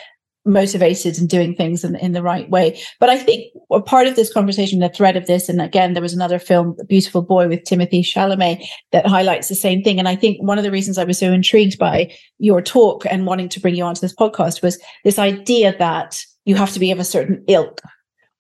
motivated 0.49 1.19
and 1.19 1.29
doing 1.29 1.55
things 1.55 1.85
in, 1.85 1.95
in 1.97 2.13
the 2.13 2.23
right 2.23 2.49
way. 2.51 2.81
But 2.99 3.11
I 3.11 3.19
think 3.19 3.53
a 3.71 3.81
part 3.81 4.07
of 4.07 4.17
this 4.17 4.33
conversation, 4.33 4.81
the 4.81 4.89
thread 4.89 5.17
of 5.17 5.27
this, 5.27 5.49
and 5.49 5.61
again, 5.61 5.93
there 5.93 6.03
was 6.03 6.15
another 6.15 6.39
film, 6.39 6.77
Beautiful 6.89 7.23
Boy 7.23 7.49
with 7.49 7.65
Timothy 7.65 8.03
Chalamet, 8.03 8.65
that 8.93 9.07
highlights 9.07 9.49
the 9.49 9.55
same 9.55 9.83
thing. 9.83 9.99
And 9.99 10.09
I 10.09 10.17
think 10.17 10.43
one 10.43 10.59
of 10.59 10.65
the 10.65 10.71
reasons 10.71 10.99
I 10.99 11.05
was 11.05 11.19
so 11.19 11.33
intrigued 11.33 11.79
by 11.79 12.13
your 12.39 12.63
talk 12.63 13.05
and 13.11 13.27
wanting 13.27 13.49
to 13.51 13.61
bring 13.61 13.75
you 13.75 13.85
onto 13.85 14.01
this 14.01 14.15
podcast 14.15 14.63
was 14.63 14.81
this 15.05 15.19
idea 15.19 15.77
that 15.79 16.21
you 16.45 16.55
have 16.55 16.73
to 16.73 16.81
be 16.81 16.91
of 16.91 16.99
a 16.99 17.05
certain 17.05 17.45
ilk 17.47 17.81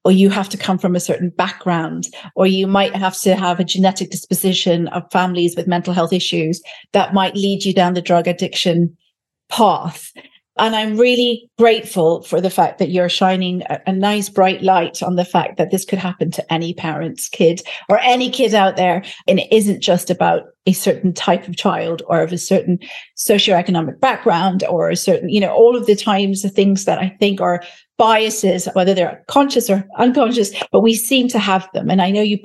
or 0.04 0.12
you 0.12 0.30
have 0.30 0.48
to 0.48 0.56
come 0.56 0.78
from 0.78 0.96
a 0.96 1.00
certain 1.00 1.28
background, 1.28 2.06
or 2.34 2.46
you 2.46 2.66
might 2.66 2.94
have 2.94 3.20
to 3.20 3.34
have 3.34 3.60
a 3.60 3.64
genetic 3.64 4.10
disposition 4.10 4.88
of 4.88 5.02
families 5.12 5.54
with 5.54 5.66
mental 5.66 5.92
health 5.92 6.14
issues 6.14 6.62
that 6.92 7.12
might 7.12 7.34
lead 7.34 7.64
you 7.64 7.74
down 7.74 7.92
the 7.92 8.00
drug 8.00 8.26
addiction 8.26 8.96
path. 9.50 10.10
And 10.58 10.74
I'm 10.74 10.96
really 10.96 11.48
grateful 11.58 12.22
for 12.22 12.40
the 12.40 12.50
fact 12.50 12.78
that 12.78 12.90
you're 12.90 13.08
shining 13.08 13.62
a, 13.70 13.80
a, 13.86 13.92
nice 13.92 14.28
bright 14.28 14.62
light 14.62 15.02
on 15.02 15.16
the 15.16 15.24
fact 15.24 15.56
that 15.56 15.70
this 15.70 15.84
could 15.84 15.98
happen 15.98 16.30
to 16.32 16.52
any 16.52 16.74
parent's 16.74 17.28
kid 17.28 17.62
or 17.88 17.98
any 18.00 18.30
kid 18.30 18.54
out 18.54 18.76
there. 18.76 19.04
And 19.26 19.40
it 19.40 19.52
isn't 19.52 19.82
just 19.82 20.10
about 20.10 20.42
a 20.66 20.72
certain 20.72 21.12
type 21.12 21.48
of 21.48 21.56
child 21.56 22.02
or 22.06 22.20
of 22.20 22.32
a 22.32 22.38
certain 22.38 22.78
socioeconomic 23.16 24.00
background 24.00 24.64
or 24.68 24.90
a 24.90 24.96
certain, 24.96 25.28
you 25.28 25.40
know, 25.40 25.52
all 25.52 25.76
of 25.76 25.86
the 25.86 25.96
times 25.96 26.42
the 26.42 26.48
things 26.48 26.84
that 26.84 26.98
I 26.98 27.16
think 27.20 27.40
are 27.40 27.62
biases, 27.98 28.68
whether 28.74 28.94
they're 28.94 29.22
conscious 29.26 29.68
or 29.68 29.86
unconscious, 29.98 30.52
but 30.70 30.80
we 30.80 30.94
seem 30.94 31.28
to 31.28 31.38
have 31.38 31.68
them. 31.74 31.90
And 31.90 32.00
I 32.00 32.10
know 32.10 32.22
you 32.22 32.38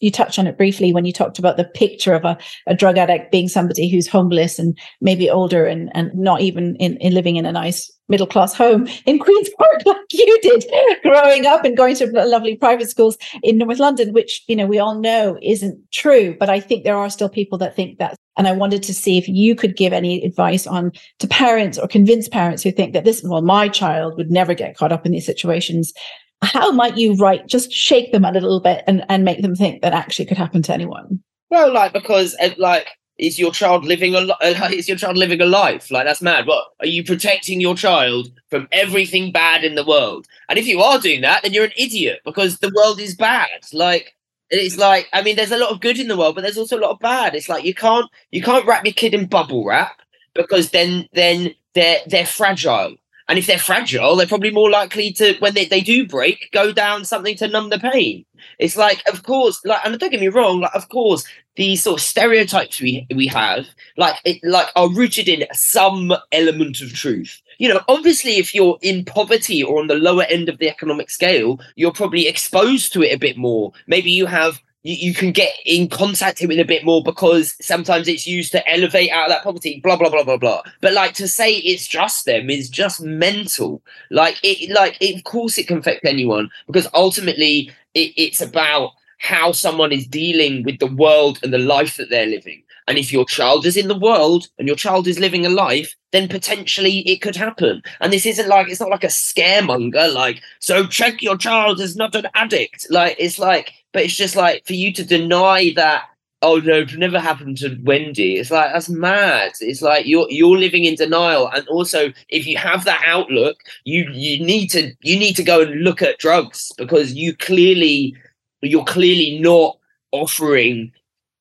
you 0.00 0.10
touched 0.10 0.38
on 0.38 0.46
it 0.46 0.58
briefly 0.58 0.92
when 0.92 1.04
you 1.04 1.12
talked 1.12 1.38
about 1.38 1.56
the 1.56 1.64
picture 1.64 2.12
of 2.12 2.24
a, 2.24 2.36
a 2.66 2.74
drug 2.74 2.98
addict 2.98 3.30
being 3.30 3.48
somebody 3.48 3.88
who's 3.88 4.08
homeless 4.08 4.58
and 4.58 4.76
maybe 5.00 5.30
older 5.30 5.64
and, 5.64 5.90
and 5.94 6.12
not 6.14 6.40
even 6.40 6.76
in, 6.76 6.96
in 6.96 7.14
living 7.14 7.36
in 7.36 7.46
a 7.46 7.52
nice 7.52 7.90
middle 8.08 8.26
class 8.26 8.54
home 8.54 8.86
in 9.04 9.18
Queen's 9.18 9.50
Park 9.58 9.82
like 9.86 9.96
you 10.12 10.40
did 10.40 10.64
growing 11.02 11.46
up 11.46 11.64
and 11.64 11.76
going 11.76 11.96
to 11.96 12.06
lovely 12.06 12.56
private 12.56 12.90
schools 12.90 13.16
in 13.42 13.58
North 13.58 13.78
London, 13.78 14.12
which, 14.12 14.44
you 14.48 14.56
know, 14.56 14.66
we 14.66 14.78
all 14.78 14.94
know 14.94 15.38
isn't 15.42 15.78
true. 15.92 16.36
But 16.38 16.50
I 16.50 16.60
think 16.60 16.84
there 16.84 16.96
are 16.96 17.10
still 17.10 17.28
people 17.28 17.58
that 17.58 17.74
think 17.74 17.98
that. 17.98 18.16
And 18.38 18.46
I 18.46 18.52
wanted 18.52 18.82
to 18.82 18.94
see 18.94 19.16
if 19.16 19.26
you 19.28 19.54
could 19.54 19.76
give 19.76 19.94
any 19.94 20.22
advice 20.22 20.66
on 20.66 20.92
to 21.20 21.26
parents 21.26 21.78
or 21.78 21.88
convince 21.88 22.28
parents 22.28 22.62
who 22.62 22.70
think 22.70 22.92
that 22.92 23.04
this, 23.04 23.22
well, 23.24 23.40
my 23.40 23.68
child 23.68 24.16
would 24.18 24.30
never 24.30 24.52
get 24.52 24.76
caught 24.76 24.92
up 24.92 25.06
in 25.06 25.12
these 25.12 25.24
situations. 25.24 25.94
How 26.42 26.70
might 26.70 26.98
you 26.98 27.14
write, 27.14 27.46
just 27.46 27.72
shake 27.72 28.12
them 28.12 28.26
a 28.26 28.32
little 28.32 28.60
bit 28.60 28.84
and, 28.86 29.06
and 29.08 29.24
make 29.24 29.40
them 29.40 29.54
think 29.54 29.80
that 29.80 29.94
actually 29.94 30.26
could 30.26 30.36
happen 30.36 30.60
to 30.62 30.74
anyone? 30.74 31.20
Well, 31.48 31.72
like, 31.72 31.94
because, 31.94 32.36
uh, 32.42 32.50
like, 32.58 32.88
is 33.18 33.38
your 33.38 33.52
child 33.52 33.84
living 33.84 34.14
a 34.14 34.20
is 34.72 34.88
your 34.88 34.96
child 34.96 35.16
living 35.16 35.40
a 35.40 35.46
life? 35.46 35.90
Like 35.90 36.06
that's 36.06 36.22
mad. 36.22 36.46
What 36.46 36.68
are 36.80 36.86
you 36.86 37.04
protecting 37.04 37.60
your 37.60 37.74
child 37.74 38.30
from 38.50 38.68
everything 38.72 39.32
bad 39.32 39.64
in 39.64 39.74
the 39.74 39.84
world? 39.84 40.26
And 40.48 40.58
if 40.58 40.66
you 40.66 40.80
are 40.80 40.98
doing 40.98 41.22
that 41.22 41.42
then 41.42 41.52
you're 41.52 41.64
an 41.64 41.72
idiot 41.76 42.20
because 42.24 42.58
the 42.58 42.72
world 42.74 43.00
is 43.00 43.14
bad. 43.14 43.48
Like 43.72 44.14
it's 44.48 44.76
like 44.76 45.08
i 45.12 45.22
mean 45.22 45.34
there's 45.34 45.50
a 45.50 45.58
lot 45.58 45.72
of 45.72 45.80
good 45.80 45.98
in 45.98 46.06
the 46.06 46.16
world 46.16 46.36
but 46.36 46.42
there's 46.42 46.58
also 46.58 46.78
a 46.78 46.80
lot 46.82 46.92
of 46.92 46.98
bad. 47.00 47.34
It's 47.34 47.48
like 47.48 47.64
you 47.64 47.74
can't 47.74 48.10
you 48.30 48.42
can't 48.42 48.66
wrap 48.66 48.84
your 48.84 48.94
kid 48.94 49.14
in 49.14 49.26
bubble 49.26 49.64
wrap 49.64 50.00
because 50.34 50.70
then 50.70 51.08
then 51.12 51.54
they're 51.74 52.00
they're 52.06 52.26
fragile 52.26 52.96
and 53.28 53.38
if 53.38 53.46
they're 53.46 53.58
fragile, 53.58 54.16
they're 54.16 54.26
probably 54.26 54.50
more 54.50 54.70
likely 54.70 55.12
to, 55.14 55.34
when 55.40 55.54
they, 55.54 55.64
they 55.64 55.80
do 55.80 56.06
break, 56.06 56.48
go 56.52 56.72
down 56.72 57.04
something 57.04 57.36
to 57.36 57.48
numb 57.48 57.70
the 57.70 57.78
pain. 57.78 58.24
It's 58.58 58.76
like, 58.76 59.02
of 59.08 59.22
course, 59.24 59.60
like, 59.64 59.80
and 59.84 59.98
don't 59.98 60.10
get 60.10 60.20
me 60.20 60.28
wrong, 60.28 60.60
like, 60.60 60.74
of 60.74 60.88
course, 60.88 61.24
these 61.56 61.82
sort 61.82 62.00
of 62.00 62.06
stereotypes 62.06 62.80
we 62.80 63.06
we 63.14 63.26
have, 63.28 63.66
like, 63.96 64.16
it, 64.24 64.38
like, 64.44 64.68
are 64.76 64.92
rooted 64.92 65.28
in 65.28 65.46
some 65.52 66.12
element 66.30 66.80
of 66.80 66.92
truth. 66.92 67.40
You 67.58 67.70
know, 67.70 67.80
obviously, 67.88 68.36
if 68.36 68.54
you're 68.54 68.78
in 68.82 69.04
poverty 69.04 69.62
or 69.62 69.80
on 69.80 69.88
the 69.88 69.94
lower 69.94 70.24
end 70.24 70.48
of 70.48 70.58
the 70.58 70.68
economic 70.68 71.10
scale, 71.10 71.58
you're 71.74 71.92
probably 71.92 72.28
exposed 72.28 72.92
to 72.92 73.02
it 73.02 73.14
a 73.14 73.18
bit 73.18 73.36
more. 73.36 73.72
Maybe 73.86 74.10
you 74.10 74.26
have 74.26 74.60
you, 74.86 74.94
you 74.94 75.14
can 75.14 75.32
get 75.32 75.52
in 75.64 75.88
contact 75.88 76.40
with 76.40 76.52
it 76.52 76.60
a 76.60 76.64
bit 76.64 76.84
more 76.84 77.02
because 77.02 77.56
sometimes 77.60 78.08
it's 78.08 78.26
used 78.26 78.52
to 78.52 78.66
elevate 78.70 79.10
out 79.10 79.26
of 79.26 79.30
that 79.30 79.42
poverty, 79.42 79.80
blah 79.82 79.96
blah 79.96 80.10
blah 80.10 80.22
blah 80.22 80.36
blah. 80.36 80.62
But 80.80 80.92
like 80.92 81.14
to 81.14 81.28
say 81.28 81.56
it's 81.56 81.86
just 81.86 82.24
them 82.24 82.50
is 82.50 82.70
just 82.70 83.00
mental. 83.00 83.82
Like 84.10 84.38
it, 84.42 84.70
like 84.70 84.96
it, 85.00 85.16
of 85.16 85.24
course 85.24 85.58
it 85.58 85.66
can 85.66 85.78
affect 85.78 86.04
anyone 86.04 86.50
because 86.66 86.86
ultimately 86.94 87.70
it, 87.94 88.12
it's 88.16 88.40
about 88.40 88.92
how 89.18 89.50
someone 89.52 89.92
is 89.92 90.06
dealing 90.06 90.62
with 90.62 90.78
the 90.78 90.86
world 90.86 91.38
and 91.42 91.52
the 91.52 91.58
life 91.58 91.96
that 91.96 92.10
they're 92.10 92.26
living. 92.26 92.62
And 92.88 92.98
if 92.98 93.12
your 93.12 93.24
child 93.24 93.66
is 93.66 93.76
in 93.76 93.88
the 93.88 93.98
world 93.98 94.46
and 94.58 94.68
your 94.68 94.76
child 94.76 95.08
is 95.08 95.18
living 95.18 95.44
a 95.44 95.48
life, 95.48 95.96
then 96.12 96.28
potentially 96.28 97.00
it 97.00 97.20
could 97.20 97.34
happen. 97.34 97.82
And 98.00 98.12
this 98.12 98.26
isn't 98.26 98.48
like 98.48 98.68
it's 98.68 98.80
not 98.80 98.90
like 98.90 99.02
a 99.02 99.08
scaremonger, 99.08 100.12
like, 100.12 100.40
so 100.60 100.86
check 100.86 101.20
your 101.20 101.36
child 101.36 101.80
is 101.80 101.96
not 101.96 102.14
an 102.14 102.28
addict. 102.34 102.86
Like 102.88 103.16
it's 103.18 103.40
like, 103.40 103.72
but 103.96 104.04
it's 104.04 104.14
just 104.14 104.36
like 104.36 104.62
for 104.66 104.74
you 104.74 104.92
to 104.92 105.02
deny 105.02 105.72
that 105.74 106.04
oh 106.42 106.58
no, 106.58 106.80
it 106.80 106.98
never 106.98 107.18
happened 107.18 107.56
to 107.56 107.78
Wendy. 107.82 108.36
It's 108.36 108.50
like 108.50 108.70
that's 108.70 108.90
mad. 108.90 109.52
It's 109.62 109.80
like 109.80 110.04
you're 110.04 110.26
you're 110.28 110.58
living 110.58 110.84
in 110.84 110.96
denial. 110.96 111.48
And 111.48 111.66
also 111.68 112.12
if 112.28 112.46
you 112.46 112.58
have 112.58 112.84
that 112.84 113.02
outlook, 113.06 113.56
you 113.84 114.06
you 114.12 114.44
need 114.44 114.68
to 114.72 114.92
you 115.00 115.18
need 115.18 115.34
to 115.36 115.42
go 115.42 115.62
and 115.62 115.80
look 115.80 116.02
at 116.02 116.18
drugs 116.18 116.74
because 116.76 117.14
you 117.14 117.34
clearly 117.34 118.14
you're 118.60 118.84
clearly 118.84 119.38
not 119.38 119.78
offering 120.12 120.92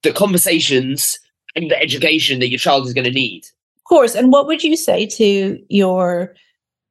the 0.04 0.14
conversations 0.14 1.20
and 1.58 1.70
the 1.70 1.78
education 1.78 2.40
that 2.40 2.48
your 2.50 2.60
child 2.60 2.88
is 2.88 2.94
going 2.94 3.04
to 3.04 3.12
need. 3.12 3.44
Of 3.80 3.84
course. 3.84 4.16
And 4.16 4.32
what 4.32 4.48
would 4.48 4.64
you 4.64 4.78
say 4.78 5.06
to 5.08 5.62
your 5.68 6.34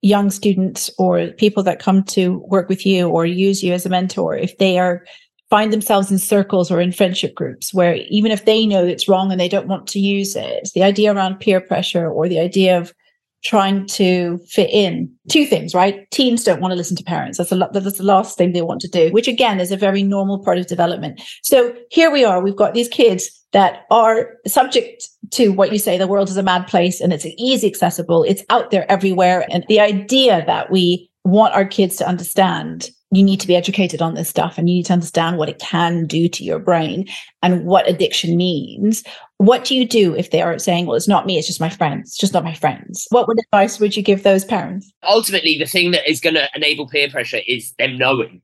young 0.02 0.30
students 0.30 0.90
or 0.98 1.28
people 1.28 1.62
that 1.62 1.78
come 1.78 2.04
to 2.04 2.40
work 2.48 2.68
with 2.68 2.84
you 2.84 3.08
or 3.08 3.24
use 3.24 3.62
you 3.62 3.72
as 3.72 3.86
a 3.86 3.88
mentor 3.88 4.36
if 4.36 4.58
they 4.58 4.78
are 4.78 5.02
find 5.54 5.72
themselves 5.72 6.10
in 6.10 6.18
circles 6.18 6.68
or 6.68 6.80
in 6.80 6.90
friendship 6.90 7.32
groups 7.32 7.72
where 7.72 7.94
even 8.08 8.32
if 8.32 8.44
they 8.44 8.66
know 8.66 8.84
it's 8.84 9.08
wrong 9.08 9.30
and 9.30 9.40
they 9.40 9.48
don't 9.48 9.68
want 9.68 9.86
to 9.86 10.00
use 10.00 10.34
it, 10.34 10.52
it's 10.60 10.72
the 10.72 10.82
idea 10.82 11.14
around 11.14 11.38
peer 11.38 11.60
pressure 11.60 12.10
or 12.10 12.28
the 12.28 12.40
idea 12.40 12.76
of 12.76 12.92
trying 13.44 13.86
to 13.86 14.40
fit 14.48 14.68
in. 14.70 15.08
Two 15.30 15.46
things 15.46 15.72
right? 15.72 16.10
Teens 16.10 16.42
don't 16.42 16.60
want 16.60 16.72
to 16.72 16.76
listen 16.76 16.96
to 16.96 17.04
parents. 17.04 17.38
That's 17.38 17.52
a 17.52 17.70
that's 17.72 17.98
the 17.98 18.02
last 18.02 18.36
thing 18.36 18.50
they 18.50 18.62
want 18.62 18.80
to 18.80 18.88
do 18.88 19.12
which 19.12 19.28
again 19.28 19.60
is 19.60 19.70
a 19.70 19.76
very 19.76 20.02
normal 20.02 20.42
part 20.42 20.58
of 20.58 20.66
development. 20.66 21.22
So 21.44 21.72
here 21.88 22.10
we 22.10 22.24
are. 22.24 22.42
We've 22.42 22.56
got 22.56 22.74
these 22.74 22.88
kids 22.88 23.30
that 23.52 23.84
are 23.92 24.32
subject 24.48 25.08
to 25.30 25.50
what 25.50 25.70
you 25.70 25.78
say 25.78 25.96
the 25.96 26.08
world 26.08 26.30
is 26.30 26.36
a 26.36 26.42
mad 26.42 26.66
place 26.66 27.00
and 27.00 27.12
it's 27.12 27.26
easy 27.38 27.68
accessible. 27.68 28.24
It's 28.24 28.42
out 28.50 28.72
there 28.72 28.90
everywhere. 28.90 29.46
And 29.52 29.64
the 29.68 29.78
idea 29.78 30.44
that 30.46 30.72
we 30.72 31.08
want 31.22 31.54
our 31.54 31.64
kids 31.64 31.94
to 31.96 32.08
understand 32.08 32.90
you 33.16 33.22
need 33.22 33.40
to 33.40 33.46
be 33.46 33.56
educated 33.56 34.02
on 34.02 34.14
this 34.14 34.28
stuff 34.28 34.58
and 34.58 34.68
you 34.68 34.76
need 34.76 34.86
to 34.86 34.92
understand 34.92 35.38
what 35.38 35.48
it 35.48 35.58
can 35.58 36.06
do 36.06 36.28
to 36.28 36.44
your 36.44 36.58
brain 36.58 37.06
and 37.42 37.64
what 37.64 37.88
addiction 37.88 38.36
means 38.36 39.04
what 39.38 39.64
do 39.64 39.74
you 39.74 39.86
do 39.86 40.14
if 40.14 40.30
they 40.30 40.42
are 40.42 40.58
saying, 40.58 40.86
well, 40.86 40.96
it's 40.96 41.08
not 41.08 41.26
me, 41.26 41.38
it's 41.38 41.46
just 41.46 41.60
my 41.60 41.68
friends, 41.68 42.10
it's 42.10 42.18
just 42.18 42.32
not 42.32 42.44
my 42.44 42.54
friends? 42.54 43.06
What 43.10 43.26
would 43.28 43.38
advice 43.38 43.80
would 43.80 43.96
you 43.96 44.02
give 44.02 44.22
those 44.22 44.44
parents? 44.44 44.92
Ultimately, 45.02 45.58
the 45.58 45.66
thing 45.66 45.90
that 45.90 46.08
is 46.08 46.20
going 46.20 46.34
to 46.34 46.48
enable 46.54 46.88
peer 46.88 47.10
pressure 47.10 47.40
is 47.46 47.72
them 47.78 47.98
knowing. 47.98 48.40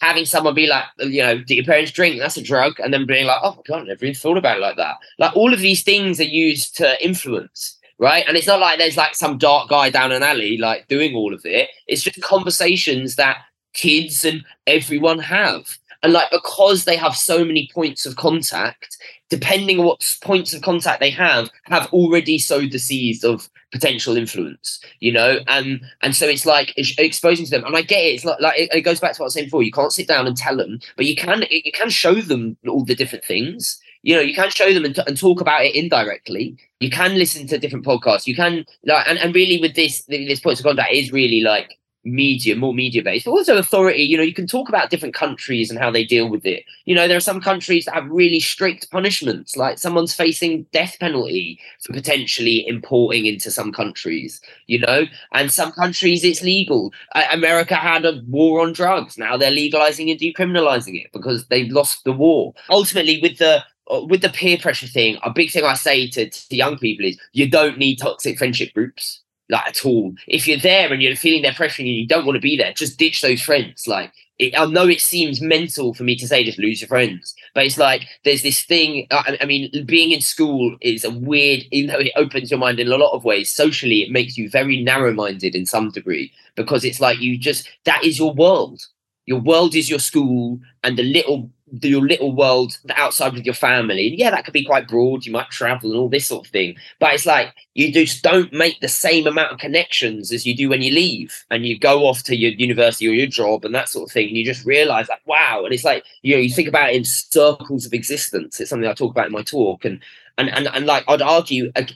Having 0.00 0.24
someone 0.24 0.54
be 0.54 0.66
like, 0.66 0.84
you 0.98 1.22
know, 1.22 1.38
do 1.38 1.54
your 1.54 1.64
parents 1.64 1.92
drink? 1.92 2.18
That's 2.18 2.36
a 2.36 2.42
drug. 2.42 2.78
And 2.80 2.92
then 2.92 3.06
being 3.06 3.26
like, 3.26 3.38
oh 3.42 3.54
my 3.54 3.62
God, 3.66 3.82
I 3.82 3.84
never 3.84 4.04
even 4.04 4.14
thought 4.14 4.36
about 4.36 4.58
it 4.58 4.60
like 4.60 4.76
that. 4.76 4.96
Like 5.18 5.36
all 5.36 5.54
of 5.54 5.60
these 5.60 5.84
things 5.84 6.18
are 6.18 6.24
used 6.24 6.76
to 6.78 7.02
influence, 7.04 7.78
right? 7.98 8.24
And 8.26 8.36
it's 8.36 8.48
not 8.48 8.58
like 8.58 8.78
there's 8.78 8.96
like 8.96 9.14
some 9.14 9.38
dark 9.38 9.68
guy 9.68 9.90
down 9.90 10.10
an 10.10 10.24
alley 10.24 10.58
like 10.58 10.88
doing 10.88 11.14
all 11.14 11.32
of 11.32 11.46
it. 11.46 11.70
It's 11.86 12.02
just 12.02 12.20
conversations 12.20 13.14
that 13.14 13.38
kids 13.72 14.24
and 14.24 14.44
everyone 14.66 15.18
have. 15.18 15.78
And 16.02 16.12
like 16.12 16.30
because 16.32 16.84
they 16.84 16.96
have 16.96 17.14
so 17.14 17.44
many 17.44 17.70
points 17.72 18.06
of 18.06 18.16
contact, 18.16 18.96
depending 19.28 19.78
on 19.78 19.86
what 19.86 20.16
points 20.20 20.52
of 20.52 20.62
contact 20.62 21.00
they 21.00 21.10
have, 21.10 21.48
have 21.64 21.86
already 21.92 22.38
sowed 22.38 22.72
the 22.72 22.78
seeds 22.78 23.22
of 23.22 23.48
potential 23.70 24.16
influence, 24.16 24.80
you 24.98 25.12
know, 25.12 25.38
and 25.46 25.80
and 26.02 26.14
so 26.14 26.26
it's 26.26 26.44
like 26.44 26.74
it's 26.76 26.96
exposing 26.98 27.46
to 27.46 27.50
them. 27.52 27.64
And 27.64 27.76
I 27.76 27.82
get 27.82 28.04
it; 28.04 28.14
it's 28.14 28.24
not 28.24 28.40
like 28.40 28.58
it, 28.58 28.70
it, 28.72 28.80
goes 28.82 29.00
back 29.00 29.14
to 29.14 29.20
what 29.20 29.24
I 29.24 29.28
was 29.28 29.34
saying 29.34 29.46
before. 29.46 29.62
You 29.62 29.72
can't 29.72 29.92
sit 29.92 30.08
down 30.08 30.26
and 30.26 30.36
tell 30.36 30.56
them, 30.56 30.80
but 30.96 31.06
you 31.06 31.14
can 31.14 31.44
you 31.50 31.72
can 31.72 31.88
show 31.88 32.14
them 32.14 32.56
all 32.68 32.84
the 32.84 32.94
different 32.94 33.24
things. 33.24 33.80
You 34.02 34.16
know, 34.16 34.20
you 34.20 34.34
can 34.34 34.50
show 34.50 34.74
them 34.74 34.84
and, 34.84 34.96
t- 34.96 35.02
and 35.06 35.16
talk 35.16 35.40
about 35.40 35.64
it 35.64 35.76
indirectly. 35.76 36.56
You 36.80 36.90
can 36.90 37.14
listen 37.14 37.46
to 37.46 37.58
different 37.58 37.84
podcasts. 37.84 38.26
You 38.26 38.34
can 38.34 38.66
like, 38.84 39.06
and, 39.06 39.18
and 39.18 39.32
really 39.34 39.60
with 39.60 39.76
this 39.76 40.02
this 40.06 40.40
points 40.40 40.60
of 40.60 40.66
contact 40.66 40.92
is 40.92 41.12
really 41.12 41.40
like 41.40 41.78
media, 42.04 42.56
more 42.56 42.74
media 42.74 43.02
based, 43.02 43.24
but 43.24 43.32
also 43.32 43.56
authority. 43.56 44.02
You 44.02 44.16
know, 44.16 44.22
you 44.22 44.34
can 44.34 44.46
talk 44.46 44.68
about 44.68 44.90
different 44.90 45.14
countries 45.14 45.70
and 45.70 45.78
how 45.78 45.90
they 45.90 46.04
deal 46.04 46.28
with 46.28 46.44
it. 46.44 46.64
You 46.84 46.94
know, 46.94 47.06
there 47.06 47.16
are 47.16 47.20
some 47.20 47.40
countries 47.40 47.84
that 47.84 47.94
have 47.94 48.10
really 48.10 48.40
strict 48.40 48.90
punishments, 48.90 49.56
like 49.56 49.78
someone's 49.78 50.14
facing 50.14 50.64
death 50.72 50.96
penalty 50.98 51.60
for 51.80 51.92
potentially 51.92 52.66
importing 52.66 53.26
into 53.26 53.50
some 53.50 53.72
countries, 53.72 54.40
you 54.66 54.78
know, 54.78 55.04
and 55.32 55.52
some 55.52 55.72
countries 55.72 56.24
it's 56.24 56.42
legal. 56.42 56.92
America 57.30 57.74
had 57.74 58.04
a 58.04 58.20
war 58.28 58.60
on 58.60 58.72
drugs. 58.72 59.16
Now 59.18 59.36
they're 59.36 59.50
legalizing 59.50 60.10
and 60.10 60.18
decriminalizing 60.18 61.02
it 61.02 61.12
because 61.12 61.46
they've 61.46 61.70
lost 61.70 62.04
the 62.04 62.12
war. 62.12 62.54
Ultimately, 62.70 63.20
with 63.20 63.38
the 63.38 63.64
uh, 63.90 64.04
with 64.04 64.22
the 64.22 64.28
peer 64.28 64.56
pressure 64.58 64.86
thing, 64.86 65.18
a 65.22 65.30
big 65.30 65.50
thing 65.50 65.64
I 65.64 65.74
say 65.74 66.08
to, 66.10 66.30
to 66.30 66.56
young 66.56 66.78
people 66.78 67.04
is 67.04 67.18
you 67.32 67.50
don't 67.50 67.78
need 67.78 67.96
toxic 67.96 68.38
friendship 68.38 68.72
groups 68.74 69.21
like 69.52 69.66
at 69.68 69.84
all. 69.84 70.14
If 70.26 70.48
you're 70.48 70.58
there 70.58 70.92
and 70.92 71.00
you're 71.00 71.14
feeling 71.14 71.42
their 71.42 71.52
pressure 71.52 71.82
and 71.82 71.88
you 71.88 72.06
don't 72.06 72.24
want 72.24 72.36
to 72.36 72.40
be 72.40 72.56
there, 72.56 72.72
just 72.72 72.98
ditch 72.98 73.20
those 73.20 73.42
friends. 73.42 73.86
Like 73.86 74.12
it, 74.38 74.58
I 74.58 74.64
know 74.64 74.88
it 74.88 75.00
seems 75.00 75.40
mental 75.40 75.94
for 75.94 76.02
me 76.02 76.16
to 76.16 76.26
say 76.26 76.42
just 76.42 76.58
lose 76.58 76.80
your 76.80 76.88
friends, 76.88 77.34
but 77.54 77.66
it's 77.66 77.78
like 77.78 78.06
there's 78.24 78.42
this 78.42 78.62
thing. 78.62 79.06
I, 79.10 79.38
I, 79.40 79.44
mean, 79.44 79.70
being 79.86 80.10
in 80.10 80.22
school 80.22 80.76
is 80.80 81.04
a 81.04 81.10
weird, 81.10 81.64
even 81.70 81.92
though 81.92 82.00
it 82.00 82.12
opens 82.16 82.50
your 82.50 82.58
mind 82.58 82.80
in 82.80 82.90
a 82.90 82.96
lot 82.96 83.12
of 83.12 83.24
ways. 83.24 83.52
Socially, 83.52 84.02
it 84.02 84.10
makes 84.10 84.36
you 84.36 84.48
very 84.48 84.82
narrow-minded 84.82 85.54
in 85.54 85.66
some 85.66 85.90
degree 85.90 86.32
because 86.56 86.84
it's 86.84 87.00
like 87.00 87.20
you 87.20 87.38
just 87.38 87.68
that 87.84 88.02
is 88.02 88.18
your 88.18 88.32
world. 88.32 88.86
Your 89.26 89.40
world 89.40 89.76
is 89.76 89.88
your 89.88 90.00
school, 90.00 90.58
and 90.82 90.96
the 90.96 91.04
little 91.04 91.48
your 91.80 92.02
little 92.02 92.34
world 92.34 92.78
outside 92.96 93.32
with 93.32 93.44
your 93.44 93.54
family. 93.54 94.08
And 94.08 94.18
yeah, 94.18 94.30
that 94.30 94.44
could 94.44 94.52
be 94.52 94.64
quite 94.64 94.88
broad. 94.88 95.24
You 95.24 95.32
might 95.32 95.50
travel 95.50 95.90
and 95.90 95.98
all 95.98 96.08
this 96.08 96.26
sort 96.26 96.46
of 96.46 96.52
thing. 96.52 96.76
But 96.98 97.14
it's 97.14 97.26
like 97.26 97.54
you 97.74 97.92
just 97.92 98.22
don't 98.22 98.52
make 98.52 98.80
the 98.80 98.88
same 98.88 99.26
amount 99.26 99.52
of 99.52 99.58
connections 99.58 100.32
as 100.32 100.46
you 100.46 100.54
do 100.54 100.68
when 100.68 100.82
you 100.82 100.92
leave 100.92 101.44
and 101.50 101.64
you 101.64 101.78
go 101.78 102.06
off 102.06 102.22
to 102.24 102.36
your 102.36 102.52
university 102.52 103.08
or 103.08 103.12
your 103.12 103.26
job 103.26 103.64
and 103.64 103.74
that 103.74 103.88
sort 103.88 104.08
of 104.08 104.12
thing. 104.12 104.28
And 104.28 104.36
you 104.36 104.44
just 104.44 104.66
realize 104.66 105.08
like, 105.08 105.26
wow. 105.26 105.62
And 105.64 105.72
it's 105.72 105.84
like, 105.84 106.04
you 106.22 106.34
know, 106.34 106.40
you 106.40 106.50
think 106.50 106.68
about 106.68 106.90
it 106.90 106.96
in 106.96 107.04
circles 107.04 107.86
of 107.86 107.94
existence. 107.94 108.60
It's 108.60 108.70
something 108.70 108.88
I 108.88 108.94
talk 108.94 109.12
about 109.12 109.26
in 109.26 109.32
my 109.32 109.42
talk. 109.42 109.84
And 109.84 110.00
and 110.38 110.50
and, 110.50 110.68
and 110.68 110.86
like 110.86 111.04
I'd 111.08 111.22
argue 111.22 111.72
a, 111.74 111.86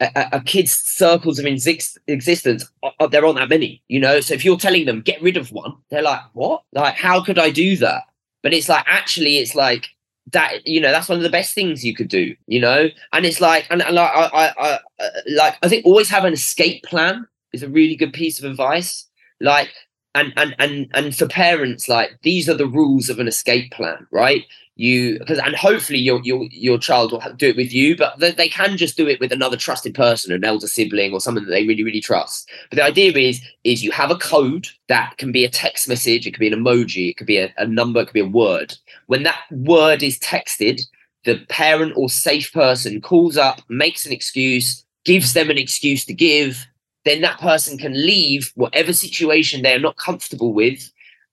a, 0.00 0.28
a 0.32 0.40
kid's 0.40 0.72
circles 0.72 1.38
of 1.38 1.46
exist- 1.46 1.98
existence, 2.06 2.64
uh, 2.82 3.06
there 3.06 3.24
aren't 3.24 3.38
that 3.38 3.48
many, 3.48 3.82
you 3.88 4.00
know. 4.00 4.20
So 4.20 4.34
if 4.34 4.44
you're 4.44 4.58
telling 4.58 4.86
them 4.86 5.00
get 5.00 5.22
rid 5.22 5.36
of 5.36 5.52
one, 5.52 5.74
they're 5.90 6.02
like, 6.02 6.20
"What? 6.32 6.62
Like, 6.72 6.94
how 6.94 7.22
could 7.22 7.38
I 7.38 7.50
do 7.50 7.76
that?" 7.78 8.04
But 8.46 8.54
it's 8.54 8.68
like 8.68 8.84
actually, 8.86 9.38
it's 9.38 9.56
like 9.56 9.88
that. 10.30 10.64
You 10.64 10.80
know, 10.80 10.92
that's 10.92 11.08
one 11.08 11.18
of 11.18 11.24
the 11.24 11.30
best 11.30 11.52
things 11.52 11.84
you 11.84 11.96
could 11.96 12.06
do. 12.06 12.36
You 12.46 12.60
know, 12.60 12.90
and 13.12 13.26
it's 13.26 13.40
like, 13.40 13.66
and, 13.70 13.82
and 13.82 13.96
like 13.96 14.12
I, 14.14 14.22
I, 14.22 14.52
I, 14.56 14.78
uh, 15.00 15.08
like 15.34 15.56
I 15.64 15.68
think 15.68 15.84
always 15.84 16.08
have 16.10 16.24
an 16.24 16.32
escape 16.32 16.84
plan 16.84 17.26
is 17.52 17.64
a 17.64 17.68
really 17.68 17.96
good 17.96 18.12
piece 18.12 18.38
of 18.38 18.48
advice. 18.48 19.08
Like 19.40 19.70
and 20.14 20.32
and 20.36 20.54
and 20.60 20.88
and 20.94 21.16
for 21.16 21.26
parents 21.26 21.88
like 21.88 22.18
these 22.22 22.48
are 22.48 22.54
the 22.54 22.68
rules 22.68 23.08
of 23.08 23.18
an 23.18 23.26
escape 23.26 23.72
plan 23.72 24.06
right 24.12 24.44
you 24.76 25.18
because 25.18 25.38
and 25.38 25.56
hopefully 25.56 25.98
your 25.98 26.20
your 26.22 26.44
your 26.50 26.78
child 26.78 27.10
will 27.10 27.22
do 27.36 27.48
it 27.48 27.56
with 27.56 27.72
you 27.72 27.96
but 27.96 28.18
they, 28.18 28.30
they 28.30 28.48
can 28.48 28.76
just 28.76 28.96
do 28.96 29.08
it 29.08 29.18
with 29.20 29.32
another 29.32 29.56
trusted 29.56 29.94
person 29.94 30.32
an 30.32 30.44
elder 30.44 30.66
sibling 30.66 31.14
or 31.14 31.20
someone 31.20 31.44
that 31.44 31.50
they 31.50 31.66
really 31.66 31.82
really 31.82 32.00
trust. 32.00 32.48
But 32.70 32.76
the 32.76 32.84
idea 32.84 33.12
is 33.12 33.40
is 33.64 33.82
you 33.82 33.90
have 33.92 34.10
a 34.10 34.18
code 34.18 34.68
that 34.88 35.16
can 35.16 35.32
be 35.32 35.44
a 35.44 35.50
text 35.50 35.88
message 35.88 36.26
it 36.26 36.32
could 36.32 36.40
be 36.40 36.52
an 36.52 36.62
emoji 36.62 37.10
it 37.10 37.16
could 37.16 37.26
be 37.26 37.38
a, 37.38 37.52
a 37.56 37.66
number 37.66 38.00
it 38.00 38.06
could 38.06 38.14
be 38.14 38.20
a 38.20 38.26
word. 38.26 38.76
When 39.06 39.22
that 39.22 39.40
word 39.50 40.02
is 40.02 40.18
texted 40.18 40.82
the 41.24 41.38
parent 41.48 41.94
or 41.96 42.10
safe 42.10 42.52
person 42.52 43.00
calls 43.00 43.38
up 43.38 43.62
makes 43.70 44.04
an 44.04 44.12
excuse 44.12 44.84
gives 45.06 45.32
them 45.32 45.48
an 45.48 45.58
excuse 45.58 46.04
to 46.04 46.12
give 46.12 46.66
then 47.06 47.22
that 47.22 47.40
person 47.40 47.78
can 47.78 47.94
leave 47.94 48.52
whatever 48.56 48.92
situation 48.92 49.62
they 49.62 49.72
are 49.72 49.78
not 49.78 49.96
comfortable 49.96 50.52
with 50.52 50.90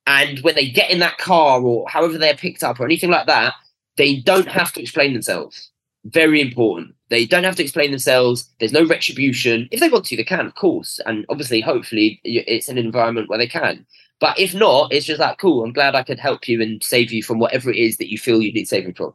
and 0.07 0.39
when 0.39 0.55
they 0.55 0.69
get 0.69 0.89
in 0.89 0.99
that 0.99 1.17
car 1.17 1.61
or 1.61 1.87
however 1.87 2.17
they're 2.17 2.35
picked 2.35 2.63
up 2.63 2.79
or 2.79 2.85
anything 2.85 3.09
like 3.09 3.27
that, 3.27 3.53
they 3.97 4.17
don't 4.17 4.47
have 4.47 4.73
to 4.73 4.81
explain 4.81 5.13
themselves. 5.13 5.69
Very 6.05 6.41
important. 6.41 6.95
They 7.09 7.25
don't 7.25 7.45
have 7.45 7.55
to 7.55 7.63
explain 7.63 7.91
themselves. 7.91 8.49
There's 8.59 8.73
no 8.73 8.85
retribution. 8.85 9.69
If 9.71 9.79
they 9.79 9.89
want 9.89 10.05
to, 10.05 10.17
they 10.17 10.23
can, 10.23 10.45
of 10.45 10.55
course. 10.55 10.99
And 11.05 11.25
obviously, 11.29 11.61
hopefully, 11.61 12.19
it's 12.23 12.67
an 12.67 12.77
environment 12.77 13.29
where 13.29 13.37
they 13.37 13.47
can. 13.47 13.85
But 14.19 14.37
if 14.39 14.53
not, 14.53 14.91
it's 14.91 15.05
just 15.05 15.19
like, 15.19 15.37
cool, 15.37 15.63
I'm 15.63 15.73
glad 15.73 15.95
I 15.95 16.03
could 16.03 16.19
help 16.19 16.47
you 16.47 16.61
and 16.61 16.83
save 16.83 17.11
you 17.11 17.23
from 17.23 17.39
whatever 17.39 17.69
it 17.69 17.77
is 17.77 17.97
that 17.97 18.11
you 18.11 18.17
feel 18.17 18.41
you 18.41 18.51
need 18.51 18.67
saving 18.67 18.93
from. 18.93 19.13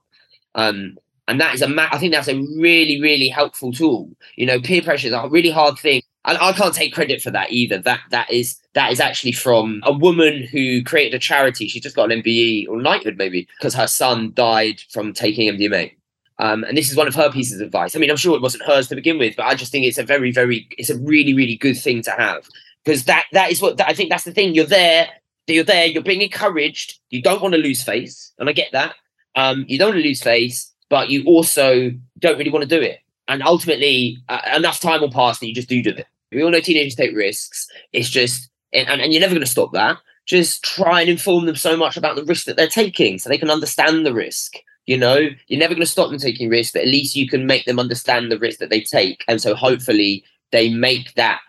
Um, 0.55 0.97
and 1.29 1.41
that 1.41 1.55
is 1.55 1.63
a, 1.63 1.69
ma- 1.69 1.89
I 1.93 1.99
think 1.99 2.15
that's 2.15 2.29
a 2.29 2.41
really, 2.59 3.01
really 3.01 3.29
helpful 3.29 3.73
tool. 3.73 4.11
You 4.37 4.47
know, 4.47 4.61
peer 4.61 4.83
pressure 4.83 5.09
is 5.09 5.13
a 5.13 5.29
really 5.29 5.51
hard 5.51 5.79
thing 5.79 6.03
and 6.25 6.37
I 6.39 6.53
can't 6.53 6.75
take 6.75 6.95
credit 6.95 7.23
for 7.23 7.31
that 7.31 7.51
either. 7.53 7.79
That 7.79 8.01
that 8.11 8.31
is 8.31 8.59
that 8.75 8.93
is 8.93 9.01
actually 9.01 9.33
from 9.33 9.81
a 9.85 9.93
woman 9.93 10.43
who 10.43 10.83
created 10.83 11.15
a 11.15 11.19
charity. 11.19 11.69
She 11.69 11.81
just 11.81 11.97
got 11.97 12.11
an 12.11 12.23
MBE 12.23 12.69
or 12.69 12.81
knighthood 12.81 13.17
maybe 13.17 13.49
because 13.59 13.75
her 13.75 13.87
son 13.87 14.33
died 14.35 14.83
from 14.91 15.13
taking 15.13 15.51
MDMA. 15.51 15.93
Um, 16.41 16.63
and 16.65 16.77
this 16.77 16.91
is 16.91 16.97
one 16.97 17.09
of 17.09 17.15
her 17.17 17.31
pieces 17.31 17.61
of 17.61 17.67
advice. 17.67 17.97
I 17.97 17.99
mean, 17.99 18.11
I'm 18.11 18.17
sure 18.17 18.37
it 18.37 18.43
wasn't 18.43 18.65
hers 18.65 18.89
to 18.89 18.95
begin 18.95 19.19
with, 19.19 19.35
but 19.37 19.47
I 19.47 19.55
just 19.55 19.73
think 19.73 19.85
it's 19.85 19.99
a 19.99 20.05
very, 20.05 20.31
very, 20.31 20.69
it's 20.79 20.91
a 20.91 20.99
really, 20.99 21.35
really 21.35 21.57
good 21.57 21.77
thing 21.77 22.01
to 22.03 22.13
have 22.13 22.49
because 22.85 23.05
that 23.05 23.25
that 23.33 23.51
is 23.51 23.61
what 23.61 23.81
I 23.81 23.93
think 23.93 24.11
that's 24.11 24.25
the 24.25 24.33
thing. 24.33 24.55
You're 24.55 24.65
there, 24.65 25.09
you're 25.47 25.65
there, 25.65 25.87
you're 25.87 26.03
being 26.03 26.23
encouraged. 26.23 26.99
You 27.11 27.23
don't 27.23 27.43
want 27.43 27.55
to 27.55 27.61
lose 27.61 27.83
face, 27.83 28.33
and 28.39 28.49
I 28.49 28.53
get 28.53 28.73
that. 28.73 28.95
Um, 29.35 29.65
you 29.69 29.79
don't 29.79 29.91
want 29.91 30.03
to 30.03 30.09
lose 30.09 30.23
face, 30.23 30.73
but 30.89 31.11
you 31.11 31.25
also 31.25 31.91
don't 32.19 32.39
really 32.39 32.51
want 32.51 32.69
to 32.69 32.69
do 32.69 32.81
it. 32.81 33.01
And 33.29 33.43
ultimately, 33.43 34.19
uh, 34.29 34.41
enough 34.57 34.81
time 34.81 35.01
will 35.01 35.11
pass 35.11 35.41
and 35.41 35.49
you 35.49 35.55
just 35.55 35.69
do 35.69 35.83
do 35.83 35.91
it. 35.91 36.07
We 36.33 36.43
all 36.43 36.51
know 36.51 36.61
teenagers 36.61 36.95
take 36.95 37.15
risks. 37.15 37.69
It's 37.93 38.09
just, 38.09 38.51
and, 38.73 38.89
and 38.89 39.13
you're 39.13 39.21
never 39.21 39.35
going 39.35 39.45
to 39.45 39.51
stop 39.51 39.73
that. 39.73 39.99
Just 40.27 40.63
try 40.63 41.01
and 41.01 41.09
inform 41.09 41.47
them 41.47 41.57
so 41.57 41.77
much 41.77 41.97
about 41.97 42.17
the 42.17 42.25
risk 42.25 42.45
that 42.47 42.57
they're 42.57 42.67
taking 42.67 43.19
so 43.19 43.29
they 43.29 43.39
can 43.39 43.51
understand 43.51 44.05
the 44.05 44.13
risk. 44.13 44.57
You 44.87 44.97
know, 44.97 45.29
you're 45.49 45.61
never 45.61 45.75
going 45.75 45.85
to 45.85 45.91
stop 45.91 46.11
them 46.11 46.19
taking 46.19 46.49
risks, 46.49 46.73
but 46.73 46.83
at 46.83 46.89
least 46.89 47.17
you 47.17 47.29
can 47.29 47.47
make 47.47 47.65
them 47.67 47.79
understand 47.79 48.33
the 48.33 48.39
risk 48.39 48.59
that 48.59 48.71
they 48.71 48.81
take. 48.81 49.25
And 49.29 49.41
so 49.41 49.55
hopefully 49.55 50.25
they 50.51 50.73
make 50.73 51.15
that 51.15 51.41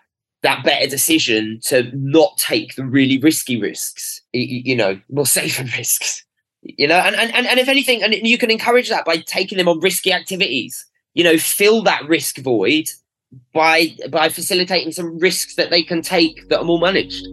that 0.42 0.64
better 0.64 0.88
decision 0.88 1.60
to 1.64 1.90
not 1.94 2.36
take 2.38 2.74
the 2.74 2.84
really 2.84 3.18
risky 3.18 3.60
risks, 3.60 4.22
you, 4.32 4.62
you 4.64 4.76
know, 4.76 4.98
more 5.10 5.26
safer 5.38 5.64
risks. 5.76 6.24
You 6.62 6.88
know, 6.88 6.96
and, 6.96 7.16
and, 7.16 7.46
and 7.46 7.58
if 7.58 7.68
anything, 7.68 8.02
and 8.02 8.14
you 8.14 8.36
can 8.36 8.50
encourage 8.50 8.90
that 8.90 9.06
by 9.06 9.18
taking 9.18 9.56
them 9.56 9.68
on 9.68 9.80
risky 9.80 10.12
activities. 10.12 10.84
You 11.14 11.24
know, 11.24 11.38
fill 11.38 11.82
that 11.82 12.06
risk 12.08 12.38
void 12.38 12.88
by 13.52 13.96
by 14.10 14.28
facilitating 14.28 14.92
some 14.92 15.18
risks 15.18 15.56
that 15.56 15.70
they 15.70 15.82
can 15.82 16.02
take 16.02 16.48
that 16.48 16.60
are 16.60 16.64
more 16.64 16.80
managed. 16.80 17.26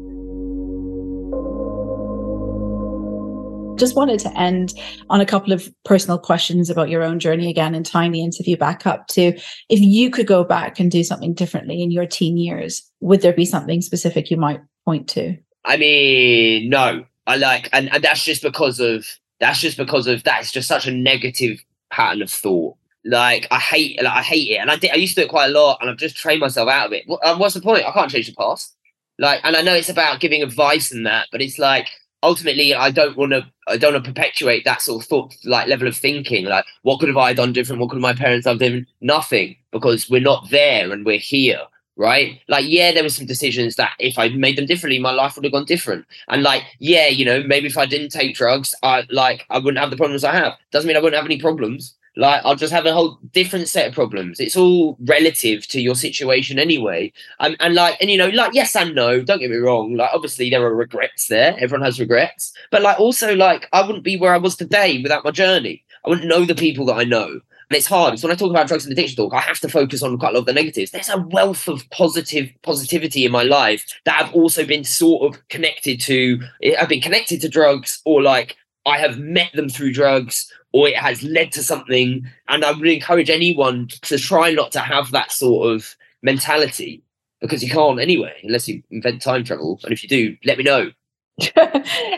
Just 3.77 3.95
wanted 3.95 4.19
to 4.21 4.35
end 4.39 4.73
on 5.11 5.21
a 5.21 5.25
couple 5.25 5.53
of 5.53 5.71
personal 5.85 6.17
questions 6.17 6.71
about 6.71 6.89
your 6.89 7.03
own 7.03 7.19
journey 7.19 7.47
again 7.47 7.75
and 7.75 7.85
tying 7.85 8.11
the 8.11 8.23
interview 8.23 8.57
back 8.57 8.87
up 8.87 9.07
to 9.09 9.33
if 9.69 9.79
you 9.79 10.09
could 10.09 10.25
go 10.25 10.43
back 10.43 10.79
and 10.79 10.89
do 10.89 11.03
something 11.03 11.35
differently 11.35 11.83
in 11.83 11.91
your 11.91 12.07
teen 12.07 12.37
years, 12.37 12.81
would 13.01 13.21
there 13.21 13.33
be 13.33 13.45
something 13.45 13.81
specific 13.81 14.31
you 14.31 14.37
might 14.37 14.61
point 14.83 15.07
to? 15.09 15.37
I 15.63 15.77
mean, 15.77 16.69
no. 16.69 17.05
I 17.27 17.35
like 17.35 17.69
and, 17.73 17.93
and 17.93 18.03
that's 18.03 18.23
just 18.23 18.41
because 18.41 18.79
of 18.79 19.05
that's 19.39 19.59
just 19.59 19.77
because 19.77 20.07
of 20.07 20.23
that's 20.23 20.51
just 20.51 20.67
such 20.67 20.87
a 20.87 20.91
negative 20.91 21.63
pattern 21.91 22.21
of 22.21 22.31
thought 22.31 22.77
like 23.07 23.47
I 23.51 23.59
hate, 23.59 24.01
like 24.03 24.13
I 24.13 24.21
hate 24.21 24.51
it, 24.51 24.57
and 24.57 24.69
I 24.69 24.75
did. 24.75 24.91
I 24.91 24.95
used 24.95 25.15
to 25.15 25.21
do 25.21 25.25
it 25.25 25.29
quite 25.29 25.49
a 25.49 25.53
lot, 25.53 25.79
and 25.81 25.89
I've 25.89 25.97
just 25.97 26.17
trained 26.17 26.41
myself 26.41 26.69
out 26.69 26.87
of 26.87 26.93
it. 26.93 27.05
Um, 27.23 27.39
what's 27.39 27.55
the 27.55 27.61
point? 27.61 27.85
I 27.85 27.91
can't 27.91 28.11
change 28.11 28.27
the 28.27 28.35
past. 28.35 28.75
Like, 29.19 29.41
and 29.43 29.55
I 29.55 29.61
know 29.61 29.73
it's 29.73 29.89
about 29.89 30.19
giving 30.19 30.43
advice 30.43 30.91
and 30.91 31.05
that, 31.07 31.27
but 31.31 31.41
it's 31.41 31.57
like 31.57 31.87
ultimately 32.23 32.73
I 32.73 32.91
don't 32.91 33.17
want 33.17 33.31
to 33.31 33.45
I 33.67 33.77
don't 33.77 33.93
want 33.93 34.05
to 34.05 34.11
perpetuate 34.11 34.65
that 34.65 34.81
sort 34.81 35.03
of 35.03 35.07
thought 35.07 35.35
like 35.43 35.67
level 35.67 35.87
of 35.87 35.95
thinking 35.95 36.45
like 36.45 36.65
what 36.81 36.99
could 36.99 37.09
have 37.09 37.17
I 37.17 37.33
done 37.33 37.53
different 37.53 37.79
what 37.79 37.91
could 37.91 37.99
my 37.99 38.13
parents 38.13 38.47
have 38.47 38.59
done 38.59 38.87
nothing 39.01 39.55
because 39.71 40.09
we're 40.09 40.21
not 40.21 40.49
there 40.49 40.91
and 40.91 41.05
we're 41.05 41.19
here 41.19 41.59
right 41.95 42.41
like 42.47 42.65
yeah 42.67 42.91
there 42.91 43.03
were 43.03 43.09
some 43.09 43.27
decisions 43.27 43.75
that 43.75 43.93
if 43.99 44.17
I'd 44.17 44.35
made 44.35 44.57
them 44.57 44.65
differently 44.65 44.99
my 44.99 45.11
life 45.11 45.35
would 45.35 45.45
have 45.45 45.53
gone 45.53 45.65
different 45.65 46.05
and 46.29 46.41
like 46.41 46.63
yeah 46.79 47.07
you 47.07 47.23
know 47.23 47.43
maybe 47.43 47.67
if 47.67 47.77
I 47.77 47.85
didn't 47.85 48.09
take 48.09 48.35
drugs 48.35 48.73
I 48.81 49.05
like 49.09 49.45
I 49.49 49.59
wouldn't 49.59 49.79
have 49.79 49.91
the 49.91 49.97
problems 49.97 50.23
I 50.23 50.33
have 50.33 50.53
doesn't 50.71 50.87
mean 50.87 50.97
I 50.97 50.99
wouldn't 50.99 51.19
have 51.19 51.25
any 51.25 51.39
problems 51.39 51.95
like 52.17 52.41
I'll 52.43 52.55
just 52.55 52.73
have 52.73 52.85
a 52.85 52.93
whole 52.93 53.19
different 53.31 53.69
set 53.69 53.87
of 53.87 53.93
problems. 53.93 54.39
It's 54.39 54.57
all 54.57 54.97
relative 55.01 55.67
to 55.67 55.81
your 55.81 55.95
situation 55.95 56.59
anyway. 56.59 57.13
Um, 57.39 57.55
and 57.59 57.75
like, 57.75 57.97
and 58.01 58.09
you 58.09 58.17
know, 58.17 58.29
like 58.29 58.53
yes 58.53 58.75
and 58.75 58.95
no. 58.95 59.21
Don't 59.21 59.39
get 59.39 59.51
me 59.51 59.57
wrong. 59.57 59.95
Like 59.95 60.09
obviously 60.13 60.49
there 60.49 60.63
are 60.63 60.75
regrets 60.75 61.27
there. 61.27 61.55
Everyone 61.59 61.85
has 61.85 61.99
regrets. 61.99 62.53
But 62.71 62.81
like 62.81 62.99
also 62.99 63.35
like 63.35 63.69
I 63.71 63.85
wouldn't 63.85 64.03
be 64.03 64.17
where 64.17 64.33
I 64.33 64.37
was 64.37 64.55
today 64.55 65.01
without 65.01 65.23
my 65.23 65.31
journey. 65.31 65.83
I 66.05 66.09
wouldn't 66.09 66.27
know 66.27 66.45
the 66.45 66.55
people 66.55 66.85
that 66.87 66.97
I 66.97 67.03
know. 67.03 67.39
And 67.69 67.75
it's 67.75 67.87
hard. 67.87 68.17
So 68.17 68.27
when 68.27 68.35
I 68.35 68.39
talk 68.39 68.49
about 68.49 68.67
drugs 68.67 68.85
and 68.85 68.93
addiction 68.93 69.17
talk, 69.17 69.33
I 69.33 69.41
have 69.41 69.59
to 69.59 69.67
focus 69.67 70.01
on 70.01 70.17
quite 70.17 70.29
a 70.29 70.33
lot 70.33 70.39
of 70.39 70.45
the 70.45 70.53
negatives. 70.53 70.91
There's 70.91 71.09
a 71.09 71.17
wealth 71.17 71.67
of 71.67 71.87
positive 71.89 72.49
positivity 72.61 73.25
in 73.25 73.31
my 73.31 73.43
life 73.43 73.85
that 74.05 74.23
have 74.23 74.33
also 74.33 74.65
been 74.65 74.85
sort 74.85 75.23
of 75.23 75.47
connected 75.49 75.99
to. 76.01 76.39
I've 76.79 76.87
been 76.87 77.01
connected 77.01 77.41
to 77.41 77.49
drugs, 77.49 78.01
or 78.05 78.21
like 78.21 78.55
I 78.87 78.97
have 78.97 79.19
met 79.19 79.51
them 79.53 79.69
through 79.69 79.93
drugs, 79.93 80.51
or 80.71 80.87
it 80.87 80.95
has 80.95 81.21
led 81.23 81.51
to 81.53 81.63
something. 81.63 82.25
And 82.47 82.63
I 82.63 82.71
would 82.71 82.87
encourage 82.87 83.29
anyone 83.29 83.89
to 84.03 84.17
try 84.17 84.53
not 84.53 84.71
to 84.71 84.79
have 84.79 85.11
that 85.11 85.31
sort 85.31 85.73
of 85.73 85.95
mentality 86.21 87.03
because 87.41 87.63
you 87.63 87.69
can't 87.69 87.99
anyway, 87.99 88.33
unless 88.43 88.67
you 88.67 88.81
invent 88.89 89.21
time 89.21 89.43
travel. 89.43 89.79
And 89.83 89.93
if 89.93 90.01
you 90.03 90.09
do, 90.09 90.37
let 90.45 90.57
me 90.57 90.63
know. 90.63 90.91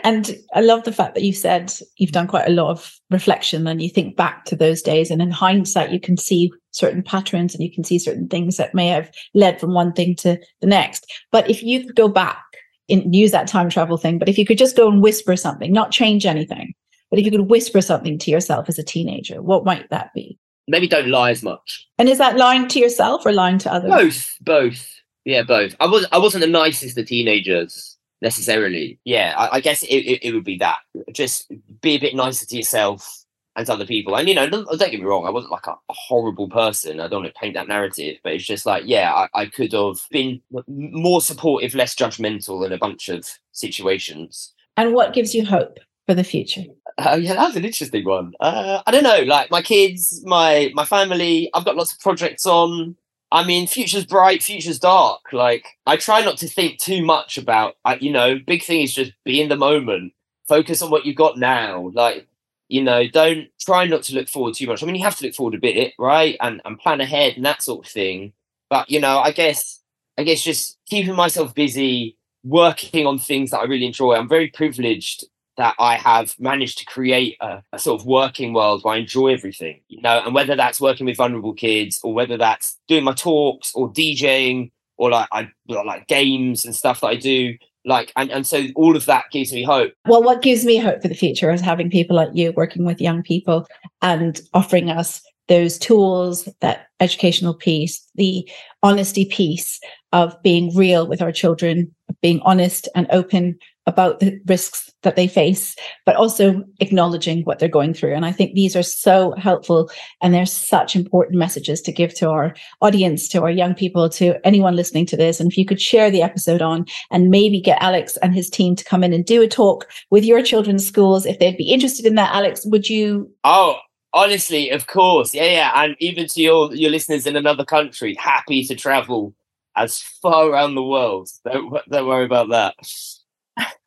and 0.02 0.30
I 0.54 0.62
love 0.62 0.84
the 0.84 0.92
fact 0.92 1.14
that 1.14 1.22
you've 1.22 1.36
said 1.36 1.70
you've 1.96 2.12
done 2.12 2.26
quite 2.26 2.48
a 2.48 2.52
lot 2.52 2.70
of 2.70 2.98
reflection 3.10 3.66
and 3.66 3.82
you 3.82 3.90
think 3.90 4.16
back 4.16 4.46
to 4.46 4.56
those 4.56 4.80
days. 4.80 5.10
And 5.10 5.20
in 5.20 5.30
hindsight, 5.30 5.90
you 5.90 6.00
can 6.00 6.16
see 6.16 6.50
certain 6.70 7.02
patterns 7.02 7.54
and 7.54 7.62
you 7.62 7.70
can 7.70 7.84
see 7.84 7.98
certain 7.98 8.28
things 8.28 8.56
that 8.56 8.74
may 8.74 8.88
have 8.88 9.10
led 9.34 9.60
from 9.60 9.74
one 9.74 9.92
thing 9.92 10.16
to 10.16 10.38
the 10.60 10.66
next. 10.66 11.06
But 11.30 11.50
if 11.50 11.62
you 11.62 11.84
could 11.84 11.96
go 11.96 12.08
back 12.08 12.42
and 12.90 13.14
use 13.14 13.30
that 13.30 13.48
time 13.48 13.70
travel 13.70 13.96
thing, 13.96 14.18
but 14.18 14.28
if 14.28 14.38
you 14.38 14.46
could 14.46 14.58
just 14.58 14.76
go 14.76 14.88
and 14.88 15.02
whisper 15.02 15.36
something, 15.36 15.72
not 15.72 15.90
change 15.90 16.26
anything, 16.26 16.74
but 17.10 17.18
if 17.18 17.24
you 17.24 17.30
could 17.30 17.50
whisper 17.50 17.80
something 17.80 18.18
to 18.18 18.30
yourself 18.30 18.68
as 18.68 18.78
a 18.78 18.82
teenager, 18.82 19.42
what 19.42 19.64
might 19.64 19.88
that 19.90 20.12
be? 20.14 20.38
Maybe 20.68 20.86
don't 20.86 21.08
lie 21.08 21.30
as 21.30 21.42
much. 21.42 21.88
And 21.98 22.08
is 22.08 22.18
that 22.18 22.36
lying 22.36 22.68
to 22.68 22.78
yourself 22.78 23.26
or 23.26 23.32
lying 23.32 23.58
to 23.58 23.72
others? 23.72 23.90
Both, 23.90 24.36
both. 24.40 24.88
Yeah, 25.24 25.42
both. 25.42 25.74
I 25.80 25.86
was 25.86 26.06
I 26.12 26.18
wasn't 26.18 26.42
the 26.42 26.50
nicest 26.50 26.96
of 26.96 27.06
teenagers 27.06 27.96
necessarily. 28.22 28.98
Yeah, 29.04 29.34
I, 29.36 29.56
I 29.56 29.60
guess 29.60 29.82
it, 29.82 29.88
it, 29.88 30.28
it, 30.28 30.34
would 30.34 30.44
be 30.44 30.58
that. 30.58 30.78
Just 31.12 31.52
be 31.80 31.92
a 31.92 32.00
bit 32.00 32.14
nicer 32.14 32.46
to 32.46 32.56
yourself 32.56 33.19
and 33.56 33.66
to 33.66 33.72
other 33.72 33.86
people. 33.86 34.16
And 34.16 34.28
you 34.28 34.34
know, 34.34 34.48
don't, 34.48 34.66
don't 34.66 34.90
get 34.90 35.00
me 35.00 35.06
wrong, 35.06 35.26
I 35.26 35.30
wasn't 35.30 35.52
like 35.52 35.66
a, 35.66 35.72
a, 35.72 35.92
horrible 35.92 36.48
person. 36.48 37.00
I 37.00 37.08
don't 37.08 37.22
want 37.22 37.34
to 37.34 37.40
paint 37.40 37.54
that 37.54 37.68
narrative, 37.68 38.18
but 38.22 38.32
it's 38.32 38.46
just 38.46 38.66
like, 38.66 38.84
yeah, 38.86 39.12
I, 39.12 39.28
I 39.34 39.46
could 39.46 39.72
have 39.72 40.00
been 40.10 40.40
more 40.68 41.20
supportive, 41.20 41.74
less 41.74 41.94
judgmental 41.94 42.64
in 42.64 42.72
a 42.72 42.78
bunch 42.78 43.08
of 43.08 43.26
situations. 43.52 44.52
And 44.76 44.94
what 44.94 45.12
gives 45.12 45.34
you 45.34 45.44
hope 45.44 45.78
for 46.06 46.14
the 46.14 46.24
future? 46.24 46.64
Oh 46.98 47.16
yeah, 47.16 47.34
that's 47.34 47.56
an 47.56 47.64
interesting 47.64 48.04
one. 48.04 48.32
Uh, 48.40 48.82
I 48.86 48.90
don't 48.90 49.04
know, 49.04 49.22
like 49.22 49.50
my 49.50 49.62
kids, 49.62 50.22
my 50.24 50.70
my 50.74 50.84
family. 50.84 51.50
I've 51.54 51.64
got 51.64 51.76
lots 51.76 51.92
of 51.92 52.00
projects 52.00 52.46
on. 52.46 52.96
I 53.32 53.44
mean, 53.44 53.66
future's 53.68 54.04
bright, 54.04 54.42
future's 54.42 54.78
dark. 54.78 55.20
Like 55.32 55.66
I 55.86 55.96
try 55.96 56.22
not 56.22 56.36
to 56.38 56.48
think 56.48 56.78
too 56.78 57.04
much 57.04 57.38
about. 57.38 57.76
Uh, 57.84 57.96
you 58.00 58.12
know, 58.12 58.38
big 58.46 58.62
thing 58.64 58.82
is 58.82 58.94
just 58.94 59.12
be 59.24 59.40
in 59.40 59.48
the 59.48 59.56
moment. 59.56 60.12
Focus 60.48 60.82
on 60.82 60.90
what 60.90 61.06
you've 61.06 61.16
got 61.16 61.38
now. 61.38 61.90
Like 61.94 62.26
you 62.70 62.82
know, 62.82 63.06
don't 63.08 63.48
try 63.60 63.84
not 63.84 64.04
to 64.04 64.14
look 64.14 64.28
forward 64.28 64.54
too 64.54 64.68
much. 64.68 64.80
I 64.80 64.86
mean, 64.86 64.94
you 64.94 65.02
have 65.02 65.16
to 65.16 65.26
look 65.26 65.34
forward 65.34 65.56
a 65.56 65.58
bit, 65.58 65.92
right? 65.98 66.36
And 66.40 66.62
and 66.64 66.78
plan 66.78 67.00
ahead 67.00 67.34
and 67.34 67.44
that 67.44 67.62
sort 67.62 67.84
of 67.84 67.92
thing. 67.92 68.32
But 68.70 68.88
you 68.88 69.00
know, 69.00 69.18
I 69.18 69.32
guess 69.32 69.80
I 70.16 70.22
guess 70.22 70.40
just 70.40 70.78
keeping 70.88 71.16
myself 71.16 71.52
busy, 71.52 72.16
working 72.44 73.06
on 73.06 73.18
things 73.18 73.50
that 73.50 73.58
I 73.58 73.64
really 73.64 73.86
enjoy. 73.86 74.14
I'm 74.14 74.28
very 74.28 74.48
privileged 74.48 75.24
that 75.56 75.74
I 75.80 75.96
have 75.96 76.34
managed 76.38 76.78
to 76.78 76.84
create 76.86 77.36
a, 77.40 77.62
a, 77.72 77.78
sort 77.78 78.00
of 78.00 78.06
working 78.06 78.54
world 78.54 78.82
where 78.82 78.94
I 78.94 78.98
enjoy 78.98 79.34
everything, 79.34 79.80
you 79.88 80.00
know, 80.00 80.22
and 80.24 80.32
whether 80.32 80.56
that's 80.56 80.80
working 80.80 81.04
with 81.04 81.18
vulnerable 81.18 81.52
kids 81.52 82.00
or 82.02 82.14
whether 82.14 82.38
that's 82.38 82.78
doing 82.88 83.04
my 83.04 83.12
talks 83.12 83.74
or 83.74 83.92
DJing 83.92 84.70
or 84.96 85.10
like 85.10 85.28
I 85.32 85.50
like 85.66 86.06
games 86.06 86.64
and 86.64 86.74
stuff 86.74 87.00
that 87.00 87.08
I 87.08 87.16
do. 87.16 87.56
Like 87.84 88.12
and, 88.16 88.30
and 88.30 88.46
so 88.46 88.66
all 88.76 88.96
of 88.96 89.06
that 89.06 89.24
gives 89.32 89.52
me 89.52 89.62
hope. 89.62 89.92
Well, 90.06 90.22
what 90.22 90.42
gives 90.42 90.64
me 90.64 90.76
hope 90.76 91.02
for 91.02 91.08
the 91.08 91.14
future 91.14 91.50
is 91.50 91.60
having 91.60 91.90
people 91.90 92.16
like 92.16 92.30
you 92.34 92.52
working 92.52 92.84
with 92.84 93.00
young 93.00 93.22
people 93.22 93.66
and 94.02 94.40
offering 94.52 94.90
us 94.90 95.22
those 95.48 95.78
tools, 95.78 96.48
that 96.60 96.86
educational 97.00 97.54
piece, 97.54 98.06
the 98.14 98.48
honesty 98.82 99.24
piece 99.24 99.80
of 100.12 100.40
being 100.42 100.74
real 100.76 101.06
with 101.06 101.20
our 101.20 101.32
children, 101.32 101.92
being 102.22 102.40
honest 102.44 102.88
and 102.94 103.06
open 103.10 103.58
about 103.86 104.20
the 104.20 104.38
risks 104.46 104.90
that 105.02 105.16
they 105.16 105.26
face, 105.26 105.74
but 106.04 106.16
also 106.16 106.62
acknowledging 106.80 107.42
what 107.42 107.58
they're 107.58 107.68
going 107.68 107.94
through. 107.94 108.14
And 108.14 108.26
I 108.26 108.32
think 108.32 108.54
these 108.54 108.76
are 108.76 108.82
so 108.82 109.34
helpful 109.38 109.90
and 110.20 110.34
they're 110.34 110.46
such 110.46 110.94
important 110.94 111.38
messages 111.38 111.80
to 111.82 111.92
give 111.92 112.14
to 112.16 112.28
our 112.28 112.54
audience, 112.82 113.28
to 113.28 113.42
our 113.42 113.50
young 113.50 113.74
people, 113.74 114.08
to 114.10 114.34
anyone 114.46 114.76
listening 114.76 115.06
to 115.06 115.16
this. 115.16 115.40
And 115.40 115.50
if 115.50 115.56
you 115.56 115.64
could 115.64 115.80
share 115.80 116.10
the 116.10 116.22
episode 116.22 116.60
on 116.60 116.84
and 117.10 117.30
maybe 117.30 117.60
get 117.60 117.82
Alex 117.82 118.18
and 118.18 118.34
his 118.34 118.50
team 118.50 118.76
to 118.76 118.84
come 118.84 119.02
in 119.02 119.12
and 119.12 119.24
do 119.24 119.42
a 119.42 119.48
talk 119.48 119.88
with 120.10 120.24
your 120.24 120.42
children's 120.42 120.86
schools, 120.86 121.24
if 121.24 121.38
they'd 121.38 121.56
be 121.56 121.72
interested 121.72 122.04
in 122.04 122.16
that, 122.16 122.34
Alex, 122.34 122.66
would 122.66 122.90
you? 122.90 123.30
Oh, 123.44 123.78
honestly, 124.12 124.68
of 124.70 124.86
course. 124.86 125.32
Yeah, 125.32 125.44
yeah. 125.44 125.72
And 125.74 125.96
even 126.00 126.26
to 126.28 126.42
your, 126.42 126.74
your 126.74 126.90
listeners 126.90 127.26
in 127.26 127.36
another 127.36 127.64
country, 127.64 128.14
happy 128.16 128.62
to 128.64 128.74
travel 128.74 129.34
as 129.76 130.02
far 130.20 130.50
around 130.50 130.74
the 130.74 130.82
world. 130.82 131.30
Don't, 131.44 131.72
don't 131.88 132.06
worry 132.06 132.26
about 132.26 132.50
that. 132.50 132.74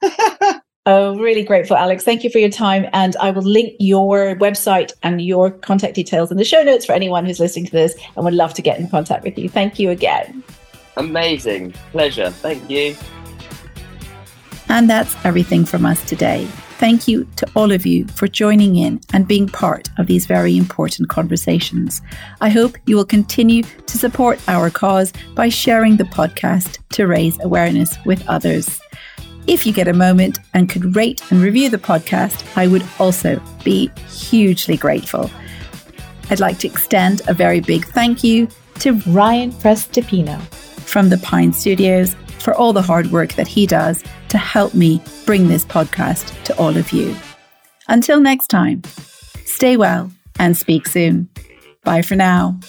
oh, 0.86 1.18
really 1.18 1.44
grateful, 1.44 1.78
Alex. 1.78 2.04
Thank 2.04 2.24
you 2.24 2.30
for 2.30 2.40
your 2.40 2.50
time. 2.50 2.88
And 2.94 3.16
I 3.18 3.32
will 3.32 3.44
link 3.44 3.74
your 3.80 4.36
website 4.36 4.92
and 5.04 5.22
your 5.22 5.52
contact 5.52 5.96
details 5.96 6.32
in 6.32 6.38
the 6.38 6.46
show 6.46 6.64
notes 6.64 6.86
for 6.86 6.94
anyone 6.94 7.26
who's 7.26 7.40
listening 7.40 7.66
to 7.66 7.72
this 7.72 7.96
and 8.16 8.26
would 8.26 8.34
love 8.34 8.54
to 8.56 8.62
get 8.62 8.80
in 8.80 8.90
contact 8.90 9.24
with 9.24 9.38
you. 9.38 9.50
Thank 9.50 9.80
you 9.80 9.90
again. 9.90 10.44
Amazing. 10.98 11.74
Pleasure. 11.92 12.30
Thank 12.30 12.70
you. 12.70 12.96
And 14.70 14.90
that's 14.90 15.16
everything 15.26 15.66
from 15.66 15.86
us 15.86 16.04
today. 16.06 16.48
Thank 16.80 17.08
you 17.08 17.26
to 17.38 17.48
all 17.56 17.72
of 17.72 17.86
you 17.86 18.06
for 18.08 18.28
joining 18.28 18.76
in 18.76 19.00
and 19.14 19.28
being 19.28 19.48
part 19.48 19.90
of 19.98 20.08
these 20.08 20.26
very 20.26 20.58
important 20.58 21.08
conversations. 21.08 22.02
I 22.42 22.50
hope 22.50 22.76
you 22.88 22.96
will 22.96 23.06
continue 23.06 23.64
to 23.64 23.98
support 23.98 24.40
our 24.50 24.70
cause 24.70 25.14
by 25.36 25.50
sharing 25.50 25.98
the 25.98 26.04
podcast 26.04 26.80
to 26.90 27.08
raise 27.08 27.40
awareness 27.42 27.96
with 28.06 28.28
others. 28.28 28.82
If 29.46 29.66
you 29.66 29.74
get 29.74 29.88
a 29.88 29.94
moment 29.94 30.40
and 30.54 30.70
could 30.70 30.96
rate 30.96 31.22
and 31.30 31.42
review 31.42 31.70
the 31.70 31.78
podcast, 31.78 32.46
I 32.58 32.68
would 32.68 32.84
also 32.98 33.42
be 33.64 33.92
hugely 34.10 34.78
grateful. 34.78 35.30
I'd 36.30 36.40
like 36.40 36.60
to 36.60 36.68
extend 36.68 37.22
a 37.28 37.34
very 37.34 37.60
big 37.60 37.86
thank 37.86 38.24
you 38.24 38.48
to 38.80 38.94
Ryan 39.08 39.52
Prestipino 39.52 40.40
from 40.84 41.10
the 41.10 41.18
Pine 41.18 41.52
Studios 41.52 42.16
for 42.40 42.54
all 42.54 42.74
the 42.74 42.82
hard 42.82 43.12
work 43.12 43.34
that 43.34 43.48
he 43.48 43.66
does 43.66 44.04
to 44.30 44.38
help 44.38 44.74
me 44.74 45.02
bring 45.26 45.48
this 45.48 45.66
podcast 45.66 46.44
to 46.44 46.58
all 46.58 46.76
of 46.78 46.92
you. 46.92 47.16
Until 47.88 48.22
next 48.22 48.48
time, 48.48 48.82
stay 49.46 49.78
well 49.78 50.12
and 50.40 50.56
speak 50.58 50.88
soon. 50.88 51.30
Bye 51.84 52.02
for 52.02 52.16
now. 52.16 52.60